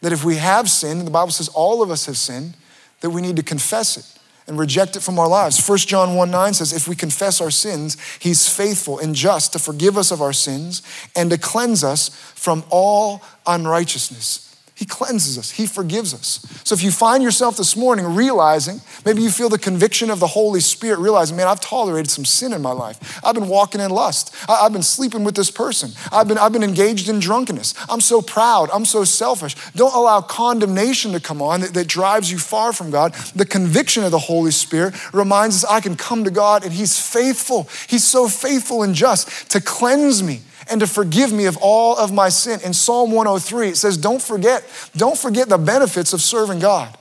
That 0.00 0.12
if 0.12 0.24
we 0.24 0.36
have 0.36 0.70
sinned, 0.70 1.06
the 1.06 1.10
Bible 1.10 1.32
says 1.32 1.48
all 1.48 1.82
of 1.82 1.90
us 1.90 2.06
have 2.06 2.16
sinned, 2.16 2.54
that 3.00 3.10
we 3.10 3.20
need 3.20 3.36
to 3.36 3.42
confess 3.42 3.96
it 3.96 4.20
and 4.46 4.58
reject 4.58 4.96
it 4.96 5.00
from 5.00 5.18
our 5.18 5.28
lives. 5.28 5.68
1 5.68 5.78
John 5.78 6.14
1 6.14 6.30
9 6.30 6.54
says, 6.54 6.72
If 6.72 6.88
we 6.88 6.96
confess 6.96 7.40
our 7.40 7.50
sins, 7.50 7.96
he's 8.18 8.48
faithful 8.48 8.98
and 8.98 9.14
just 9.14 9.52
to 9.52 9.58
forgive 9.58 9.98
us 9.98 10.10
of 10.10 10.22
our 10.22 10.32
sins 10.32 10.82
and 11.14 11.30
to 11.30 11.38
cleanse 11.38 11.84
us 11.84 12.08
from 12.08 12.64
all 12.70 13.22
unrighteousness. 13.46 14.49
He 14.80 14.86
cleanses 14.86 15.36
us, 15.36 15.50
He 15.50 15.66
forgives 15.66 16.14
us. 16.14 16.40
So 16.64 16.74
if 16.74 16.82
you 16.82 16.90
find 16.90 17.22
yourself 17.22 17.58
this 17.58 17.76
morning 17.76 18.14
realizing, 18.14 18.80
maybe 19.04 19.20
you 19.20 19.30
feel 19.30 19.50
the 19.50 19.58
conviction 19.58 20.08
of 20.08 20.20
the 20.20 20.26
Holy 20.26 20.60
Spirit, 20.60 21.00
realizing, 21.00 21.36
man, 21.36 21.48
I've 21.48 21.60
tolerated 21.60 22.10
some 22.10 22.24
sin 22.24 22.54
in 22.54 22.62
my 22.62 22.72
life. 22.72 23.20
I've 23.22 23.34
been 23.34 23.48
walking 23.48 23.82
in 23.82 23.90
lust. 23.90 24.34
I've 24.48 24.72
been 24.72 24.82
sleeping 24.82 25.22
with 25.22 25.34
this 25.34 25.50
person. 25.50 25.90
I've 26.10 26.28
been, 26.28 26.38
I've 26.38 26.54
been 26.54 26.62
engaged 26.62 27.10
in 27.10 27.20
drunkenness. 27.20 27.74
I'm 27.90 28.00
so 28.00 28.22
proud. 28.22 28.70
I'm 28.72 28.86
so 28.86 29.04
selfish. 29.04 29.54
Don't 29.72 29.94
allow 29.94 30.22
condemnation 30.22 31.12
to 31.12 31.20
come 31.20 31.42
on 31.42 31.60
that, 31.60 31.74
that 31.74 31.86
drives 31.86 32.32
you 32.32 32.38
far 32.38 32.72
from 32.72 32.90
God. 32.90 33.12
The 33.36 33.44
conviction 33.44 34.02
of 34.02 34.12
the 34.12 34.18
Holy 34.18 34.50
Spirit 34.50 34.94
reminds 35.12 35.62
us 35.62 35.70
I 35.70 35.82
can 35.82 35.94
come 35.94 36.24
to 36.24 36.30
God 36.30 36.64
and 36.64 36.72
He's 36.72 36.98
faithful. 36.98 37.68
He's 37.86 38.04
so 38.04 38.28
faithful 38.28 38.82
and 38.82 38.94
just 38.94 39.50
to 39.50 39.60
cleanse 39.60 40.22
me 40.22 40.40
and 40.70 40.80
to 40.80 40.86
forgive 40.86 41.32
me 41.32 41.46
of 41.46 41.58
all 41.60 41.96
of 41.96 42.12
my 42.12 42.28
sin. 42.28 42.60
In 42.64 42.72
Psalm 42.72 43.10
103, 43.10 43.68
it 43.68 43.76
says, 43.76 43.96
Don't 43.96 44.22
forget, 44.22 44.64
don't 44.96 45.18
forget 45.18 45.48
the 45.48 45.58
benefits 45.58 46.12
of 46.12 46.20
serving 46.20 46.60
God. 46.60 46.96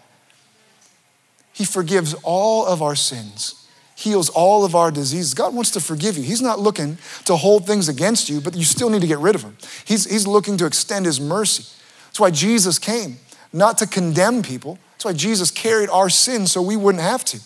He 1.54 1.66
forgives 1.66 2.14
all 2.24 2.66
of 2.66 2.82
our 2.82 2.96
sins 2.96 3.60
heals 4.00 4.30
all 4.30 4.64
of 4.64 4.76
our 4.76 4.92
diseases. 4.92 5.34
God 5.34 5.54
wants 5.54 5.72
to 5.72 5.82
forgive 5.82 6.18
you. 6.18 6.24
He's 6.24 6.42
not 6.42 6.58
looking 6.58 6.98
to 7.26 7.36
hold 7.36 7.68
things 7.68 7.90
against 7.90 8.30
you, 8.30 8.40
but 8.40 8.56
you 8.56 8.64
still 8.64 8.90
need 8.90 9.02
to 9.02 9.08
get 9.08 9.20
rid 9.20 9.36
of 9.36 9.42
them. 9.42 9.58
He's, 9.84 10.10
he's 10.10 10.26
looking 10.26 10.56
to 10.58 10.66
extend 10.66 11.06
His 11.06 11.20
mercy. 11.20 11.66
That's 12.08 12.20
why 12.20 12.32
Jesus 12.32 12.80
came, 12.80 13.18
not 13.52 13.78
to 13.80 13.88
condemn 13.88 14.42
people. 14.42 14.80
That's 14.94 15.04
why 15.04 15.14
Jesus 15.14 15.52
carried 15.52 15.90
our 15.90 16.10
sins 16.10 16.52
so 16.52 16.62
we 16.62 16.78
wouldn't 16.78 17.04
have 17.04 17.26
to. 17.26 17.40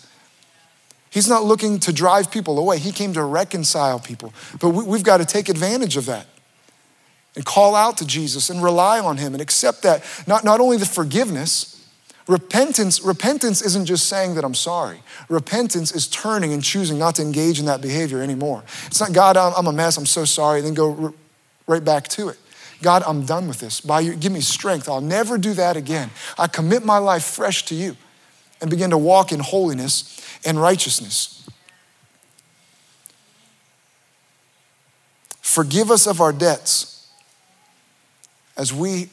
He's 1.14 1.30
not 1.30 1.44
looking 1.44 1.80
to 1.82 1.94
drive 1.94 2.32
people 2.32 2.58
away. 2.58 2.80
He 2.80 2.92
came 2.92 3.14
to 3.14 3.24
reconcile 3.24 4.00
people. 4.00 4.34
But 4.60 4.70
we, 4.70 4.98
have 4.98 5.06
got 5.06 5.18
to 5.18 5.26
take 5.26 5.48
advantage 5.48 5.96
of 5.96 6.08
that 6.08 6.26
and 7.36 7.46
call 7.46 7.76
out 7.76 7.98
to 7.98 8.08
Jesus 8.08 8.50
and 8.50 8.64
rely 8.64 9.00
on 9.00 9.18
him 9.18 9.34
and 9.34 9.42
accept 9.42 9.84
that. 9.84 10.04
Not, 10.26 10.44
not 10.44 10.60
only 10.60 10.78
the 10.78 10.88
forgiveness, 10.88 11.88
repentance, 12.28 13.00
repentance 13.04 13.62
isn't 13.62 13.86
just 13.86 14.10
saying 14.10 14.34
that 14.34 14.44
I'm 14.44 14.56
sorry. 14.56 15.04
Repentance 15.30 15.92
is 15.92 16.08
turning 16.08 16.52
and 16.52 16.64
choosing 16.64 16.98
not 16.98 17.14
to 17.16 17.22
engage 17.22 17.60
in 17.60 17.68
that 17.68 17.80
behavior 17.80 18.24
anymore. 18.24 18.64
It's 18.88 19.00
not, 19.00 19.14
God, 19.14 19.38
I'm, 19.38 19.54
I'm 19.56 19.68
a 19.68 19.72
mess, 19.72 19.98
I'm 19.98 20.08
so 20.08 20.26
sorry, 20.26 20.62
then 20.62 20.74
go 20.74 21.14
right 21.68 21.86
back 21.86 22.08
to 22.08 22.30
it. 22.30 22.40
God, 22.82 23.04
I'm 23.06 23.24
done 23.24 23.48
with 23.48 23.60
this. 23.60 23.82
By 23.82 24.00
you, 24.00 24.16
give 24.16 24.32
me 24.32 24.42
strength. 24.42 24.90
I'll 24.90 25.00
never 25.00 25.38
do 25.38 25.54
that 25.54 25.78
again. 25.78 26.10
I 26.40 26.48
commit 26.48 26.84
my 26.84 26.98
life 26.98 27.24
fresh 27.24 27.66
to 27.66 27.76
you 27.76 27.98
and 28.64 28.70
begin 28.70 28.92
to 28.92 28.98
walk 28.98 29.34
in 29.34 29.42
holiness 29.42 30.26
and 30.46 30.58
righteousness. 30.60 31.46
Forgive 35.42 35.92
us 35.92 36.08
of 36.08 36.22
our 36.22 36.32
debts 36.32 37.12
as 38.56 38.74
we 38.74 39.10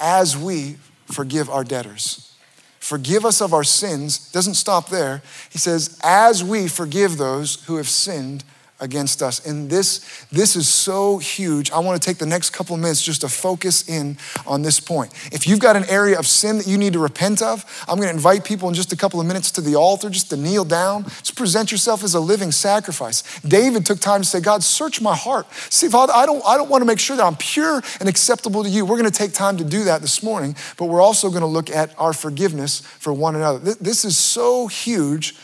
as 0.00 0.36
we 0.36 0.76
forgive 1.06 1.48
our 1.48 1.62
debtors. 1.62 2.34
Forgive 2.80 3.24
us 3.24 3.40
of 3.40 3.54
our 3.54 3.64
sins. 3.64 4.30
Doesn't 4.32 4.54
stop 4.54 4.88
there. 4.88 5.22
He 5.48 5.58
says, 5.58 5.98
as 6.02 6.42
we 6.42 6.66
forgive 6.66 7.18
those 7.18 7.64
who 7.64 7.76
have 7.76 7.88
sinned 7.88 8.42
against 8.80 9.22
us. 9.22 9.46
And 9.46 9.70
this, 9.70 10.26
this 10.30 10.54
is 10.56 10.68
so 10.68 11.18
huge. 11.18 11.70
I 11.70 11.78
want 11.78 12.00
to 12.00 12.06
take 12.06 12.18
the 12.18 12.26
next 12.26 12.50
couple 12.50 12.74
of 12.74 12.80
minutes 12.80 13.02
just 13.02 13.22
to 13.22 13.28
focus 13.28 13.88
in 13.88 14.18
on 14.46 14.62
this 14.62 14.80
point. 14.80 15.12
If 15.32 15.46
you've 15.46 15.60
got 15.60 15.76
an 15.76 15.84
area 15.88 16.18
of 16.18 16.26
sin 16.26 16.58
that 16.58 16.66
you 16.66 16.76
need 16.76 16.92
to 16.92 16.98
repent 16.98 17.40
of, 17.40 17.64
I'm 17.88 17.96
going 17.96 18.08
to 18.08 18.14
invite 18.14 18.44
people 18.44 18.68
in 18.68 18.74
just 18.74 18.92
a 18.92 18.96
couple 18.96 19.20
of 19.20 19.26
minutes 19.26 19.50
to 19.52 19.60
the 19.60 19.76
altar 19.76 20.10
just 20.10 20.30
to 20.30 20.36
kneel 20.36 20.64
down. 20.64 21.04
Just 21.04 21.36
present 21.36 21.72
yourself 21.72 22.04
as 22.04 22.14
a 22.14 22.20
living 22.20 22.52
sacrifice. 22.52 23.40
David 23.40 23.86
took 23.86 24.00
time 24.00 24.20
to 24.20 24.26
say, 24.26 24.40
God, 24.40 24.62
search 24.62 25.00
my 25.00 25.14
heart. 25.14 25.46
See, 25.70 25.88
Father, 25.88 26.12
I 26.14 26.26
don't, 26.26 26.42
I 26.46 26.56
don't 26.56 26.68
want 26.68 26.82
to 26.82 26.86
make 26.86 26.98
sure 26.98 27.16
that 27.16 27.24
I'm 27.24 27.36
pure 27.36 27.82
and 28.00 28.08
acceptable 28.08 28.62
to 28.62 28.68
you. 28.68 28.84
We're 28.84 28.98
going 28.98 29.10
to 29.10 29.18
take 29.18 29.32
time 29.32 29.56
to 29.56 29.64
do 29.64 29.84
that 29.84 30.02
this 30.02 30.22
morning, 30.22 30.54
but 30.76 30.86
we're 30.86 31.00
also 31.00 31.30
going 31.30 31.40
to 31.40 31.46
look 31.46 31.70
at 31.70 31.98
our 31.98 32.12
forgiveness 32.12 32.80
for 32.80 33.12
one 33.12 33.36
another. 33.36 33.74
This 33.74 34.04
is 34.04 34.16
so 34.16 34.66
huge 34.66 35.34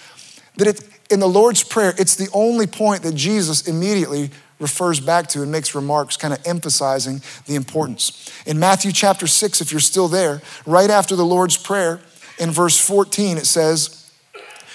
that 0.57 0.67
it, 0.67 0.92
in 1.11 1.21
the 1.21 1.29
Lord's 1.29 1.63
Prayer, 1.63 1.95
it's 1.99 2.17
the 2.17 2.29
only 2.33 2.67
point 2.67 3.03
that 3.03 3.15
Jesus 3.15 3.69
immediately 3.69 4.31
refers 4.59 5.01
back 5.01 5.27
to 5.29 5.43
and 5.43 5.51
makes 5.51 5.75
remarks 5.75 6.17
kind 6.17 6.33
of 6.33 6.41
emphasizing 6.47 7.21
the 7.47 7.57
importance. 7.57 8.31
In 8.47 8.59
Matthew 8.59 8.93
chapter 8.93 9.27
6, 9.27 9.61
if 9.61 9.73
you're 9.73 9.81
still 9.81 10.09
there, 10.09 10.41
right 10.65 10.89
after 10.89 11.17
the 11.17 11.25
Lord's 11.25 11.57
Prayer, 11.57 12.01
in 12.39 12.51
verse 12.51 12.79
14, 12.79 13.37
it 13.37 13.47
says, 13.47 14.11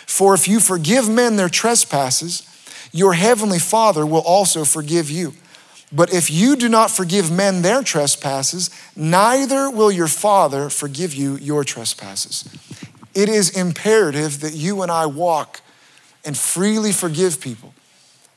For 0.06 0.34
if 0.34 0.48
you 0.48 0.60
forgive 0.60 1.10
men 1.10 1.38
their 1.38 1.50
trespasses, 1.50 2.44
your 2.92 3.14
heavenly 3.14 3.60
Father 3.60 4.06
will 4.06 4.22
also 4.22 4.64
forgive 4.66 5.10
you. 5.10 5.34
But 5.92 6.14
if 6.14 6.30
you 6.30 6.58
do 6.58 6.68
not 6.68 6.92
forgive 6.92 7.32
men 7.32 7.62
their 7.62 7.82
trespasses, 7.82 8.70
neither 8.96 9.70
will 9.70 9.92
your 9.92 10.08
Father 10.08 10.70
forgive 10.70 11.14
you 11.14 11.38
your 11.38 11.64
trespasses. 11.64 12.44
It 13.14 13.30
is 13.30 13.50
imperative 13.50 14.42
that 14.42 14.54
you 14.54 14.82
and 14.82 14.92
I 14.92 15.06
walk 15.06 15.62
and 16.28 16.38
freely 16.38 16.92
forgive 16.92 17.42
people 17.42 17.74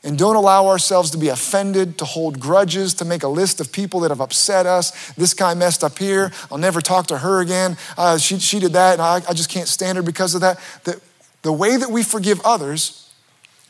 And 0.03 0.17
don't 0.17 0.35
allow 0.35 0.67
ourselves 0.67 1.11
to 1.11 1.17
be 1.17 1.29
offended, 1.29 1.99
to 1.99 2.05
hold 2.05 2.39
grudges, 2.39 2.95
to 2.95 3.05
make 3.05 3.21
a 3.21 3.27
list 3.27 3.61
of 3.61 3.71
people 3.71 3.99
that 3.99 4.09
have 4.09 4.19
upset 4.19 4.65
us. 4.65 5.13
This 5.13 5.35
guy 5.35 5.53
messed 5.53 5.83
up 5.83 5.99
here. 5.99 6.31
I'll 6.51 6.57
never 6.57 6.81
talk 6.81 7.07
to 7.07 7.19
her 7.19 7.39
again. 7.39 7.77
Uh, 7.97 8.17
she, 8.17 8.39
she 8.39 8.59
did 8.59 8.73
that, 8.73 8.93
and 8.93 9.01
I, 9.01 9.21
I 9.29 9.33
just 9.33 9.49
can't 9.49 9.67
stand 9.67 9.97
her 9.97 10.01
because 10.03 10.33
of 10.33 10.41
that. 10.41 10.59
The, 10.85 10.99
the 11.43 11.53
way 11.53 11.77
that 11.77 11.91
we 11.91 12.01
forgive 12.01 12.41
others 12.41 13.13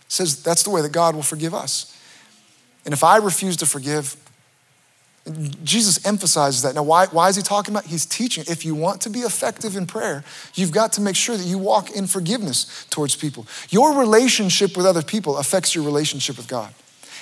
says 0.07 0.41
that's 0.41 0.63
the 0.63 0.69
way 0.69 0.81
that 0.81 0.93
God 0.93 1.15
will 1.15 1.23
forgive 1.23 1.53
us. 1.53 1.97
And 2.85 2.93
if 2.93 3.03
I 3.03 3.17
refuse 3.17 3.57
to 3.57 3.65
forgive, 3.65 4.15
Jesus 5.63 6.05
emphasizes 6.05 6.61
that. 6.61 6.75
Now, 6.75 6.83
why, 6.83 7.07
why 7.07 7.29
is 7.29 7.35
he 7.35 7.41
talking 7.41 7.73
about? 7.73 7.85
He's 7.85 8.05
teaching. 8.05 8.43
If 8.47 8.65
you 8.65 8.75
want 8.75 9.01
to 9.01 9.09
be 9.09 9.19
effective 9.19 9.75
in 9.75 9.87
prayer, 9.87 10.23
you've 10.55 10.71
got 10.71 10.93
to 10.93 11.01
make 11.01 11.15
sure 11.15 11.37
that 11.37 11.45
you 11.45 11.57
walk 11.57 11.91
in 11.91 12.07
forgiveness 12.07 12.85
towards 12.89 13.15
people. 13.15 13.45
Your 13.69 13.97
relationship 13.97 14.77
with 14.77 14.85
other 14.85 15.01
people 15.01 15.37
affects 15.37 15.75
your 15.75 15.83
relationship 15.83 16.37
with 16.37 16.47
God, 16.47 16.73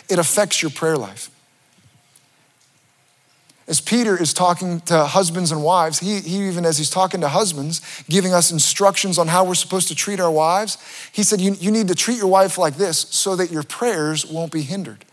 it 0.10 0.20
affects 0.20 0.62
your 0.62 0.72
prayer 0.72 0.98
life. 0.98 1.32
As 3.68 3.80
Peter 3.80 4.20
is 4.20 4.34
talking 4.34 4.82
to 4.82 5.06
husbands 5.06 5.52
and 5.52 5.64
wives, 5.64 6.00
he, 6.00 6.22
he 6.22 6.48
even 6.48 6.66
as 6.66 6.80
he's 6.80 6.90
talking 6.90 7.22
to 7.22 7.28
husbands, 7.28 7.82
giving 8.10 8.34
us 8.34 8.52
instructions 8.52 9.20
on 9.20 9.28
how 9.28 9.46
we're 9.46 9.54
supposed 9.54 9.90
to 9.90 9.96
treat 9.96 10.20
our 10.20 10.32
wives, 10.32 10.80
he 11.12 11.22
said, 11.22 11.40
You, 11.40 11.54
you 11.54 11.70
need 11.70 11.88
to 11.90 11.96
treat 11.96 12.18
your 12.18 12.28
wife 12.28 12.58
like 12.58 12.78
this 12.78 12.98
so 13.12 13.36
that 13.36 13.52
your 13.52 13.62
prayers 13.62 14.26
won't 14.26 14.52
be 14.52 14.64
hindered 14.64 15.06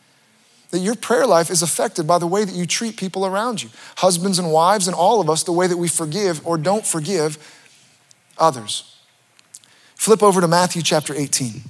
that 0.70 0.80
your 0.80 0.94
prayer 0.94 1.26
life 1.26 1.50
is 1.50 1.62
affected 1.62 2.06
by 2.06 2.18
the 2.18 2.26
way 2.26 2.44
that 2.44 2.54
you 2.54 2.66
treat 2.66 2.96
people 2.96 3.24
around 3.24 3.62
you, 3.62 3.70
husbands 3.98 4.38
and 4.38 4.52
wives, 4.52 4.86
and 4.86 4.94
all 4.94 5.20
of 5.20 5.30
us, 5.30 5.42
the 5.42 5.52
way 5.52 5.66
that 5.66 5.76
we 5.76 5.88
forgive 5.88 6.44
or 6.46 6.58
don't 6.58 6.86
forgive 6.86 7.38
others. 8.38 8.96
Flip 9.94 10.22
over 10.22 10.40
to 10.40 10.48
Matthew 10.48 10.82
chapter 10.82 11.14
18. 11.14 11.62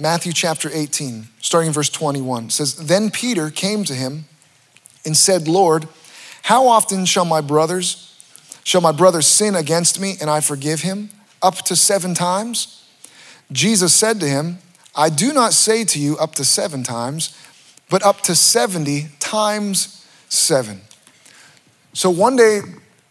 Matthew 0.00 0.32
chapter 0.32 0.70
18, 0.72 1.26
starting 1.40 1.66
in 1.68 1.72
verse 1.72 1.88
21, 1.88 2.50
says, 2.50 2.76
Then 2.76 3.10
Peter 3.10 3.50
came 3.50 3.82
to 3.82 3.94
him 3.94 4.26
and 5.04 5.16
said, 5.16 5.48
Lord, 5.48 5.88
how 6.42 6.68
often 6.68 7.04
shall 7.04 7.24
my 7.24 7.40
brothers, 7.40 8.14
shall 8.62 8.80
my 8.80 8.92
brother 8.92 9.22
sin 9.22 9.56
against 9.56 10.00
me 10.00 10.14
and 10.20 10.30
I 10.30 10.40
forgive 10.40 10.82
him? 10.82 11.10
Up 11.42 11.56
to 11.62 11.74
seven 11.74 12.14
times? 12.14 12.86
Jesus 13.50 13.92
said 13.92 14.20
to 14.20 14.28
him, 14.28 14.58
I 14.94 15.10
do 15.10 15.32
not 15.32 15.52
say 15.52 15.82
to 15.86 15.98
you 15.98 16.16
up 16.18 16.36
to 16.36 16.44
seven 16.44 16.84
times, 16.84 17.36
but 17.90 18.04
up 18.04 18.20
to 18.22 18.36
70 18.36 19.08
times 19.18 20.06
seven. 20.28 20.80
So 21.92 22.08
one 22.08 22.36
day, 22.36 22.60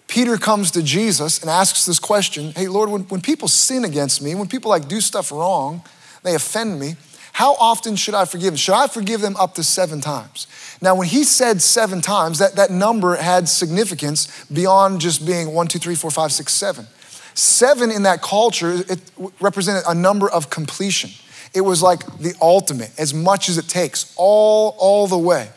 Peter 0.07 0.37
comes 0.37 0.71
to 0.71 0.81
Jesus 0.81 1.41
and 1.41 1.49
asks 1.49 1.85
this 1.85 1.99
question 1.99 2.53
Hey, 2.53 2.69
Lord, 2.69 2.89
when, 2.89 3.01
when 3.03 3.19
people 3.19 3.49
sin 3.49 3.83
against 3.83 4.21
me, 4.21 4.35
when 4.35 4.47
people 4.47 4.69
like 4.69 4.87
do 4.87 5.01
stuff 5.01 5.33
wrong, 5.33 5.83
they 6.27 6.35
offend 6.35 6.79
me, 6.79 6.95
how 7.33 7.53
often 7.59 7.95
should 7.95 8.15
I 8.15 8.25
forgive 8.25 8.47
them? 8.47 8.55
Should 8.55 8.73
I 8.73 8.87
forgive 8.87 9.21
them 9.21 9.35
up 9.35 9.53
to 9.55 9.63
seven 9.63 10.01
times? 10.01 10.47
Now, 10.81 10.95
when 10.95 11.07
he 11.07 11.23
said 11.23 11.61
seven 11.61 12.01
times, 12.01 12.39
that, 12.39 12.55
that 12.55 12.71
number 12.71 13.15
had 13.15 13.47
significance 13.47 14.45
beyond 14.45 15.01
just 15.01 15.25
being 15.25 15.53
one, 15.53 15.67
two, 15.67 15.77
three, 15.77 15.93
four, 15.93 16.09
five, 16.09 16.31
six, 16.31 16.53
seven. 16.53 16.87
Seven 17.35 17.91
in 17.91 18.03
that 18.03 18.23
culture, 18.23 18.71
it 18.89 18.99
represented 19.39 19.83
a 19.87 19.93
number 19.93 20.27
of 20.27 20.49
completion. 20.49 21.11
It 21.53 21.61
was 21.61 21.83
like 21.83 22.05
the 22.17 22.33
ultimate, 22.41 22.91
as 22.97 23.13
much 23.13 23.49
as 23.49 23.59
it 23.59 23.67
takes, 23.67 24.13
all, 24.17 24.75
all 24.79 25.05
the 25.05 25.17
way. 25.17 25.49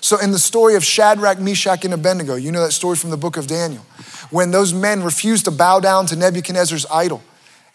So, 0.00 0.20
in 0.20 0.30
the 0.30 0.38
story 0.38 0.76
of 0.76 0.84
Shadrach, 0.84 1.40
Meshach, 1.40 1.84
and 1.84 1.92
Abednego, 1.92 2.36
you 2.36 2.52
know 2.52 2.62
that 2.62 2.70
story 2.70 2.94
from 2.94 3.10
the 3.10 3.16
book 3.16 3.36
of 3.36 3.48
Daniel, 3.48 3.82
when 4.30 4.52
those 4.52 4.72
men 4.72 5.02
refused 5.02 5.46
to 5.46 5.50
bow 5.50 5.80
down 5.80 6.06
to 6.06 6.16
Nebuchadnezzar's 6.16 6.86
idol, 6.92 7.22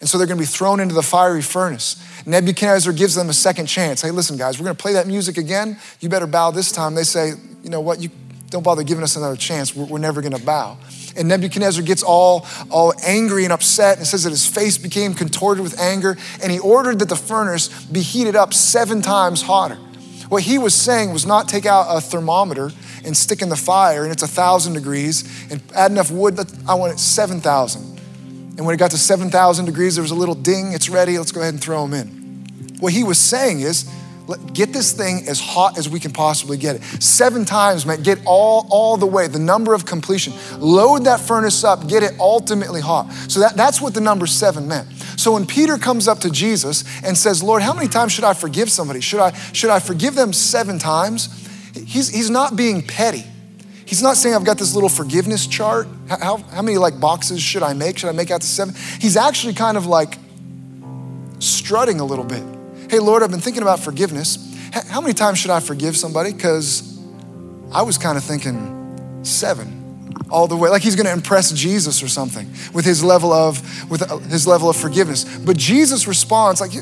and 0.04 0.08
so 0.10 0.18
they're 0.18 0.26
going 0.26 0.36
to 0.36 0.42
be 0.42 0.46
thrown 0.46 0.80
into 0.80 0.94
the 0.94 1.02
fiery 1.02 1.40
furnace. 1.40 1.96
Nebuchadnezzar 2.26 2.92
gives 2.92 3.14
them 3.14 3.30
a 3.30 3.32
second 3.32 3.64
chance. 3.64 4.02
Hey, 4.02 4.10
listen, 4.10 4.36
guys, 4.36 4.58
we're 4.58 4.64
going 4.64 4.76
to 4.76 4.82
play 4.82 4.92
that 4.92 5.06
music 5.06 5.38
again. 5.38 5.78
You 6.00 6.10
better 6.10 6.26
bow 6.26 6.50
this 6.50 6.70
time. 6.70 6.94
They 6.94 7.04
say, 7.04 7.32
you 7.62 7.70
know 7.70 7.80
what? 7.80 8.02
You 8.02 8.10
don't 8.50 8.62
bother 8.62 8.82
giving 8.82 9.02
us 9.02 9.16
another 9.16 9.34
chance. 9.34 9.74
We're, 9.74 9.86
we're 9.86 9.98
never 9.98 10.20
going 10.20 10.36
to 10.36 10.44
bow. 10.44 10.76
And 11.16 11.26
Nebuchadnezzar 11.26 11.82
gets 11.82 12.02
all, 12.02 12.46
all 12.70 12.92
angry 13.02 13.44
and 13.44 13.52
upset 13.54 13.96
and 13.96 14.06
says 14.06 14.24
that 14.24 14.28
his 14.28 14.46
face 14.46 14.76
became 14.76 15.14
contorted 15.14 15.62
with 15.62 15.80
anger. 15.80 16.18
And 16.42 16.52
he 16.52 16.58
ordered 16.58 16.98
that 16.98 17.08
the 17.08 17.16
furnace 17.16 17.68
be 17.86 18.02
heated 18.02 18.36
up 18.36 18.52
seven 18.52 19.00
times 19.00 19.40
hotter. 19.40 19.76
What 20.28 20.42
he 20.42 20.58
was 20.58 20.74
saying 20.74 21.14
was 21.14 21.24
not 21.24 21.48
take 21.48 21.64
out 21.64 21.86
a 21.88 22.02
thermometer 22.02 22.72
and 23.06 23.16
stick 23.16 23.40
in 23.40 23.48
the 23.48 23.56
fire 23.56 24.02
and 24.02 24.12
it's 24.12 24.22
a 24.22 24.28
thousand 24.28 24.74
degrees 24.74 25.48
and 25.50 25.62
add 25.74 25.90
enough 25.90 26.10
wood. 26.10 26.36
That 26.36 26.52
I 26.68 26.74
want 26.74 26.92
it 26.92 26.98
7,000. 26.98 27.93
And 28.56 28.64
when 28.64 28.74
it 28.74 28.78
got 28.78 28.92
to 28.92 28.98
7,000 28.98 29.64
degrees, 29.64 29.96
there 29.96 30.02
was 30.02 30.10
a 30.10 30.16
little 30.16 30.34
ding, 30.34 30.72
it's 30.72 30.88
ready, 30.88 31.18
let's 31.18 31.32
go 31.32 31.40
ahead 31.40 31.54
and 31.54 31.62
throw 31.62 31.86
them 31.86 31.94
in. 31.94 32.76
What 32.78 32.92
he 32.92 33.02
was 33.02 33.18
saying 33.18 33.60
is, 33.60 33.90
get 34.52 34.72
this 34.72 34.92
thing 34.92 35.28
as 35.28 35.40
hot 35.40 35.76
as 35.76 35.88
we 35.88 36.00
can 36.00 36.12
possibly 36.12 36.56
get 36.56 36.76
it. 36.76 36.82
Seven 37.02 37.44
times 37.44 37.84
man, 37.84 38.02
get 38.02 38.18
all, 38.24 38.66
all 38.70 38.96
the 38.96 39.06
way, 39.06 39.26
the 39.26 39.38
number 39.38 39.74
of 39.74 39.84
completion. 39.84 40.32
Load 40.58 41.04
that 41.04 41.20
furnace 41.20 41.64
up, 41.64 41.88
get 41.88 42.02
it 42.02 42.12
ultimately 42.18 42.80
hot. 42.80 43.12
So 43.28 43.40
that, 43.40 43.56
that's 43.56 43.80
what 43.80 43.92
the 43.92 44.00
number 44.00 44.26
seven 44.26 44.66
meant. 44.68 44.90
So 45.16 45.32
when 45.32 45.46
Peter 45.46 45.76
comes 45.76 46.08
up 46.08 46.20
to 46.20 46.30
Jesus 46.30 46.84
and 47.02 47.16
says, 47.16 47.42
Lord, 47.42 47.62
how 47.62 47.74
many 47.74 47.88
times 47.88 48.12
should 48.12 48.24
I 48.24 48.34
forgive 48.34 48.70
somebody? 48.70 49.00
Should 49.00 49.20
I, 49.20 49.32
should 49.52 49.70
I 49.70 49.78
forgive 49.78 50.14
them 50.14 50.32
seven 50.32 50.78
times? 50.78 51.28
He's, 51.74 52.08
he's 52.08 52.30
not 52.30 52.56
being 52.56 52.82
petty. 52.82 53.24
He's 53.94 54.02
not 54.02 54.16
saying 54.16 54.34
I've 54.34 54.42
got 54.42 54.58
this 54.58 54.74
little 54.74 54.88
forgiveness 54.88 55.46
chart. 55.46 55.86
How, 56.08 56.38
how 56.38 56.62
many 56.62 56.78
like 56.78 56.98
boxes 56.98 57.40
should 57.40 57.62
I 57.62 57.74
make? 57.74 57.96
Should 57.96 58.08
I 58.08 58.12
make 58.12 58.32
out 58.32 58.40
to 58.40 58.46
seven? 58.48 58.74
He's 58.98 59.16
actually 59.16 59.54
kind 59.54 59.76
of 59.76 59.86
like 59.86 60.18
strutting 61.38 62.00
a 62.00 62.04
little 62.04 62.24
bit. 62.24 62.42
Hey, 62.90 62.98
Lord, 62.98 63.22
I've 63.22 63.30
been 63.30 63.38
thinking 63.38 63.62
about 63.62 63.78
forgiveness. 63.78 64.52
How 64.88 65.00
many 65.00 65.14
times 65.14 65.38
should 65.38 65.52
I 65.52 65.60
forgive 65.60 65.96
somebody? 65.96 66.32
Because 66.32 66.98
I 67.70 67.82
was 67.82 67.96
kind 67.96 68.18
of 68.18 68.24
thinking 68.24 69.20
seven 69.22 70.10
all 70.28 70.48
the 70.48 70.56
way 70.56 70.70
like 70.70 70.82
he's 70.82 70.96
going 70.96 71.06
to 71.06 71.12
impress 71.12 71.52
jesus 71.52 72.02
or 72.02 72.08
something 72.08 72.50
with 72.72 72.84
his 72.84 73.04
level 73.04 73.32
of 73.32 73.90
with 73.90 74.02
uh, 74.10 74.18
his 74.18 74.46
level 74.46 74.70
of 74.70 74.76
forgiveness 74.76 75.24
but 75.38 75.56
jesus 75.56 76.06
responds 76.06 76.60
like 76.60 76.72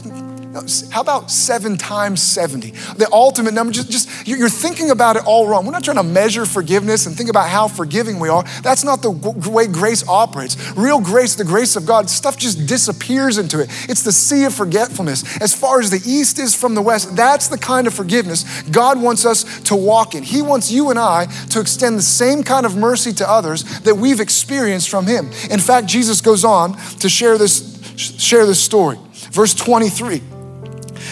how 0.90 1.00
about 1.00 1.30
seven 1.30 1.78
times 1.78 2.22
70? 2.22 2.72
The 2.96 3.08
ultimate 3.10 3.54
number, 3.54 3.72
just, 3.72 3.90
just 3.90 4.28
you're 4.28 4.50
thinking 4.50 4.90
about 4.90 5.16
it 5.16 5.24
all 5.24 5.48
wrong. 5.48 5.64
We're 5.64 5.72
not 5.72 5.84
trying 5.84 5.96
to 5.96 6.02
measure 6.02 6.44
forgiveness 6.44 7.06
and 7.06 7.16
think 7.16 7.30
about 7.30 7.48
how 7.48 7.68
forgiving 7.68 8.20
we 8.20 8.28
are. 8.28 8.44
That's 8.62 8.84
not 8.84 9.00
the 9.00 9.10
way 9.10 9.66
grace 9.66 10.06
operates. 10.06 10.56
Real 10.76 11.00
grace, 11.00 11.36
the 11.36 11.44
grace 11.44 11.74
of 11.76 11.86
God, 11.86 12.10
stuff 12.10 12.36
just 12.36 12.66
disappears 12.66 13.38
into 13.38 13.60
it. 13.60 13.70
It's 13.88 14.02
the 14.02 14.12
sea 14.12 14.44
of 14.44 14.54
forgetfulness. 14.54 15.40
As 15.40 15.54
far 15.54 15.80
as 15.80 15.90
the 15.90 16.02
east 16.04 16.38
is 16.38 16.54
from 16.54 16.74
the 16.74 16.82
west, 16.82 17.16
that's 17.16 17.48
the 17.48 17.58
kind 17.58 17.86
of 17.86 17.94
forgiveness 17.94 18.44
God 18.64 19.00
wants 19.00 19.24
us 19.24 19.60
to 19.62 19.76
walk 19.76 20.14
in. 20.14 20.22
He 20.22 20.42
wants 20.42 20.70
you 20.70 20.90
and 20.90 20.98
I 20.98 21.26
to 21.50 21.60
extend 21.60 21.96
the 21.96 22.02
same 22.02 22.42
kind 22.42 22.66
of 22.66 22.76
mercy 22.76 23.12
to 23.14 23.28
others 23.28 23.80
that 23.80 23.94
we've 23.94 24.20
experienced 24.20 24.90
from 24.90 25.06
Him. 25.06 25.30
In 25.50 25.60
fact, 25.60 25.86
Jesus 25.86 26.20
goes 26.20 26.44
on 26.44 26.76
to 26.98 27.08
share 27.08 27.38
this, 27.38 27.80
share 27.96 28.44
this 28.44 28.60
story. 28.60 28.98
Verse 29.30 29.54
23. 29.54 30.31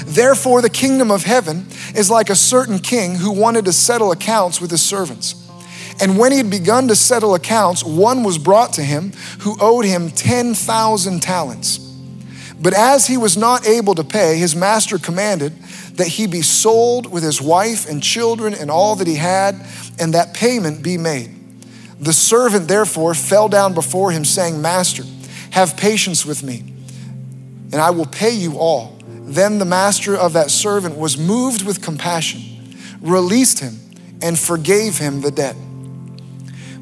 Therefore, 0.05 0.62
the 0.62 0.70
kingdom 0.70 1.11
of 1.11 1.24
heaven 1.24 1.66
is 1.95 2.11
like 2.11 2.30
a 2.30 2.36
certain 2.36 2.78
king 2.78 3.16
who 3.16 3.32
wanted 3.32 3.64
to 3.66 3.72
settle 3.72 4.12
accounts 4.12 4.61
with 4.61 4.70
his 4.70 4.82
servants. 4.82 5.34
And 6.01 6.18
when 6.18 6.32
he 6.32 6.38
had 6.38 6.51
begun 6.51 6.88
to 6.88 6.97
settle 6.97 7.34
accounts, 7.34 7.84
one 7.84 8.22
was 8.22 8.38
brought 8.38 8.72
to 8.74 8.82
him 8.82 9.12
who 9.41 9.57
owed 9.61 9.84
him 9.84 10.11
10,000 10.11 11.20
talents. 11.20 11.78
But 12.61 12.74
as 12.74 13.07
he 13.07 13.16
was 13.16 13.36
not 13.36 13.66
able 13.66 13.95
to 13.95 14.05
pay, 14.05 14.36
his 14.36 14.55
master 14.55 14.99
commanded 14.99 15.53
that 15.95 16.07
he 16.07 16.26
be 16.26 16.43
sold 16.43 17.11
with 17.11 17.22
his 17.22 17.41
wife 17.41 17.88
and 17.88 18.03
children 18.03 18.55
and 18.55 18.70
all 18.70 18.97
that 18.97 19.07
he 19.07 19.16
had, 19.16 19.55
and 19.99 20.14
that 20.14 20.34
payment 20.34 20.82
be 20.82 20.97
made. 20.97 21.34
The 21.99 22.12
servant 22.12 22.68
therefore 22.68 23.14
fell 23.14 23.49
down 23.49 23.74
before 23.74 24.11
him, 24.11 24.24
saying, 24.24 24.62
Master, 24.62 25.05
have 25.51 25.76
patience 25.76 26.24
with 26.24 26.43
me, 26.43 26.64
and 27.72 27.76
I 27.76 27.91
will 27.91 28.07
pay 28.07 28.30
you 28.30 28.59
all. 28.59 29.00
Then 29.31 29.61
the 29.61 29.64
master 29.64 30.16
of 30.16 30.33
that 30.33 30.51
servant 30.51 30.99
was 30.99 31.16
moved 31.16 31.64
with 31.64 31.81
compassion, 31.81 32.43
released 33.01 33.61
him, 33.61 33.78
and 34.20 34.37
forgave 34.37 34.99
him 34.99 35.20
the 35.20 35.31
debt. 35.31 35.55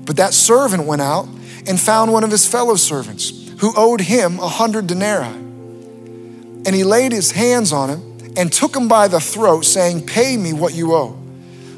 But 0.07 0.17
that 0.17 0.33
servant 0.33 0.85
went 0.85 1.03
out 1.03 1.29
and 1.67 1.79
found 1.79 2.11
one 2.11 2.25
of 2.25 2.31
his 2.31 2.49
fellow 2.49 2.77
servants 2.77 3.51
who 3.59 3.75
owed 3.77 4.01
him 4.01 4.39
a 4.39 4.49
hundred 4.49 4.87
denarii. 4.87 5.27
And 5.29 6.69
he 6.69 6.85
laid 6.85 7.13
his 7.13 7.33
hands 7.33 7.71
on 7.71 7.91
him 7.91 8.33
and 8.35 8.51
took 8.51 8.75
him 8.75 8.89
by 8.89 9.09
the 9.09 9.21
throat, 9.21 9.67
saying, 9.67 10.07
Pay 10.07 10.39
me 10.39 10.55
what 10.55 10.73
you 10.73 10.95
owe. 10.95 11.19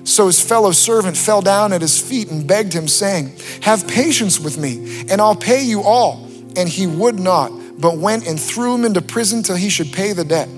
So 0.04 0.28
his 0.28 0.40
fellow 0.40 0.70
servant 0.70 1.16
fell 1.16 1.42
down 1.42 1.72
at 1.72 1.80
his 1.80 2.00
feet 2.00 2.30
and 2.30 2.46
begged 2.46 2.72
him, 2.72 2.86
saying, 2.86 3.36
Have 3.62 3.88
patience 3.88 4.38
with 4.38 4.56
me, 4.56 5.04
and 5.10 5.20
I'll 5.20 5.34
pay 5.34 5.64
you 5.64 5.82
all. 5.82 6.28
And 6.56 6.68
he 6.68 6.86
would 6.86 7.18
not, 7.18 7.50
but 7.76 7.98
went 7.98 8.28
and 8.28 8.38
threw 8.38 8.76
him 8.76 8.84
into 8.84 9.02
prison 9.02 9.42
till 9.42 9.56
he 9.56 9.68
should 9.68 9.92
pay 9.92 10.12
the 10.12 10.24
debt. 10.24 10.48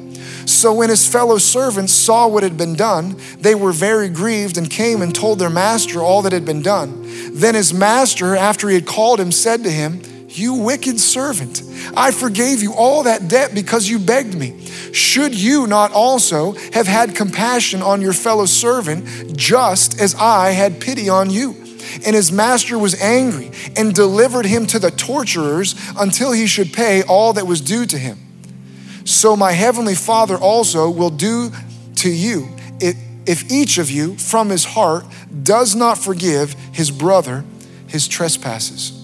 So 0.46 0.72
when 0.72 0.90
his 0.90 1.06
fellow 1.06 1.38
servants 1.38 1.92
saw 1.92 2.26
what 2.26 2.42
had 2.42 2.56
been 2.56 2.74
done, 2.74 3.16
they 3.38 3.54
were 3.54 3.72
very 3.72 4.08
grieved 4.08 4.56
and 4.56 4.68
came 4.68 5.02
and 5.02 5.14
told 5.14 5.38
their 5.38 5.50
master 5.50 6.00
all 6.00 6.22
that 6.22 6.32
had 6.32 6.44
been 6.44 6.62
done. 6.62 7.02
Then 7.32 7.54
his 7.54 7.72
master, 7.72 8.36
after 8.36 8.68
he 8.68 8.74
had 8.74 8.86
called 8.86 9.20
him, 9.20 9.32
said 9.32 9.64
to 9.64 9.70
him, 9.70 10.02
You 10.28 10.54
wicked 10.54 10.98
servant, 11.00 11.62
I 11.96 12.10
forgave 12.10 12.62
you 12.62 12.74
all 12.74 13.04
that 13.04 13.28
debt 13.28 13.54
because 13.54 13.88
you 13.88 13.98
begged 13.98 14.34
me. 14.34 14.66
Should 14.92 15.34
you 15.34 15.66
not 15.66 15.92
also 15.92 16.52
have 16.72 16.86
had 16.86 17.14
compassion 17.14 17.82
on 17.82 18.00
your 18.00 18.12
fellow 18.12 18.46
servant, 18.46 19.36
just 19.36 20.00
as 20.00 20.14
I 20.14 20.50
had 20.50 20.80
pity 20.80 21.08
on 21.08 21.30
you? 21.30 21.56
And 22.06 22.16
his 22.16 22.32
master 22.32 22.78
was 22.78 23.00
angry 23.00 23.50
and 23.76 23.94
delivered 23.94 24.46
him 24.46 24.66
to 24.68 24.78
the 24.78 24.90
torturers 24.90 25.74
until 25.98 26.32
he 26.32 26.46
should 26.46 26.72
pay 26.72 27.02
all 27.02 27.32
that 27.34 27.46
was 27.46 27.60
due 27.60 27.86
to 27.86 27.98
him 27.98 28.18
so 29.04 29.36
my 29.36 29.52
heavenly 29.52 29.94
Father 29.94 30.36
also 30.36 30.90
will 30.90 31.10
do 31.10 31.50
to 31.96 32.10
you 32.10 32.48
if 33.26 33.50
each 33.50 33.78
of 33.78 33.90
you 33.90 34.16
from 34.16 34.48
his 34.48 34.64
heart 34.64 35.04
does 35.42 35.74
not 35.74 35.98
forgive 35.98 36.54
his 36.72 36.90
brother 36.90 37.44
his 37.86 38.08
trespasses. 38.08 38.98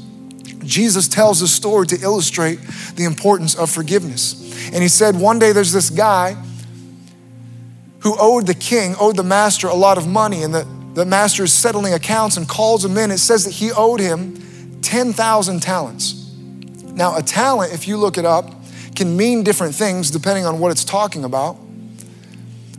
Jesus 0.64 1.08
tells 1.08 1.40
a 1.40 1.48
story 1.48 1.86
to 1.88 2.00
illustrate 2.02 2.58
the 2.94 3.04
importance 3.04 3.54
of 3.54 3.70
forgiveness. 3.70 4.70
And 4.72 4.82
he 4.82 4.88
said, 4.88 5.16
One 5.16 5.38
day 5.38 5.52
there's 5.52 5.72
this 5.72 5.90
guy 5.90 6.36
who 8.00 8.16
owed 8.18 8.46
the 8.46 8.54
king, 8.54 8.94
owed 8.98 9.16
the 9.16 9.22
master 9.22 9.68
a 9.68 9.74
lot 9.74 9.98
of 9.98 10.06
money, 10.06 10.42
and 10.42 10.54
the, 10.54 10.66
the 10.94 11.04
master 11.04 11.44
is 11.44 11.52
settling 11.52 11.94
accounts 11.94 12.36
and 12.36 12.48
calls 12.48 12.84
him 12.84 12.96
in. 12.98 13.10
It 13.10 13.18
says 13.18 13.44
that 13.44 13.54
he 13.54 13.72
owed 13.72 14.00
him 14.00 14.80
10,000 14.82 15.60
talents. 15.60 16.32
Now, 16.84 17.16
a 17.16 17.22
talent, 17.22 17.72
if 17.72 17.86
you 17.88 17.96
look 17.96 18.18
it 18.18 18.24
up, 18.24 18.57
can 18.98 19.16
mean 19.16 19.44
different 19.44 19.74
things 19.74 20.10
depending 20.10 20.44
on 20.44 20.58
what 20.58 20.72
it's 20.72 20.84
talking 20.84 21.24
about. 21.24 21.56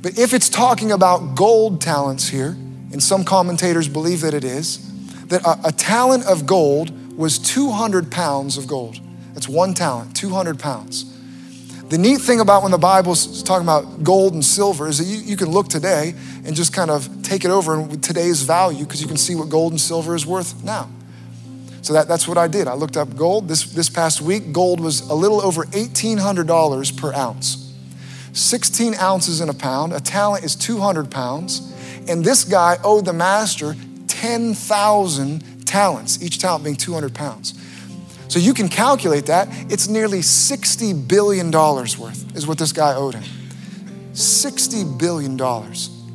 But 0.01 0.19
if 0.19 0.33
it's 0.33 0.49
talking 0.49 0.91
about 0.91 1.35
gold 1.35 1.81
talents 1.81 2.27
here, 2.27 2.55
and 2.91 3.01
some 3.01 3.23
commentators 3.23 3.87
believe 3.87 4.21
that 4.21 4.33
it 4.33 4.43
is, 4.43 4.85
that 5.27 5.41
a, 5.45 5.69
a 5.69 5.71
talent 5.71 6.25
of 6.25 6.45
gold 6.45 7.17
was 7.17 7.39
200 7.39 8.11
pounds 8.11 8.57
of 8.57 8.67
gold. 8.67 8.99
That's 9.33 9.47
one 9.47 9.73
talent, 9.73 10.15
200 10.15 10.59
pounds. 10.59 11.05
The 11.89 11.97
neat 11.97 12.21
thing 12.21 12.39
about 12.39 12.61
when 12.63 12.71
the 12.71 12.77
Bible's 12.77 13.41
talking 13.41 13.65
about 13.65 14.03
gold 14.03 14.33
and 14.33 14.45
silver 14.45 14.87
is 14.87 14.99
that 14.99 15.05
you, 15.05 15.17
you 15.17 15.37
can 15.37 15.49
look 15.49 15.69
today 15.69 16.13
and 16.45 16.55
just 16.55 16.73
kind 16.73 16.91
of 16.91 17.23
take 17.23 17.45
it 17.45 17.51
over 17.51 17.79
in 17.79 18.01
today's 18.01 18.43
value 18.43 18.85
because 18.85 19.01
you 19.01 19.07
can 19.07 19.17
see 19.17 19.35
what 19.35 19.49
gold 19.49 19.71
and 19.71 19.81
silver 19.81 20.15
is 20.15 20.25
worth 20.25 20.63
now. 20.63 20.89
So 21.89 21.93
that, 21.93 22.07
that's 22.07 22.27
what 22.27 22.37
I 22.37 22.47
did. 22.47 22.67
I 22.67 22.75
looked 22.75 22.97
up 22.97 23.15
gold. 23.15 23.47
This, 23.47 23.63
this 23.63 23.89
past 23.89 24.21
week, 24.21 24.53
gold 24.53 24.79
was 24.79 25.01
a 25.09 25.15
little 25.15 25.41
over 25.41 25.63
$1,800 25.63 26.95
per 26.95 27.11
ounce. 27.15 27.73
16 28.33 28.93
ounces 28.93 29.41
in 29.41 29.49
a 29.49 29.55
pound. 29.55 29.93
A 29.93 29.99
talent 29.99 30.45
is 30.45 30.55
200 30.55 31.09
pounds. 31.09 31.73
And 32.07 32.23
this 32.23 32.43
guy 32.43 32.77
owed 32.83 33.05
the 33.05 33.13
master 33.13 33.75
10,000 34.05 35.65
talents, 35.65 36.21
each 36.21 36.37
talent 36.37 36.63
being 36.63 36.75
200 36.75 37.15
pounds. 37.15 37.59
So 38.27 38.37
you 38.37 38.53
can 38.53 38.69
calculate 38.69 39.25
that. 39.25 39.47
It's 39.71 39.87
nearly 39.87 40.19
$60 40.19 41.07
billion 41.07 41.49
worth, 41.49 42.35
is 42.37 42.45
what 42.45 42.59
this 42.59 42.71
guy 42.71 42.93
owed 42.93 43.15
him. 43.15 43.23
$60 44.13 44.99
billion. 44.99 45.37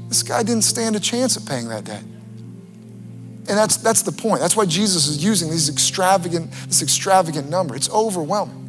This 0.08 0.22
guy 0.22 0.44
didn't 0.44 0.62
stand 0.62 0.94
a 0.94 1.00
chance 1.00 1.36
at 1.36 1.44
paying 1.44 1.66
that 1.66 1.82
debt. 1.82 2.04
And 3.47 3.59
that's, 3.59 3.76
that's 3.76 4.03
the 4.03 4.12
point. 4.12 4.40
That's 4.40 4.57
why 4.57 4.64
Jesus 4.64 5.07
is 5.07 5.22
using 5.22 5.51
these 5.51 5.68
extravagant, 5.68 6.51
this 6.66 6.82
extravagant 6.82 7.51
number. 7.51 7.76
It's 7.76 7.90
overwhelming. 7.90 8.61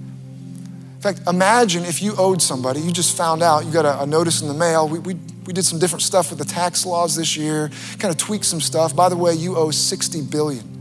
In 0.95 1.01
fact, 1.01 1.21
imagine 1.27 1.85
if 1.85 2.01
you 2.01 2.13
owed 2.17 2.41
somebody, 2.41 2.81
you 2.81 2.91
just 2.91 3.15
found 3.15 3.41
out, 3.41 3.65
you 3.65 3.71
got 3.71 3.85
a, 3.85 4.01
a 4.01 4.05
notice 4.05 4.41
in 4.41 4.49
the 4.49 4.53
mail. 4.53 4.89
We, 4.89 4.99
we, 4.99 5.13
we 5.45 5.53
did 5.53 5.63
some 5.63 5.79
different 5.79 6.01
stuff 6.01 6.29
with 6.29 6.39
the 6.39 6.45
tax 6.45 6.85
laws 6.85 7.15
this 7.15 7.37
year, 7.37 7.69
kind 7.99 8.11
of 8.11 8.17
tweaked 8.17 8.45
some 8.45 8.59
stuff. 8.59 8.93
By 8.95 9.07
the 9.07 9.15
way, 9.15 9.33
you 9.33 9.55
owe 9.55 9.71
60 9.71 10.23
billion. 10.23 10.75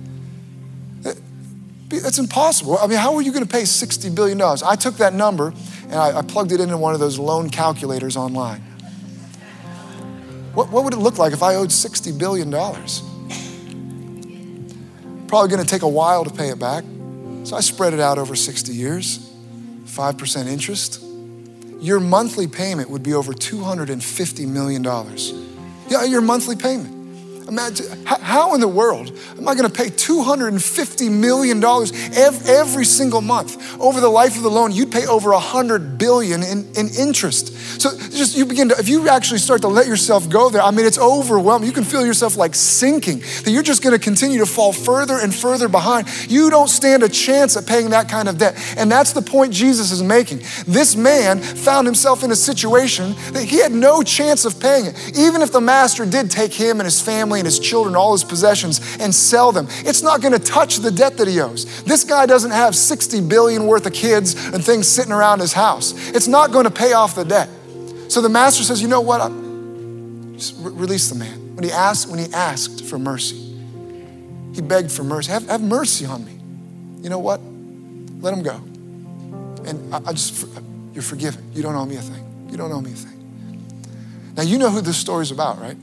That's 1.88 2.18
impossible. 2.18 2.78
I 2.78 2.88
mean, 2.88 2.98
how 2.98 3.14
are 3.14 3.22
you 3.22 3.30
going 3.30 3.44
to 3.44 3.50
pay 3.50 3.62
$60 3.62 4.12
billion? 4.14 4.40
I 4.40 4.74
took 4.74 4.96
that 4.96 5.14
number 5.14 5.52
and 5.84 5.94
I, 5.94 6.18
I 6.18 6.22
plugged 6.22 6.50
it 6.50 6.60
into 6.60 6.76
one 6.76 6.94
of 6.94 7.00
those 7.00 7.18
loan 7.18 7.50
calculators 7.50 8.16
online. 8.16 8.60
What, 10.54 10.70
what 10.70 10.84
would 10.84 10.94
it 10.94 10.98
look 10.98 11.18
like 11.18 11.32
if 11.32 11.42
I 11.42 11.54
owed 11.54 11.68
$60 11.68 12.18
billion? 12.18 12.50
Probably 15.34 15.48
going 15.48 15.64
to 15.64 15.68
take 15.68 15.82
a 15.82 15.88
while 15.88 16.22
to 16.22 16.30
pay 16.30 16.50
it 16.50 16.60
back. 16.60 16.84
So 17.42 17.56
I 17.56 17.60
spread 17.60 17.92
it 17.92 17.98
out 17.98 18.18
over 18.18 18.36
60 18.36 18.72
years, 18.72 19.18
5% 19.84 20.46
interest. 20.46 21.04
Your 21.80 21.98
monthly 21.98 22.46
payment 22.46 22.88
would 22.88 23.02
be 23.02 23.14
over 23.14 23.32
$250 23.32 24.46
million. 24.46 24.84
Yeah, 25.88 26.04
your 26.04 26.20
monthly 26.20 26.54
payment. 26.54 27.03
Imagine, 27.48 27.86
how 28.06 28.54
in 28.54 28.60
the 28.60 28.68
world 28.68 29.12
am 29.36 29.46
I 29.46 29.54
going 29.54 29.70
to 29.70 29.74
pay 29.74 29.88
$250 29.88 31.10
million 31.10 31.62
every, 31.62 32.84
single 32.84 33.20
month? 33.20 33.78
Over 33.80 34.00
the 34.00 34.08
life 34.08 34.36
of 34.36 34.42
the 34.42 34.50
loan, 34.50 34.72
you'd 34.72 34.90
pay 34.90 35.06
over 35.06 35.30
100 35.30 35.98
billion 35.98 36.42
in, 36.42 36.66
in 36.74 36.88
interest. 36.98 37.54
So 37.80 37.90
just 37.98 38.36
you 38.36 38.46
begin 38.46 38.70
to, 38.70 38.78
if 38.78 38.88
you 38.88 39.08
actually 39.08 39.40
start 39.40 39.60
to 39.62 39.68
let 39.68 39.86
yourself 39.86 40.28
go 40.30 40.48
there, 40.48 40.62
I 40.62 40.70
mean, 40.70 40.86
it's 40.86 40.98
overwhelming. 40.98 41.68
You 41.68 41.74
can 41.74 41.84
feel 41.84 42.06
yourself 42.06 42.36
like 42.36 42.54
sinking, 42.54 43.18
that 43.18 43.50
you're 43.50 43.62
just 43.62 43.82
going 43.82 43.96
to 43.96 44.02
continue 44.02 44.38
to 44.38 44.46
fall 44.46 44.72
further 44.72 45.18
and 45.18 45.34
further 45.34 45.68
behind. 45.68 46.08
You 46.30 46.48
don't 46.48 46.68
stand 46.68 47.02
a 47.02 47.08
chance 47.10 47.56
at 47.58 47.66
paying 47.66 47.90
that 47.90 48.08
kind 48.08 48.28
of 48.28 48.38
debt. 48.38 48.56
And 48.78 48.90
that's 48.90 49.12
the 49.12 49.22
point 49.22 49.52
Jesus 49.52 49.90
is 49.90 50.02
making. 50.02 50.38
This 50.66 50.96
man 50.96 51.40
found 51.40 51.86
himself 51.86 52.24
in 52.24 52.30
a 52.30 52.36
situation 52.36 53.14
that 53.32 53.44
he 53.44 53.60
had 53.60 53.72
no 53.72 54.02
chance 54.02 54.46
of 54.46 54.58
paying 54.58 54.86
it. 54.86 55.18
Even 55.18 55.42
if 55.42 55.52
the 55.52 55.60
master 55.60 56.06
did 56.06 56.30
take 56.30 56.52
him 56.52 56.80
and 56.80 56.86
his 56.86 57.02
family, 57.02 57.33
family 57.34 57.40
and 57.40 57.46
his 57.46 57.58
children, 57.58 57.96
all 57.96 58.12
his 58.12 58.24
possessions, 58.24 58.80
and 59.00 59.14
sell 59.14 59.52
them. 59.52 59.66
It's 59.84 60.02
not 60.02 60.20
going 60.20 60.32
to 60.32 60.38
touch 60.38 60.76
the 60.76 60.90
debt 60.90 61.16
that 61.18 61.28
he 61.28 61.40
owes. 61.40 61.82
This 61.82 62.04
guy 62.04 62.26
doesn't 62.26 62.52
have 62.52 62.74
60 62.76 63.22
billion 63.22 63.66
worth 63.66 63.86
of 63.86 63.92
kids 63.92 64.34
and 64.52 64.64
things 64.64 64.86
sitting 64.88 65.12
around 65.12 65.40
his 65.40 65.52
house. 65.52 65.92
It's 66.10 66.28
not 66.28 66.52
going 66.52 66.64
to 66.64 66.70
pay 66.70 66.92
off 66.92 67.14
the 67.14 67.24
debt. 67.24 67.48
So 68.08 68.20
the 68.20 68.28
master 68.28 68.62
says, 68.62 68.80
"You 68.80 68.88
know 68.88 69.00
what? 69.00 69.18
Just 70.36 70.56
re- 70.60 70.72
release 70.72 71.08
the 71.08 71.18
man." 71.18 71.56
When 71.56 71.64
he 71.64 71.72
asked, 71.72 72.08
when 72.08 72.18
he 72.18 72.32
asked 72.32 72.84
for 72.84 72.98
mercy, 72.98 73.36
he 74.54 74.60
begged 74.60 74.90
for 74.90 75.04
mercy. 75.04 75.32
Have, 75.32 75.46
have 75.48 75.62
mercy 75.62 76.04
on 76.04 76.24
me. 76.24 76.38
You 77.02 77.10
know 77.10 77.18
what? 77.18 77.40
Let 78.20 78.34
him 78.34 78.42
go. 78.42 78.56
And 79.66 79.94
I, 79.94 80.00
I 80.06 80.12
just, 80.12 80.46
you're 80.92 81.02
forgiven. 81.02 81.50
You 81.54 81.62
don't 81.62 81.74
owe 81.74 81.86
me 81.86 81.96
a 81.96 82.02
thing. 82.02 82.48
You 82.50 82.56
don't 82.56 82.70
owe 82.70 82.80
me 82.80 82.92
a 82.92 82.94
thing. 82.94 83.12
Now, 84.36 84.42
you 84.42 84.58
know 84.58 84.70
who 84.70 84.80
this 84.80 84.96
story's 84.96 85.30
about, 85.30 85.60
right? 85.60 85.76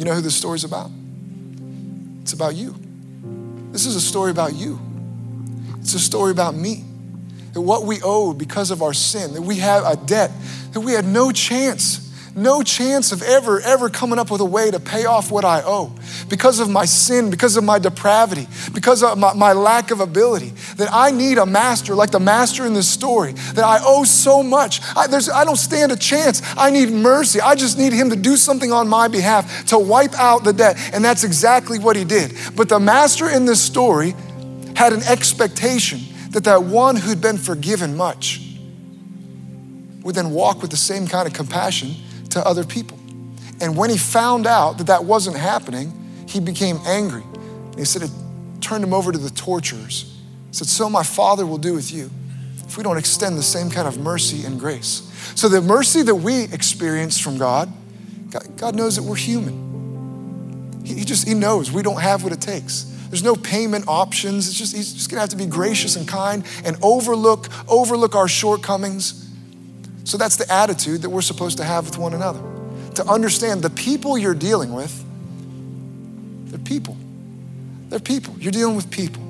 You 0.00 0.06
know 0.06 0.14
who 0.14 0.22
this 0.22 0.34
story's 0.34 0.64
about? 0.64 0.90
It's 2.22 2.32
about 2.32 2.54
you. 2.54 2.74
This 3.70 3.84
is 3.84 3.96
a 3.96 4.00
story 4.00 4.30
about 4.30 4.54
you. 4.54 4.80
It's 5.78 5.92
a 5.92 5.98
story 5.98 6.30
about 6.30 6.54
me. 6.54 6.86
That 7.52 7.60
what 7.60 7.84
we 7.84 8.00
owe 8.02 8.32
because 8.32 8.70
of 8.70 8.80
our 8.80 8.94
sin, 8.94 9.34
that 9.34 9.42
we 9.42 9.56
have 9.56 9.84
a 9.84 9.96
debt, 10.06 10.30
that 10.72 10.80
we 10.80 10.92
had 10.92 11.04
no 11.04 11.32
chance 11.32 12.09
no 12.34 12.62
chance 12.62 13.12
of 13.12 13.22
ever, 13.22 13.60
ever 13.60 13.88
coming 13.88 14.18
up 14.18 14.30
with 14.30 14.40
a 14.40 14.44
way 14.44 14.70
to 14.70 14.78
pay 14.78 15.04
off 15.04 15.30
what 15.30 15.44
I 15.44 15.62
owe 15.64 15.92
because 16.28 16.60
of 16.60 16.68
my 16.68 16.84
sin, 16.84 17.30
because 17.30 17.56
of 17.56 17.64
my 17.64 17.78
depravity, 17.78 18.46
because 18.72 19.02
of 19.02 19.18
my, 19.18 19.32
my, 19.34 19.52
lack 19.52 19.90
of 19.90 20.00
ability. 20.00 20.52
That 20.76 20.88
I 20.92 21.10
need 21.10 21.38
a 21.38 21.46
master 21.46 21.94
like 21.94 22.10
the 22.10 22.20
master 22.20 22.64
in 22.66 22.74
this 22.74 22.88
story, 22.88 23.32
that 23.32 23.64
I 23.64 23.78
owe 23.82 24.04
so 24.04 24.42
much. 24.42 24.80
I, 24.96 25.06
I 25.34 25.44
don't 25.44 25.56
stand 25.56 25.92
a 25.92 25.96
chance. 25.96 26.42
I 26.56 26.70
need 26.70 26.90
mercy. 26.90 27.40
I 27.40 27.54
just 27.54 27.78
need 27.78 27.92
him 27.92 28.10
to 28.10 28.16
do 28.16 28.36
something 28.36 28.72
on 28.72 28.88
my 28.88 29.08
behalf 29.08 29.66
to 29.66 29.78
wipe 29.78 30.14
out 30.14 30.44
the 30.44 30.52
debt. 30.52 30.78
And 30.92 31.04
that's 31.04 31.24
exactly 31.24 31.78
what 31.78 31.96
he 31.96 32.04
did. 32.04 32.36
But 32.54 32.68
the 32.68 32.80
master 32.80 33.28
in 33.28 33.44
this 33.44 33.60
story 33.60 34.14
had 34.76 34.92
an 34.92 35.02
expectation 35.02 36.00
that 36.30 36.44
that 36.44 36.62
one 36.62 36.96
who'd 36.96 37.20
been 37.20 37.38
forgiven 37.38 37.96
much 37.96 38.40
would 40.02 40.14
then 40.14 40.30
walk 40.30 40.62
with 40.62 40.70
the 40.70 40.76
same 40.76 41.06
kind 41.06 41.26
of 41.26 41.34
compassion 41.34 41.94
to 42.30 42.46
other 42.46 42.64
people. 42.64 42.98
And 43.60 43.76
when 43.76 43.90
he 43.90 43.98
found 43.98 44.46
out 44.46 44.78
that 44.78 44.86
that 44.86 45.04
wasn't 45.04 45.36
happening, 45.36 45.92
he 46.26 46.40
became 46.40 46.78
angry. 46.86 47.22
And 47.22 47.78
he 47.78 47.84
said, 47.84 48.02
it 48.02 48.10
turned 48.60 48.82
him 48.82 48.94
over 48.94 49.12
to 49.12 49.18
the 49.18 49.30
torturers. 49.30 50.16
He 50.48 50.54
said, 50.54 50.68
So 50.68 50.88
my 50.88 51.02
father 51.02 51.46
will 51.46 51.58
do 51.58 51.74
with 51.74 51.92
you 51.92 52.10
if 52.66 52.76
we 52.76 52.82
don't 52.82 52.96
extend 52.96 53.36
the 53.36 53.42
same 53.42 53.70
kind 53.70 53.86
of 53.86 53.98
mercy 53.98 54.46
and 54.46 54.58
grace. 54.58 55.08
So 55.34 55.48
the 55.48 55.60
mercy 55.60 56.02
that 56.02 56.14
we 56.14 56.44
experience 56.44 57.18
from 57.18 57.36
God, 57.36 57.70
God 58.56 58.74
knows 58.74 58.96
that 58.96 59.02
we're 59.02 59.16
human. 59.16 59.68
He 60.84 61.04
just, 61.04 61.26
he 61.26 61.34
knows 61.34 61.70
we 61.70 61.82
don't 61.82 62.00
have 62.00 62.24
what 62.24 62.32
it 62.32 62.40
takes. 62.40 62.84
There's 63.08 63.24
no 63.24 63.34
payment 63.34 63.86
options. 63.88 64.48
It's 64.48 64.56
just, 64.56 64.74
he's 64.74 64.94
just 64.94 65.10
gonna 65.10 65.20
have 65.20 65.30
to 65.30 65.36
be 65.36 65.46
gracious 65.46 65.96
and 65.96 66.06
kind 66.06 66.44
and 66.64 66.76
overlook, 66.80 67.48
overlook 67.68 68.14
our 68.14 68.28
shortcomings 68.28 69.29
so 70.04 70.16
that's 70.16 70.36
the 70.36 70.50
attitude 70.52 71.02
that 71.02 71.10
we're 71.10 71.22
supposed 71.22 71.58
to 71.58 71.64
have 71.64 71.84
with 71.86 71.98
one 71.98 72.14
another. 72.14 72.40
To 72.96 73.06
understand 73.06 73.62
the 73.62 73.70
people 73.70 74.18
you're 74.18 74.34
dealing 74.34 74.72
with, 74.72 75.04
they're 76.46 76.58
people. 76.58 76.96
They're 77.88 78.00
people. 78.00 78.34
You're 78.38 78.52
dealing 78.52 78.76
with 78.76 78.90
people. 78.90 79.22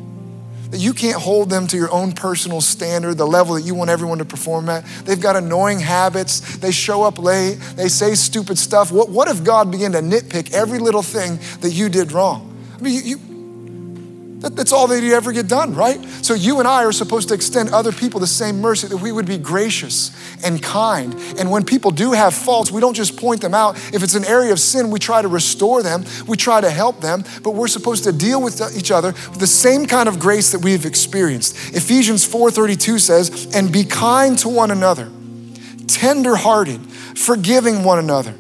that 0.71 0.79
you 0.79 0.95
can't 0.95 1.21
hold 1.21 1.51
them 1.51 1.67
to 1.67 1.77
your 1.77 1.91
own 1.93 2.13
personal 2.13 2.61
standard, 2.61 3.15
the 3.15 3.27
level 3.27 3.55
that 3.55 3.63
you 3.63 3.75
want 3.75 3.91
everyone 3.91 4.19
to 4.19 4.25
perform 4.25 4.69
at. 4.69 4.85
They've 5.05 5.21
got 5.21 5.37
annoying 5.37 5.81
habits. 5.81 6.59
They 6.59 6.71
show 6.71 7.03
up 7.03 7.19
late. 7.19 7.55
They 7.75 7.89
say 7.89 8.15
stupid 8.15 8.57
stuff. 8.57 8.93
What, 8.93 9.09
what 9.09 9.29
if 9.29 9.43
God 9.43 9.71
began 9.71 9.93
to 9.93 9.99
nitpick 9.99 10.53
every 10.53 10.79
little 10.79 11.03
thing 11.03 11.41
that 11.61 11.71
you 11.71 11.89
did 11.89 12.13
wrong? 12.13 12.47
I 12.79 12.83
mean, 12.83 12.95
you, 12.95 13.17
you 13.17 13.19
that, 14.41 14.57
that's 14.57 14.73
all 14.73 14.87
that 14.89 15.03
you 15.03 15.15
ever 15.15 15.33
get 15.33 15.49
done, 15.49 15.75
right? 15.75 16.03
So 16.23 16.35
you 16.35 16.59
and 16.59 16.69
I 16.69 16.85
are 16.85 16.93
supposed 16.93 17.29
to 17.29 17.35
extend 17.35 17.71
other 17.71 17.93
people 17.93 18.21
the 18.21 18.27
same 18.27 18.61
mercy 18.61 18.89
that 18.89 18.97
we 18.97 19.13
would 19.13 19.27
be 19.27 19.37
gracious 19.37 20.11
and 20.43 20.63
kind. 20.63 21.15
And 21.39 21.51
when 21.51 21.65
people 21.65 21.91
do 21.91 22.13
have 22.13 22.35
faults, 22.35 22.71
we 22.71 22.81
don't 22.81 22.95
just 22.95 23.19
point 23.19 23.43
them 23.43 23.55
out. 23.55 23.77
If 23.93 24.03
it's 24.03 24.15
an 24.15 24.25
area 24.25 24.53
of 24.53 24.59
sin, 24.59 24.91
we 24.91 24.99
try 24.99 25.21
to 25.21 25.29
restore 25.29 25.83
them, 25.83 26.05
we 26.27 26.37
try 26.37 26.61
to 26.61 26.71
help 26.71 27.01
them, 27.01 27.25
but 27.43 27.51
we're 27.51 27.69
supposed 27.69 28.05
to 28.05 28.13
deal 28.13 28.43
with 28.43 28.61
each 28.77 28.91
other 28.91 29.13
with 29.31 29.41
the 29.41 29.47
same 29.47 29.87
kind 29.87 30.09
of 30.09 30.19
grace 30.19 30.53
that 30.53 30.63
we've 30.63 30.87
experienced. 30.87 31.55
Ephesians 31.75 32.25
4:32 32.25 32.99
says, 32.99 33.49
"And 33.53 33.71
be 33.71 33.85
kind 33.85 34.39
to 34.39 34.49
one 34.49 34.71
another, 34.71 35.09
tender-hearted, 35.87 36.81
forgiving 37.15 37.85
one 37.85 37.99
another, 37.99 38.35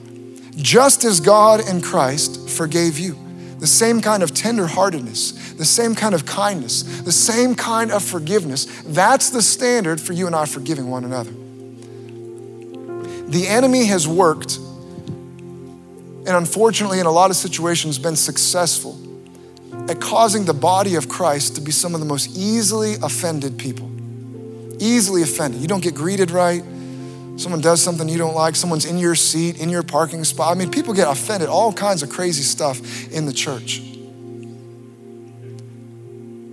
just 0.57 1.05
as 1.05 1.21
God 1.21 1.61
in 1.61 1.83
Christ 1.83 2.49
forgave 2.49 2.99
you." 2.99 3.17
The 3.59 3.67
same 3.67 4.01
kind 4.01 4.23
of 4.23 4.33
tenderheartedness 4.33 5.35
the 5.61 5.67
same 5.67 5.95
kind 5.95 6.15
of 6.15 6.25
kindness, 6.25 7.03
the 7.03 7.13
same 7.13 7.55
kind 7.55 7.93
of 7.93 8.03
forgiveness. 8.03 8.65
That's 8.87 9.29
the 9.29 9.43
standard 9.43 10.01
for 10.01 10.15
you 10.15 10.27
and 10.27 10.35
I 10.35 10.47
forgiving 10.47 10.89
one 10.89 11.05
another. 11.05 11.33
The 13.31 13.47
enemy 13.47 13.85
has 13.85 14.09
worked, 14.09 14.57
and 14.57 16.29
unfortunately, 16.29 16.99
in 16.99 17.05
a 17.05 17.11
lot 17.11 17.29
of 17.29 17.37
situations, 17.37 17.99
been 17.99 18.17
successful 18.17 18.99
at 19.91 20.01
causing 20.01 20.47
the 20.47 20.55
body 20.55 20.95
of 20.95 21.11
Christ 21.11 21.57
to 21.57 21.61
be 21.61 21.73
some 21.73 21.93
of 21.93 22.01
the 22.01 22.07
most 22.07 22.35
easily 22.35 22.95
offended 23.03 23.59
people. 23.59 23.91
Easily 24.79 25.21
offended. 25.23 25.61
You 25.61 25.69
don't 25.69 25.83
get 25.83 25.95
greeted 25.95 26.31
right. 26.31 26.65
Someone 27.37 27.61
does 27.61 27.83
something 27.83 28.09
you 28.09 28.17
don't 28.17 28.35
like. 28.35 28.57
Someone's 28.57 28.87
in 28.87 28.97
your 28.97 29.15
seat, 29.15 29.61
in 29.61 29.69
your 29.69 29.83
parking 29.83 30.25
spot. 30.25 30.57
I 30.57 30.59
mean, 30.59 30.71
people 30.71 30.95
get 30.95 31.07
offended, 31.07 31.51
all 31.51 31.71
kinds 31.71 32.03
of 32.03 32.09
crazy 32.09 32.45
stuff 32.45 33.13
in 33.13 33.27
the 33.27 33.33
church. 33.35 33.83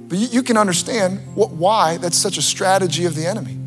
But 0.07 0.17
you, 0.17 0.27
you 0.27 0.43
can 0.43 0.57
understand 0.57 1.19
what, 1.35 1.51
why 1.51 1.97
that's 1.97 2.17
such 2.17 2.37
a 2.37 2.41
strategy 2.41 3.05
of 3.05 3.15
the 3.15 3.25
enemy. 3.25 3.57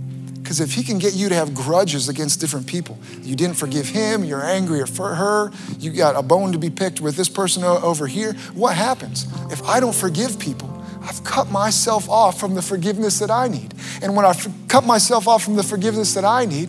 Because 0.51 0.61
if 0.61 0.75
he 0.75 0.83
can 0.83 0.99
get 0.99 1.15
you 1.15 1.29
to 1.29 1.35
have 1.35 1.55
grudges 1.55 2.09
against 2.09 2.41
different 2.41 2.67
people, 2.67 2.99
you 3.23 3.37
didn't 3.37 3.55
forgive 3.55 3.89
him, 3.89 4.25
you're 4.25 4.43
angry 4.43 4.85
for 4.85 5.15
her, 5.15 5.53
you 5.79 5.93
got 5.93 6.17
a 6.17 6.23
bone 6.23 6.51
to 6.51 6.59
be 6.59 6.71
picked 6.71 7.01
with 7.01 7.15
this 7.15 7.29
person 7.29 7.63
over 7.63 8.09
here, 8.09 8.33
what 8.55 8.75
happens? 8.75 9.27
If 9.53 9.63
I 9.63 9.79
don't 9.79 9.95
forgive 9.95 10.41
people, 10.41 10.85
I've 11.03 11.23
cut 11.23 11.51
myself 11.51 12.09
off 12.11 12.41
from 12.41 12.55
the 12.55 12.63
forgiveness 12.63 13.21
that 13.21 13.31
I 13.31 13.47
need. 13.47 13.75
And 14.03 14.17
when 14.17 14.27
I 14.27 14.35
cut 14.67 14.85
myself 14.85 15.29
off 15.29 15.45
from 15.45 15.55
the 15.55 15.63
forgiveness 15.63 16.15
that 16.15 16.25
I 16.25 16.47
need, 16.47 16.69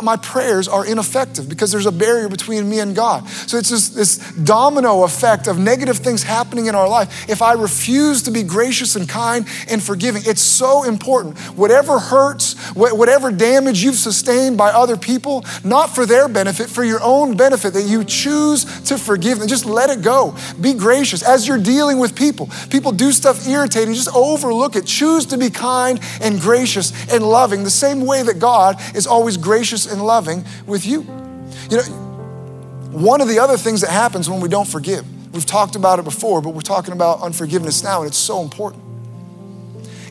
my 0.00 0.16
prayers 0.16 0.68
are 0.68 0.86
ineffective 0.86 1.48
because 1.48 1.70
there's 1.70 1.86
a 1.86 1.92
barrier 1.92 2.28
between 2.28 2.68
me 2.68 2.80
and 2.80 2.96
God. 2.96 3.28
So 3.28 3.58
it's 3.58 3.68
just 3.68 3.94
this 3.94 4.18
domino 4.32 5.04
effect 5.04 5.46
of 5.46 5.58
negative 5.58 5.98
things 5.98 6.22
happening 6.22 6.66
in 6.66 6.74
our 6.74 6.88
life. 6.88 7.28
If 7.28 7.42
I 7.42 7.52
refuse 7.52 8.22
to 8.22 8.30
be 8.30 8.42
gracious 8.42 8.96
and 8.96 9.08
kind 9.08 9.46
and 9.68 9.82
forgiving, 9.82 10.22
it's 10.24 10.40
so 10.40 10.84
important. 10.84 11.38
Whatever 11.56 11.98
hurts, 11.98 12.54
whatever 12.74 13.30
damage 13.30 13.82
you've 13.82 13.96
sustained 13.96 14.56
by 14.56 14.70
other 14.70 14.96
people, 14.96 15.44
not 15.62 15.94
for 15.94 16.06
their 16.06 16.28
benefit, 16.28 16.70
for 16.70 16.84
your 16.84 17.02
own 17.02 17.36
benefit, 17.36 17.74
that 17.74 17.84
you 17.84 18.04
choose 18.04 18.64
to 18.82 18.96
forgive 18.96 19.38
them. 19.38 19.48
Just 19.48 19.66
let 19.66 19.90
it 19.90 20.02
go. 20.02 20.34
Be 20.60 20.74
gracious. 20.74 21.22
As 21.22 21.46
you're 21.46 21.58
dealing 21.58 21.98
with 21.98 22.16
people, 22.16 22.48
people 22.70 22.92
do 22.92 23.12
stuff 23.12 23.46
irritating, 23.46 23.94
just 23.94 24.14
overlook 24.14 24.76
it. 24.76 24.86
Choose 24.86 25.26
to 25.26 25.36
be 25.36 25.50
kind 25.50 26.00
and 26.20 26.40
gracious 26.40 26.92
and 27.12 27.22
loving, 27.22 27.64
the 27.64 27.70
same 27.70 28.06
way 28.06 28.22
that 28.22 28.38
God 28.38 28.80
is 28.94 29.06
always 29.06 29.36
gracious 29.36 29.81
gracious 29.82 29.92
and 29.92 30.04
loving 30.04 30.44
with 30.66 30.86
you. 30.86 31.00
You 31.70 31.76
know, 31.78 31.82
one 32.90 33.20
of 33.20 33.28
the 33.28 33.38
other 33.38 33.56
things 33.56 33.80
that 33.80 33.90
happens 33.90 34.28
when 34.28 34.40
we 34.40 34.48
don't 34.48 34.68
forgive, 34.68 35.04
we've 35.32 35.46
talked 35.46 35.76
about 35.76 35.98
it 35.98 36.04
before, 36.04 36.42
but 36.42 36.50
we're 36.50 36.60
talking 36.60 36.92
about 36.92 37.20
unforgiveness 37.22 37.82
now, 37.82 38.00
and 38.00 38.08
it's 38.08 38.18
so 38.18 38.42
important, 38.42 38.82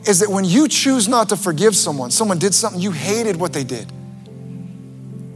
is 0.06 0.20
that 0.20 0.28
when 0.28 0.44
you 0.44 0.68
choose 0.68 1.08
not 1.08 1.28
to 1.28 1.36
forgive 1.36 1.76
someone, 1.76 2.10
someone 2.10 2.38
did 2.38 2.54
something, 2.54 2.80
you 2.80 2.90
hated 2.90 3.36
what 3.36 3.52
they 3.52 3.64
did. 3.64 3.86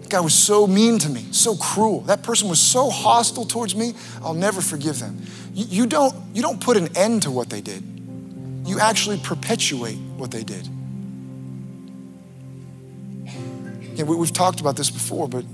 That 0.02 0.10
guy 0.10 0.20
was 0.20 0.34
so 0.34 0.66
mean 0.66 0.98
to 1.00 1.08
me, 1.08 1.24
so 1.30 1.56
cruel. 1.56 2.00
That 2.02 2.22
person 2.22 2.48
was 2.48 2.60
so 2.60 2.90
hostile 2.90 3.44
towards 3.44 3.74
me, 3.74 3.94
I'll 4.22 4.34
never 4.34 4.60
forgive 4.60 4.98
them. 4.98 5.22
You, 5.52 5.66
you 5.68 5.86
don't, 5.86 6.14
you 6.34 6.42
don't 6.42 6.60
put 6.60 6.76
an 6.76 6.96
end 6.96 7.22
to 7.22 7.30
what 7.30 7.48
they 7.48 7.60
did, 7.60 7.82
you 8.64 8.80
actually 8.80 9.18
perpetuate 9.18 9.98
what 10.16 10.32
they 10.32 10.42
did. 10.42 10.68
We, 14.04 14.16
we've 14.16 14.32
talked 14.32 14.60
about 14.60 14.76
this 14.76 14.90
before, 14.90 15.28
but 15.28 15.44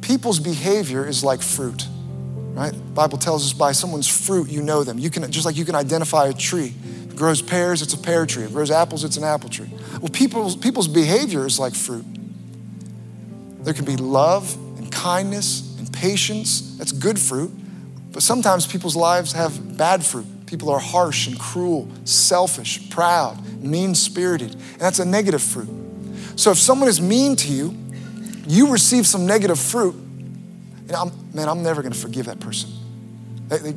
people's 0.00 0.40
behavior 0.40 1.06
is 1.06 1.22
like 1.22 1.40
fruit, 1.40 1.86
right? 2.54 2.72
The 2.72 2.78
Bible 2.78 3.18
tells 3.18 3.46
us 3.46 3.52
by 3.52 3.72
someone's 3.72 4.08
fruit 4.08 4.48
you 4.48 4.62
know 4.62 4.82
them. 4.82 4.98
You 4.98 5.10
can 5.10 5.30
just 5.30 5.46
like 5.46 5.56
you 5.56 5.64
can 5.64 5.74
identify 5.74 6.26
a 6.26 6.32
tree. 6.32 6.74
If 7.06 7.12
it 7.12 7.16
grows 7.16 7.42
pears, 7.42 7.82
it's 7.82 7.94
a 7.94 7.98
pear 7.98 8.26
tree. 8.26 8.44
If 8.44 8.50
it 8.50 8.54
grows 8.54 8.70
apples, 8.70 9.04
it's 9.04 9.16
an 9.16 9.24
apple 9.24 9.48
tree. 9.48 9.70
Well, 10.00 10.08
people's 10.08 10.56
people's 10.56 10.88
behavior 10.88 11.46
is 11.46 11.58
like 11.58 11.74
fruit. 11.74 12.04
There 13.62 13.74
can 13.74 13.84
be 13.84 13.96
love 13.96 14.54
and 14.78 14.90
kindness 14.90 15.78
and 15.78 15.92
patience. 15.92 16.76
That's 16.76 16.92
good 16.92 17.18
fruit. 17.18 17.52
But 18.12 18.22
sometimes 18.22 18.66
people's 18.66 18.96
lives 18.96 19.32
have 19.32 19.76
bad 19.76 20.04
fruit. 20.04 20.26
People 20.46 20.70
are 20.70 20.80
harsh 20.80 21.28
and 21.28 21.38
cruel, 21.38 21.88
selfish, 22.04 22.90
proud, 22.90 23.62
mean 23.62 23.94
spirited. 23.94 24.52
And 24.54 24.80
that's 24.80 24.98
a 24.98 25.04
negative 25.04 25.42
fruit. 25.42 25.68
So 26.40 26.50
if 26.50 26.56
someone 26.56 26.88
is 26.88 27.02
mean 27.02 27.36
to 27.36 27.52
you, 27.52 27.76
you 28.46 28.72
receive 28.72 29.06
some 29.06 29.26
negative 29.26 29.58
fruit, 29.58 29.94
and 29.94 30.92
I'm, 30.92 31.10
man, 31.34 31.50
I'm 31.50 31.62
never 31.62 31.82
gonna 31.82 31.94
forgive 31.94 32.24
that 32.26 32.40
person. 32.40 32.70
They, 33.48 33.58
they, 33.58 33.76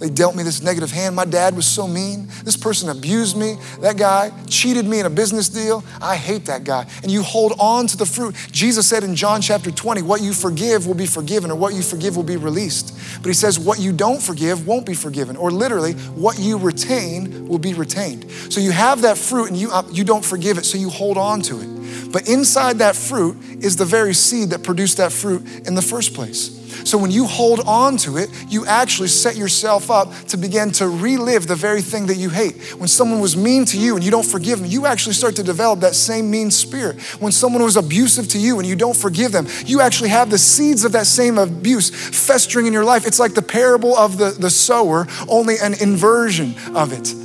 they 0.00 0.10
dealt 0.10 0.36
me 0.36 0.42
this 0.42 0.60
negative 0.60 0.90
hand. 0.90 1.16
My 1.16 1.24
dad 1.24 1.56
was 1.56 1.64
so 1.64 1.88
mean. 1.88 2.28
This 2.44 2.58
person 2.58 2.90
abused 2.90 3.38
me. 3.38 3.56
That 3.80 3.96
guy 3.96 4.32
cheated 4.48 4.84
me 4.84 5.00
in 5.00 5.06
a 5.06 5.10
business 5.10 5.48
deal. 5.48 5.82
I 5.98 6.16
hate 6.16 6.44
that 6.44 6.64
guy. 6.64 6.86
And 7.02 7.10
you 7.10 7.22
hold 7.22 7.54
on 7.58 7.86
to 7.86 7.96
the 7.96 8.04
fruit. 8.04 8.36
Jesus 8.52 8.86
said 8.86 9.02
in 9.02 9.14
John 9.16 9.40
chapter 9.40 9.70
20, 9.70 10.02
what 10.02 10.20
you 10.20 10.34
forgive 10.34 10.86
will 10.86 10.92
be 10.92 11.06
forgiven, 11.06 11.50
or 11.50 11.56
what 11.56 11.72
you 11.72 11.80
forgive 11.80 12.16
will 12.16 12.22
be 12.22 12.36
released. 12.36 12.94
But 13.22 13.28
he 13.28 13.34
says, 13.34 13.58
what 13.58 13.78
you 13.78 13.94
don't 13.94 14.20
forgive 14.20 14.66
won't 14.66 14.84
be 14.84 14.94
forgiven, 14.94 15.38
or 15.38 15.50
literally, 15.50 15.94
what 15.94 16.38
you 16.38 16.58
retain 16.58 17.48
will 17.48 17.58
be 17.58 17.72
retained. 17.72 18.30
So 18.50 18.60
you 18.60 18.72
have 18.72 19.00
that 19.00 19.16
fruit 19.16 19.48
and 19.48 19.56
you, 19.56 19.70
uh, 19.70 19.84
you 19.90 20.04
don't 20.04 20.24
forgive 20.24 20.58
it, 20.58 20.66
so 20.66 20.76
you 20.76 20.90
hold 20.90 21.16
on 21.16 21.40
to 21.40 21.60
it. 21.62 21.73
But 22.14 22.28
inside 22.28 22.78
that 22.78 22.94
fruit 22.94 23.36
is 23.60 23.74
the 23.74 23.84
very 23.84 24.14
seed 24.14 24.50
that 24.50 24.62
produced 24.62 24.98
that 24.98 25.10
fruit 25.10 25.66
in 25.66 25.74
the 25.74 25.82
first 25.82 26.14
place. 26.14 26.60
So 26.88 26.96
when 26.96 27.10
you 27.10 27.26
hold 27.26 27.58
on 27.66 27.96
to 27.98 28.18
it, 28.18 28.30
you 28.48 28.64
actually 28.66 29.08
set 29.08 29.34
yourself 29.34 29.90
up 29.90 30.14
to 30.28 30.36
begin 30.36 30.70
to 30.72 30.88
relive 30.88 31.48
the 31.48 31.56
very 31.56 31.82
thing 31.82 32.06
that 32.06 32.14
you 32.14 32.30
hate. 32.30 32.54
When 32.78 32.86
someone 32.86 33.18
was 33.18 33.36
mean 33.36 33.64
to 33.64 33.76
you 33.76 33.96
and 33.96 34.04
you 34.04 34.12
don't 34.12 34.24
forgive 34.24 34.60
them, 34.60 34.70
you 34.70 34.86
actually 34.86 35.14
start 35.14 35.34
to 35.34 35.42
develop 35.42 35.80
that 35.80 35.96
same 35.96 36.30
mean 36.30 36.52
spirit. 36.52 37.00
When 37.20 37.32
someone 37.32 37.64
was 37.64 37.76
abusive 37.76 38.28
to 38.28 38.38
you 38.38 38.60
and 38.60 38.68
you 38.68 38.76
don't 38.76 38.96
forgive 38.96 39.32
them, 39.32 39.48
you 39.66 39.80
actually 39.80 40.10
have 40.10 40.30
the 40.30 40.38
seeds 40.38 40.84
of 40.84 40.92
that 40.92 41.06
same 41.06 41.36
abuse 41.36 41.90
festering 41.90 42.66
in 42.66 42.72
your 42.72 42.84
life. 42.84 43.08
It's 43.08 43.18
like 43.18 43.34
the 43.34 43.42
parable 43.42 43.96
of 43.96 44.18
the, 44.18 44.30
the 44.30 44.50
sower, 44.50 45.08
only 45.28 45.56
an 45.60 45.74
inversion 45.82 46.54
of 46.76 46.92
it 46.92 47.23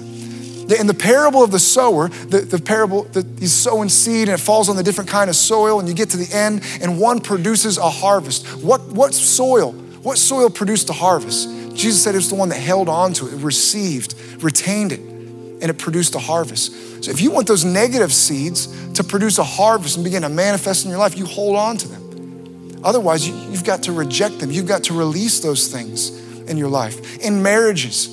in 0.77 0.87
the 0.87 0.93
parable 0.93 1.43
of 1.43 1.51
the 1.51 1.59
sower, 1.59 2.09
the, 2.09 2.41
the 2.41 2.59
parable 2.59 3.03
that 3.03 3.25
he's 3.39 3.53
sowing 3.53 3.89
seed 3.89 4.27
and 4.29 4.39
it 4.39 4.43
falls 4.43 4.69
on 4.69 4.75
the 4.75 4.83
different 4.83 5.09
kind 5.09 5.29
of 5.29 5.35
soil, 5.35 5.79
and 5.79 5.87
you 5.87 5.95
get 5.95 6.09
to 6.11 6.17
the 6.17 6.31
end, 6.35 6.61
and 6.81 6.99
one 6.99 7.21
produces 7.21 7.77
a 7.77 7.89
harvest. 7.89 8.45
What, 8.61 8.81
what 8.87 9.13
soil? 9.13 9.71
What 9.71 10.17
soil 10.17 10.49
produced 10.49 10.89
a 10.89 10.93
harvest? 10.93 11.49
Jesus 11.75 12.03
said 12.03 12.13
it 12.13 12.17
was 12.17 12.29
the 12.29 12.35
one 12.35 12.49
that 12.49 12.59
held 12.59 12.89
on 12.89 13.13
to 13.13 13.27
it, 13.27 13.35
received, 13.41 14.13
retained 14.43 14.91
it, 14.91 14.99
and 14.99 15.63
it 15.63 15.77
produced 15.77 16.13
a 16.15 16.19
harvest. 16.19 17.03
So 17.03 17.09
if 17.09 17.21
you 17.21 17.31
want 17.31 17.47
those 17.47 17.65
negative 17.65 18.13
seeds 18.13 18.67
to 18.93 19.03
produce 19.03 19.37
a 19.39 19.43
harvest 19.43 19.95
and 19.95 20.03
begin 20.03 20.21
to 20.21 20.29
manifest 20.29 20.85
in 20.85 20.91
your 20.91 20.99
life, 20.99 21.17
you 21.17 21.25
hold 21.25 21.55
on 21.55 21.77
to 21.77 21.87
them. 21.87 22.81
Otherwise, 22.83 23.27
you, 23.27 23.33
you've 23.49 23.63
got 23.63 23.83
to 23.83 23.91
reject 23.91 24.39
them. 24.39 24.51
You've 24.51 24.67
got 24.67 24.83
to 24.83 24.93
release 24.93 25.39
those 25.39 25.67
things 25.67 26.09
in 26.49 26.57
your 26.57 26.69
life. 26.69 27.17
In 27.19 27.41
marriages, 27.41 28.05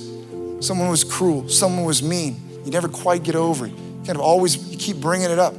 someone 0.60 0.88
was 0.88 1.04
cruel, 1.04 1.48
someone 1.48 1.84
was 1.84 2.02
mean 2.02 2.45
you 2.66 2.72
never 2.72 2.88
quite 2.88 3.22
get 3.22 3.36
over 3.36 3.66
it. 3.66 3.70
You 3.70 4.02
kind 4.04 4.16
of 4.16 4.22
always 4.22 4.72
you 4.72 4.76
keep 4.76 4.96
bringing 4.96 5.30
it 5.30 5.38
up. 5.38 5.54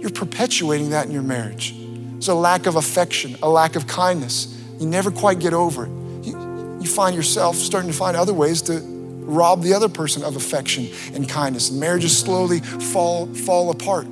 You're 0.00 0.10
perpetuating 0.10 0.90
that 0.90 1.06
in 1.06 1.12
your 1.12 1.22
marriage. 1.22 1.74
There's 2.12 2.26
a 2.26 2.34
lack 2.34 2.66
of 2.66 2.74
affection, 2.74 3.36
a 3.40 3.48
lack 3.48 3.76
of 3.76 3.86
kindness. 3.86 4.60
You 4.80 4.86
never 4.86 5.12
quite 5.12 5.38
get 5.38 5.54
over 5.54 5.84
it. 5.84 5.90
You, 6.26 6.78
you 6.80 6.88
find 6.88 7.14
yourself 7.14 7.54
starting 7.54 7.88
to 7.88 7.96
find 7.96 8.16
other 8.16 8.34
ways 8.34 8.62
to 8.62 8.80
rob 8.80 9.62
the 9.62 9.74
other 9.74 9.88
person 9.88 10.24
of 10.24 10.34
affection 10.34 10.88
and 11.14 11.28
kindness. 11.28 11.70
And 11.70 11.78
marriages 11.78 12.18
slowly 12.18 12.58
fall, 12.58 13.26
fall 13.26 13.70
apart. 13.70 14.08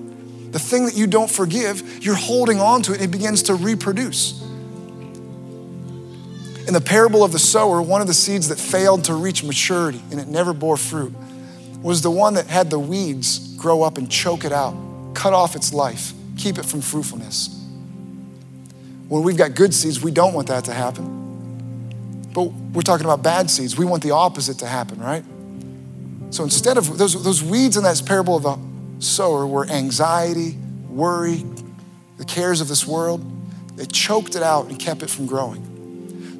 The 0.53 0.61
thing 0.61 0.87
that 0.87 0.97
you 0.97 1.09
don't 1.09 1.31
forgive, 1.31 2.05
you're 2.05 2.15
holding 2.15 2.61
on 2.61 2.83
to 2.83 2.93
it, 2.93 3.03
it 3.03 3.11
begins 3.11 3.43
to 3.45 3.57
reproduce. 3.57 4.41
In 6.67 6.73
the 6.73 6.81
parable 6.81 7.23
of 7.23 7.33
the 7.33 7.39
sower, 7.39 7.83
one 7.83 8.01
of 8.01 8.07
the 8.07 8.15
seeds 8.15 8.49
that 8.49 8.59
failed 8.59 9.05
to 9.05 9.15
reach 9.15 9.45
maturity 9.45 10.01
and 10.11 10.19
it 10.19 10.29
never 10.29 10.53
bore 10.53 10.77
fruit 10.77 11.13
was 11.83 12.01
the 12.01 12.11
one 12.11 12.35
that 12.35 12.47
had 12.47 12.71
the 12.71 12.79
weeds 12.79 13.55
grow 13.57 13.83
up 13.83 13.99
and 13.99 14.11
choke 14.11 14.45
it 14.45 14.53
out, 14.53 14.75
cut 15.13 15.35
off 15.35 15.55
its 15.55 15.75
life, 15.75 16.13
keep 16.39 16.57
it 16.57 16.65
from 16.65 16.81
fruitfulness. 16.81 17.61
When 19.09 19.23
we've 19.23 19.37
got 19.37 19.55
good 19.55 19.75
seeds, 19.75 20.03
we 20.03 20.11
don't 20.11 20.33
want 20.33 20.49
that 20.49 20.65
to 20.65 20.73
happen. 20.73 22.31
But 22.33 22.45
we're 22.45 22.83
talking 22.83 23.05
about 23.05 23.23
bad 23.23 23.51
seeds. 23.51 23.77
We 23.77 23.85
want 23.85 24.03
the 24.03 24.13
opposite 24.13 24.59
to 24.61 24.67
happen, 24.67 24.99
right? 24.99 25.25
So 26.31 26.43
instead 26.43 26.79
of 26.79 26.97
those, 26.97 27.23
those 27.23 27.43
weeds 27.43 27.77
in 27.77 27.85
that 27.85 28.03
parable 28.07 28.37
of 28.37 28.43
the 28.43 28.59
sower 29.05 29.47
were 29.47 29.67
anxiety, 29.67 30.57
worry, 30.89 31.45
the 32.17 32.25
cares 32.25 32.61
of 32.63 32.69
this 32.69 32.87
world, 32.87 33.25
they 33.77 33.85
choked 33.85 34.35
it 34.35 34.43
out 34.43 34.67
and 34.67 34.79
kept 34.79 35.03
it 35.03 35.11
from 35.11 35.27
growing. 35.27 35.74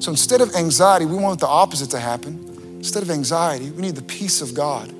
So 0.05 0.11
instead 0.11 0.39
of 0.41 0.53
anxiety, 0.53 1.07
we 1.07 1.15
want 1.17 1.39
the 1.39 1.47
opposite 1.47 1.89
to 1.89 1.99
happen. 1.99 2.39
Instead 2.77 3.01
of 3.01 3.09
anxiety, 3.09 3.71
we 3.71 3.81
need 3.81 3.95
the 3.95 4.03
peace 4.03 4.39
of 4.39 4.53
God 4.53 4.93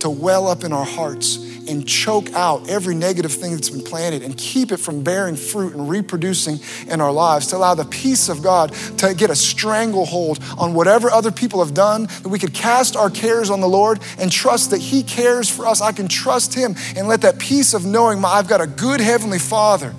to 0.00 0.10
well 0.10 0.46
up 0.46 0.62
in 0.62 0.74
our 0.74 0.84
hearts 0.84 1.38
and 1.66 1.88
choke 1.88 2.30
out 2.34 2.68
every 2.68 2.94
negative 2.94 3.32
thing 3.32 3.52
that's 3.52 3.70
been 3.70 3.82
planted 3.82 4.22
and 4.22 4.36
keep 4.36 4.72
it 4.72 4.76
from 4.76 5.02
bearing 5.02 5.36
fruit 5.36 5.72
and 5.72 5.88
reproducing 5.88 6.60
in 6.86 7.00
our 7.00 7.12
lives, 7.12 7.46
to 7.46 7.56
allow 7.56 7.74
the 7.74 7.86
peace 7.86 8.28
of 8.28 8.42
God 8.42 8.74
to 8.98 9.14
get 9.14 9.30
a 9.30 9.34
stranglehold 9.34 10.38
on 10.58 10.74
whatever 10.74 11.10
other 11.10 11.32
people 11.32 11.64
have 11.64 11.72
done, 11.72 12.02
that 12.02 12.28
we 12.28 12.38
could 12.38 12.52
cast 12.52 12.94
our 12.94 13.08
cares 13.08 13.48
on 13.48 13.62
the 13.62 13.66
Lord 13.66 14.00
and 14.18 14.30
trust 14.30 14.70
that 14.72 14.82
He 14.82 15.02
cares 15.02 15.48
for 15.48 15.64
us. 15.64 15.80
I 15.80 15.92
can 15.92 16.08
trust 16.08 16.52
Him 16.52 16.74
and 16.94 17.08
let 17.08 17.22
that 17.22 17.38
peace 17.38 17.72
of 17.72 17.86
knowing 17.86 18.20
my, 18.20 18.28
I've 18.28 18.48
got 18.48 18.60
a 18.60 18.66
good 18.66 19.00
Heavenly 19.00 19.38
Father 19.38 19.94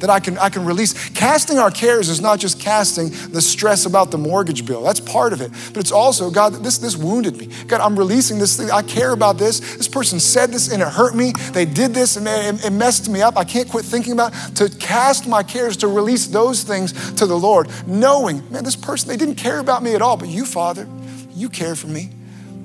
that 0.00 0.10
I 0.10 0.20
can, 0.20 0.36
I 0.38 0.48
can 0.48 0.64
release. 0.64 1.10
Casting 1.10 1.58
our 1.58 1.70
cares 1.70 2.08
is 2.08 2.20
not 2.20 2.38
just 2.38 2.60
casting 2.60 3.10
the 3.30 3.40
stress 3.40 3.86
about 3.86 4.10
the 4.10 4.18
mortgage 4.18 4.66
bill. 4.66 4.82
That's 4.82 5.00
part 5.00 5.32
of 5.32 5.40
it. 5.40 5.50
But 5.68 5.78
it's 5.78 5.92
also, 5.92 6.30
God, 6.30 6.54
this, 6.54 6.78
this 6.78 6.96
wounded 6.96 7.36
me. 7.36 7.48
God, 7.66 7.80
I'm 7.80 7.98
releasing 7.98 8.38
this 8.38 8.56
thing. 8.56 8.70
I 8.70 8.82
care 8.82 9.12
about 9.12 9.38
this. 9.38 9.60
This 9.60 9.88
person 9.88 10.20
said 10.20 10.50
this 10.50 10.72
and 10.72 10.82
it 10.82 10.88
hurt 10.88 11.14
me. 11.14 11.32
They 11.52 11.64
did 11.64 11.94
this 11.94 12.16
and 12.16 12.26
it, 12.26 12.64
it 12.64 12.70
messed 12.70 13.08
me 13.08 13.22
up. 13.22 13.36
I 13.36 13.44
can't 13.44 13.68
quit 13.68 13.84
thinking 13.84 14.12
about 14.12 14.32
it. 14.34 14.56
To 14.56 14.68
cast 14.78 15.28
my 15.28 15.42
cares, 15.42 15.76
to 15.78 15.88
release 15.88 16.26
those 16.26 16.62
things 16.62 16.92
to 17.14 17.26
the 17.26 17.38
Lord, 17.38 17.68
knowing, 17.86 18.50
man, 18.50 18.64
this 18.64 18.76
person, 18.76 19.08
they 19.08 19.16
didn't 19.16 19.36
care 19.36 19.58
about 19.58 19.82
me 19.82 19.94
at 19.94 20.02
all, 20.02 20.16
but 20.16 20.28
you, 20.28 20.44
Father, 20.44 20.88
you 21.34 21.48
care 21.48 21.74
for 21.76 21.86
me. 21.86 22.10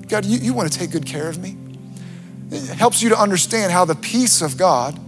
God, 0.08 0.26
you, 0.26 0.40
you 0.40 0.54
want 0.54 0.72
to 0.72 0.78
take 0.78 0.92
good 0.92 1.06
care 1.06 1.30
of 1.30 1.38
me. 1.38 1.58
It 2.52 2.78
helps 2.78 3.02
you 3.02 3.10
to 3.10 3.20
understand 3.20 3.72
how 3.72 3.86
the 3.86 3.96
peace 3.96 4.42
of 4.42 4.58
God 4.58 5.00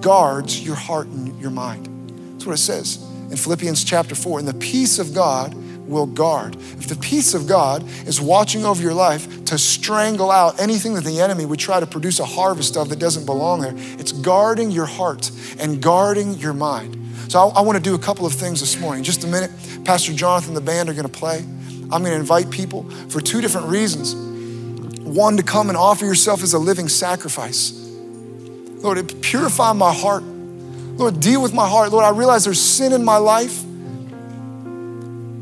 guards 0.00 0.64
your 0.64 0.76
heart 0.76 1.06
and 1.06 1.38
your 1.40 1.50
mind. 1.50 1.88
That's 2.34 2.46
what 2.46 2.54
it 2.54 2.58
says 2.58 3.04
in 3.30 3.36
Philippians 3.36 3.84
chapter 3.84 4.14
4. 4.14 4.40
And 4.40 4.48
the 4.48 4.54
peace 4.54 4.98
of 4.98 5.14
God 5.14 5.54
will 5.88 6.06
guard. 6.06 6.56
If 6.56 6.88
the 6.88 6.96
peace 6.96 7.34
of 7.34 7.46
God 7.46 7.82
is 8.06 8.20
watching 8.20 8.64
over 8.64 8.82
your 8.82 8.94
life 8.94 9.44
to 9.46 9.58
strangle 9.58 10.30
out 10.30 10.60
anything 10.60 10.94
that 10.94 11.04
the 11.04 11.20
enemy 11.20 11.44
would 11.44 11.58
try 11.58 11.80
to 11.80 11.86
produce 11.86 12.20
a 12.20 12.24
harvest 12.24 12.76
of 12.76 12.88
that 12.88 12.98
doesn't 12.98 13.26
belong 13.26 13.60
there, 13.60 13.74
it's 13.98 14.12
guarding 14.12 14.70
your 14.70 14.86
heart 14.86 15.30
and 15.58 15.82
guarding 15.82 16.34
your 16.34 16.52
mind. 16.52 16.96
So 17.28 17.38
I, 17.38 17.58
I 17.58 17.60
want 17.62 17.76
to 17.76 17.82
do 17.82 17.94
a 17.94 17.98
couple 17.98 18.26
of 18.26 18.32
things 18.32 18.60
this 18.60 18.78
morning. 18.78 19.00
In 19.00 19.04
just 19.04 19.24
a 19.24 19.26
minute, 19.26 19.50
Pastor 19.84 20.12
Jonathan, 20.12 20.54
the 20.54 20.60
band 20.60 20.88
are 20.88 20.94
going 20.94 21.08
to 21.08 21.12
play. 21.12 21.38
I'm 21.38 22.02
going 22.02 22.12
to 22.12 22.16
invite 22.16 22.50
people 22.50 22.88
for 23.08 23.20
two 23.20 23.40
different 23.40 23.68
reasons. 23.68 24.14
One, 25.00 25.36
to 25.36 25.42
come 25.42 25.68
and 25.68 25.76
offer 25.76 26.04
yourself 26.04 26.42
as 26.42 26.54
a 26.54 26.58
living 26.58 26.88
sacrifice 26.88 27.83
Lord, 28.84 29.22
purify 29.22 29.72
my 29.72 29.94
heart. 29.94 30.22
Lord, 30.22 31.18
deal 31.18 31.40
with 31.40 31.54
my 31.54 31.66
heart. 31.66 31.90
Lord, 31.90 32.04
I 32.04 32.10
realize 32.10 32.44
there's 32.44 32.60
sin 32.60 32.92
in 32.92 33.02
my 33.02 33.16
life. 33.16 33.64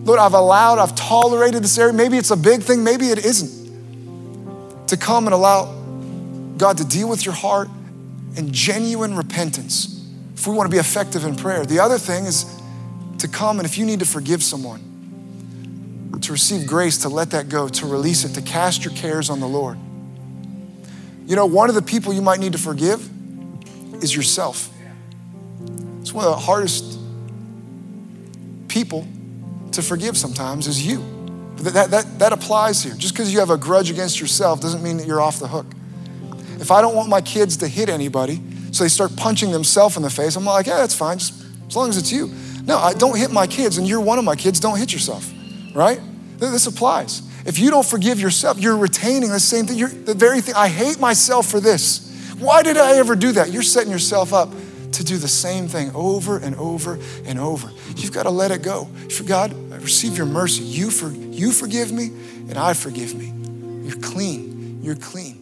Lord, 0.05 0.21
I've 0.21 0.35
allowed, 0.35 0.79
I've 0.79 0.95
tolerated 0.95 1.65
this 1.65 1.77
area. 1.77 1.93
Maybe 1.93 2.17
it's 2.19 2.31
a 2.31 2.37
big 2.37 2.63
thing, 2.63 2.85
maybe 2.85 3.07
it 3.07 3.25
isn't. 3.25 4.87
To 4.87 4.97
come 4.97 5.27
and 5.27 5.35
allow 5.35 5.75
God 6.57 6.79
to 6.79 6.85
deal 6.85 7.09
with 7.09 7.25
your 7.25 7.35
heart 7.35 7.69
and 8.37 8.53
genuine 8.53 9.17
repentance 9.17 10.09
if 10.37 10.47
we 10.47 10.55
want 10.55 10.71
to 10.71 10.73
be 10.73 10.79
effective 10.79 11.25
in 11.25 11.35
prayer. 11.35 11.67
The 11.67 11.81
other 11.81 11.99
thing 11.99 12.27
is 12.27 12.47
to 13.19 13.27
come 13.27 13.59
and 13.59 13.67
if 13.67 13.77
you 13.77 13.85
need 13.85 13.99
to 13.99 14.07
forgive 14.07 14.45
someone, 14.45 16.21
to 16.21 16.31
receive 16.31 16.65
grace, 16.65 16.99
to 16.99 17.09
let 17.09 17.33
that 17.33 17.49
go, 17.49 17.67
to 17.69 17.87
release 17.87 18.25
it, 18.25 18.35
to 18.35 18.43
cast 18.43 18.85
your 18.85 18.95
cares 18.95 19.31
on 19.31 19.41
the 19.41 19.49
Lord. 19.49 19.79
You 21.27 21.35
know, 21.35 21.47
one 21.47 21.69
of 21.69 21.75
the 21.75 21.83
people 21.83 22.13
you 22.13 22.23
might 22.23 22.39
need 22.39 22.53
to 22.53 22.59
forgive 22.59 23.09
is 24.03 24.15
yourself. 24.15 24.71
It's 26.01 26.13
one 26.13 26.25
of 26.25 26.33
the 26.33 26.41
hardest 26.41 26.99
people 28.69 29.07
to 29.73 29.83
forgive 29.83 30.17
sometimes 30.17 30.67
is 30.67 30.85
you. 30.85 31.05
That, 31.57 31.91
that, 31.91 32.19
that, 32.19 32.33
applies 32.33 32.83
here. 32.83 32.95
Just 32.95 33.15
because 33.15 33.33
you 33.33 33.39
have 33.39 33.51
a 33.51 33.57
grudge 33.57 33.91
against 33.91 34.21
yourself 34.21 34.61
doesn't 34.61 34.83
mean 34.83 34.97
that 34.97 35.07
you're 35.07 35.21
off 35.21 35.39
the 35.39 35.47
hook. 35.47 35.67
If 36.59 36.71
I 36.71 36.81
don't 36.81 36.97
want 36.97 37.09
my 37.09 37.21
kids 37.21 37.59
to 37.59 37.69
hit 37.69 37.89
anybody, 37.89 38.41
so 38.73 38.83
they 38.83 38.89
start 38.89 39.15
punching 39.17 39.53
themselves 39.53 39.97
in 39.97 40.03
the 40.03 40.11
face, 40.11 40.35
I'm 40.35 40.45
like, 40.45 40.67
yeah, 40.67 40.79
that's 40.79 40.95
fine, 40.95 41.19
just 41.19 41.45
as 41.69 41.77
long 41.77 41.89
as 41.89 41.97
it's 41.97 42.11
you. 42.11 42.33
No, 42.65 42.79
I 42.79 42.95
don't 42.95 43.17
hit 43.17 43.31
my 43.31 43.47
kids, 43.47 43.79
and 43.79 43.87
you're 43.87 44.01
one 44.01 44.19
of 44.19 44.25
my 44.25 44.35
kids, 44.35 44.59
don't 44.59 44.79
hit 44.79 44.93
yourself, 44.93 45.31
right? 45.75 46.01
This 46.39 46.67
applies. 46.67 47.23
If 47.45 47.59
you 47.59 47.71
don't 47.71 47.87
forgive 47.87 48.21
yourself, 48.21 48.59
you're 48.59 48.77
retaining 48.77 49.31
the 49.31 49.41
same 49.41 49.67
thing. 49.67 49.79
You're 49.79 49.89
the 49.89 50.15
very 50.15 50.41
thing. 50.41 50.55
I 50.55 50.69
hate 50.69 50.99
myself 51.01 51.47
for 51.47 51.61
this. 51.61 52.12
Why 52.43 52.65
did 52.65 52.77
I 52.77 52.97
ever 52.97 53.15
do 53.15 53.33
that? 53.33 53.53
You're 53.53 53.63
setting 53.63 53.93
yourself 53.93 54.33
up 54.33 54.51
to 54.93 55.05
do 55.05 55.17
the 55.17 55.29
same 55.29 55.69
thing 55.69 55.93
over 55.95 56.39
and 56.39 56.57
over 56.57 56.99
and 57.25 57.39
over. 57.39 57.71
You've 57.97 58.13
got 58.13 58.25
to 58.25 58.31
let 58.31 58.51
it 58.51 58.63
go. 58.63 58.87
For 59.11 59.23
God, 59.23 59.53
I 59.73 59.77
receive 59.77 60.17
your 60.17 60.27
mercy. 60.27 60.65
You, 60.65 60.91
for, 60.91 61.11
you 61.11 61.53
forgive 61.53 61.93
me, 61.93 62.07
and 62.49 62.59
I 62.59 62.75
forgive 62.75 63.15
me. 63.15 63.33
You're 63.87 64.01
clean. 64.01 64.81
You're 64.83 64.97
clean. 64.97 65.39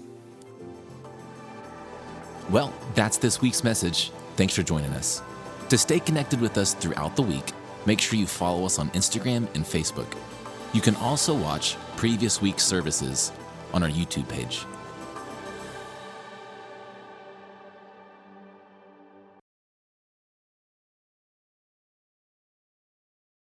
Well, 2.51 2.73
that's 2.95 3.17
this 3.17 3.41
week's 3.41 3.65
message. 3.65 4.13
Thanks 4.37 4.55
for 4.55 4.63
joining 4.63 4.93
us. 4.93 5.23
To 5.71 5.79
stay 5.79 6.01
connected 6.01 6.41
with 6.41 6.59
us 6.59 6.75
throughout 6.75 7.17
the 7.17 7.23
week, 7.23 7.53
make 7.87 8.01
sure 8.01 8.19
you 8.19 8.27
follow 8.27 8.67
us 8.67 8.79
on 8.79 8.91
Instagram 8.91 9.49
and 9.55 9.65
Facebook. 9.65 10.17
You 10.75 10.83
can 10.83 10.97
also 10.97 11.35
watch 11.35 11.77
previous 11.97 12.43
week's 12.43 12.65
services 12.65 13.33
on 13.73 13.83
our 13.83 13.89
YouTube 13.89 14.29
page. 14.29 14.67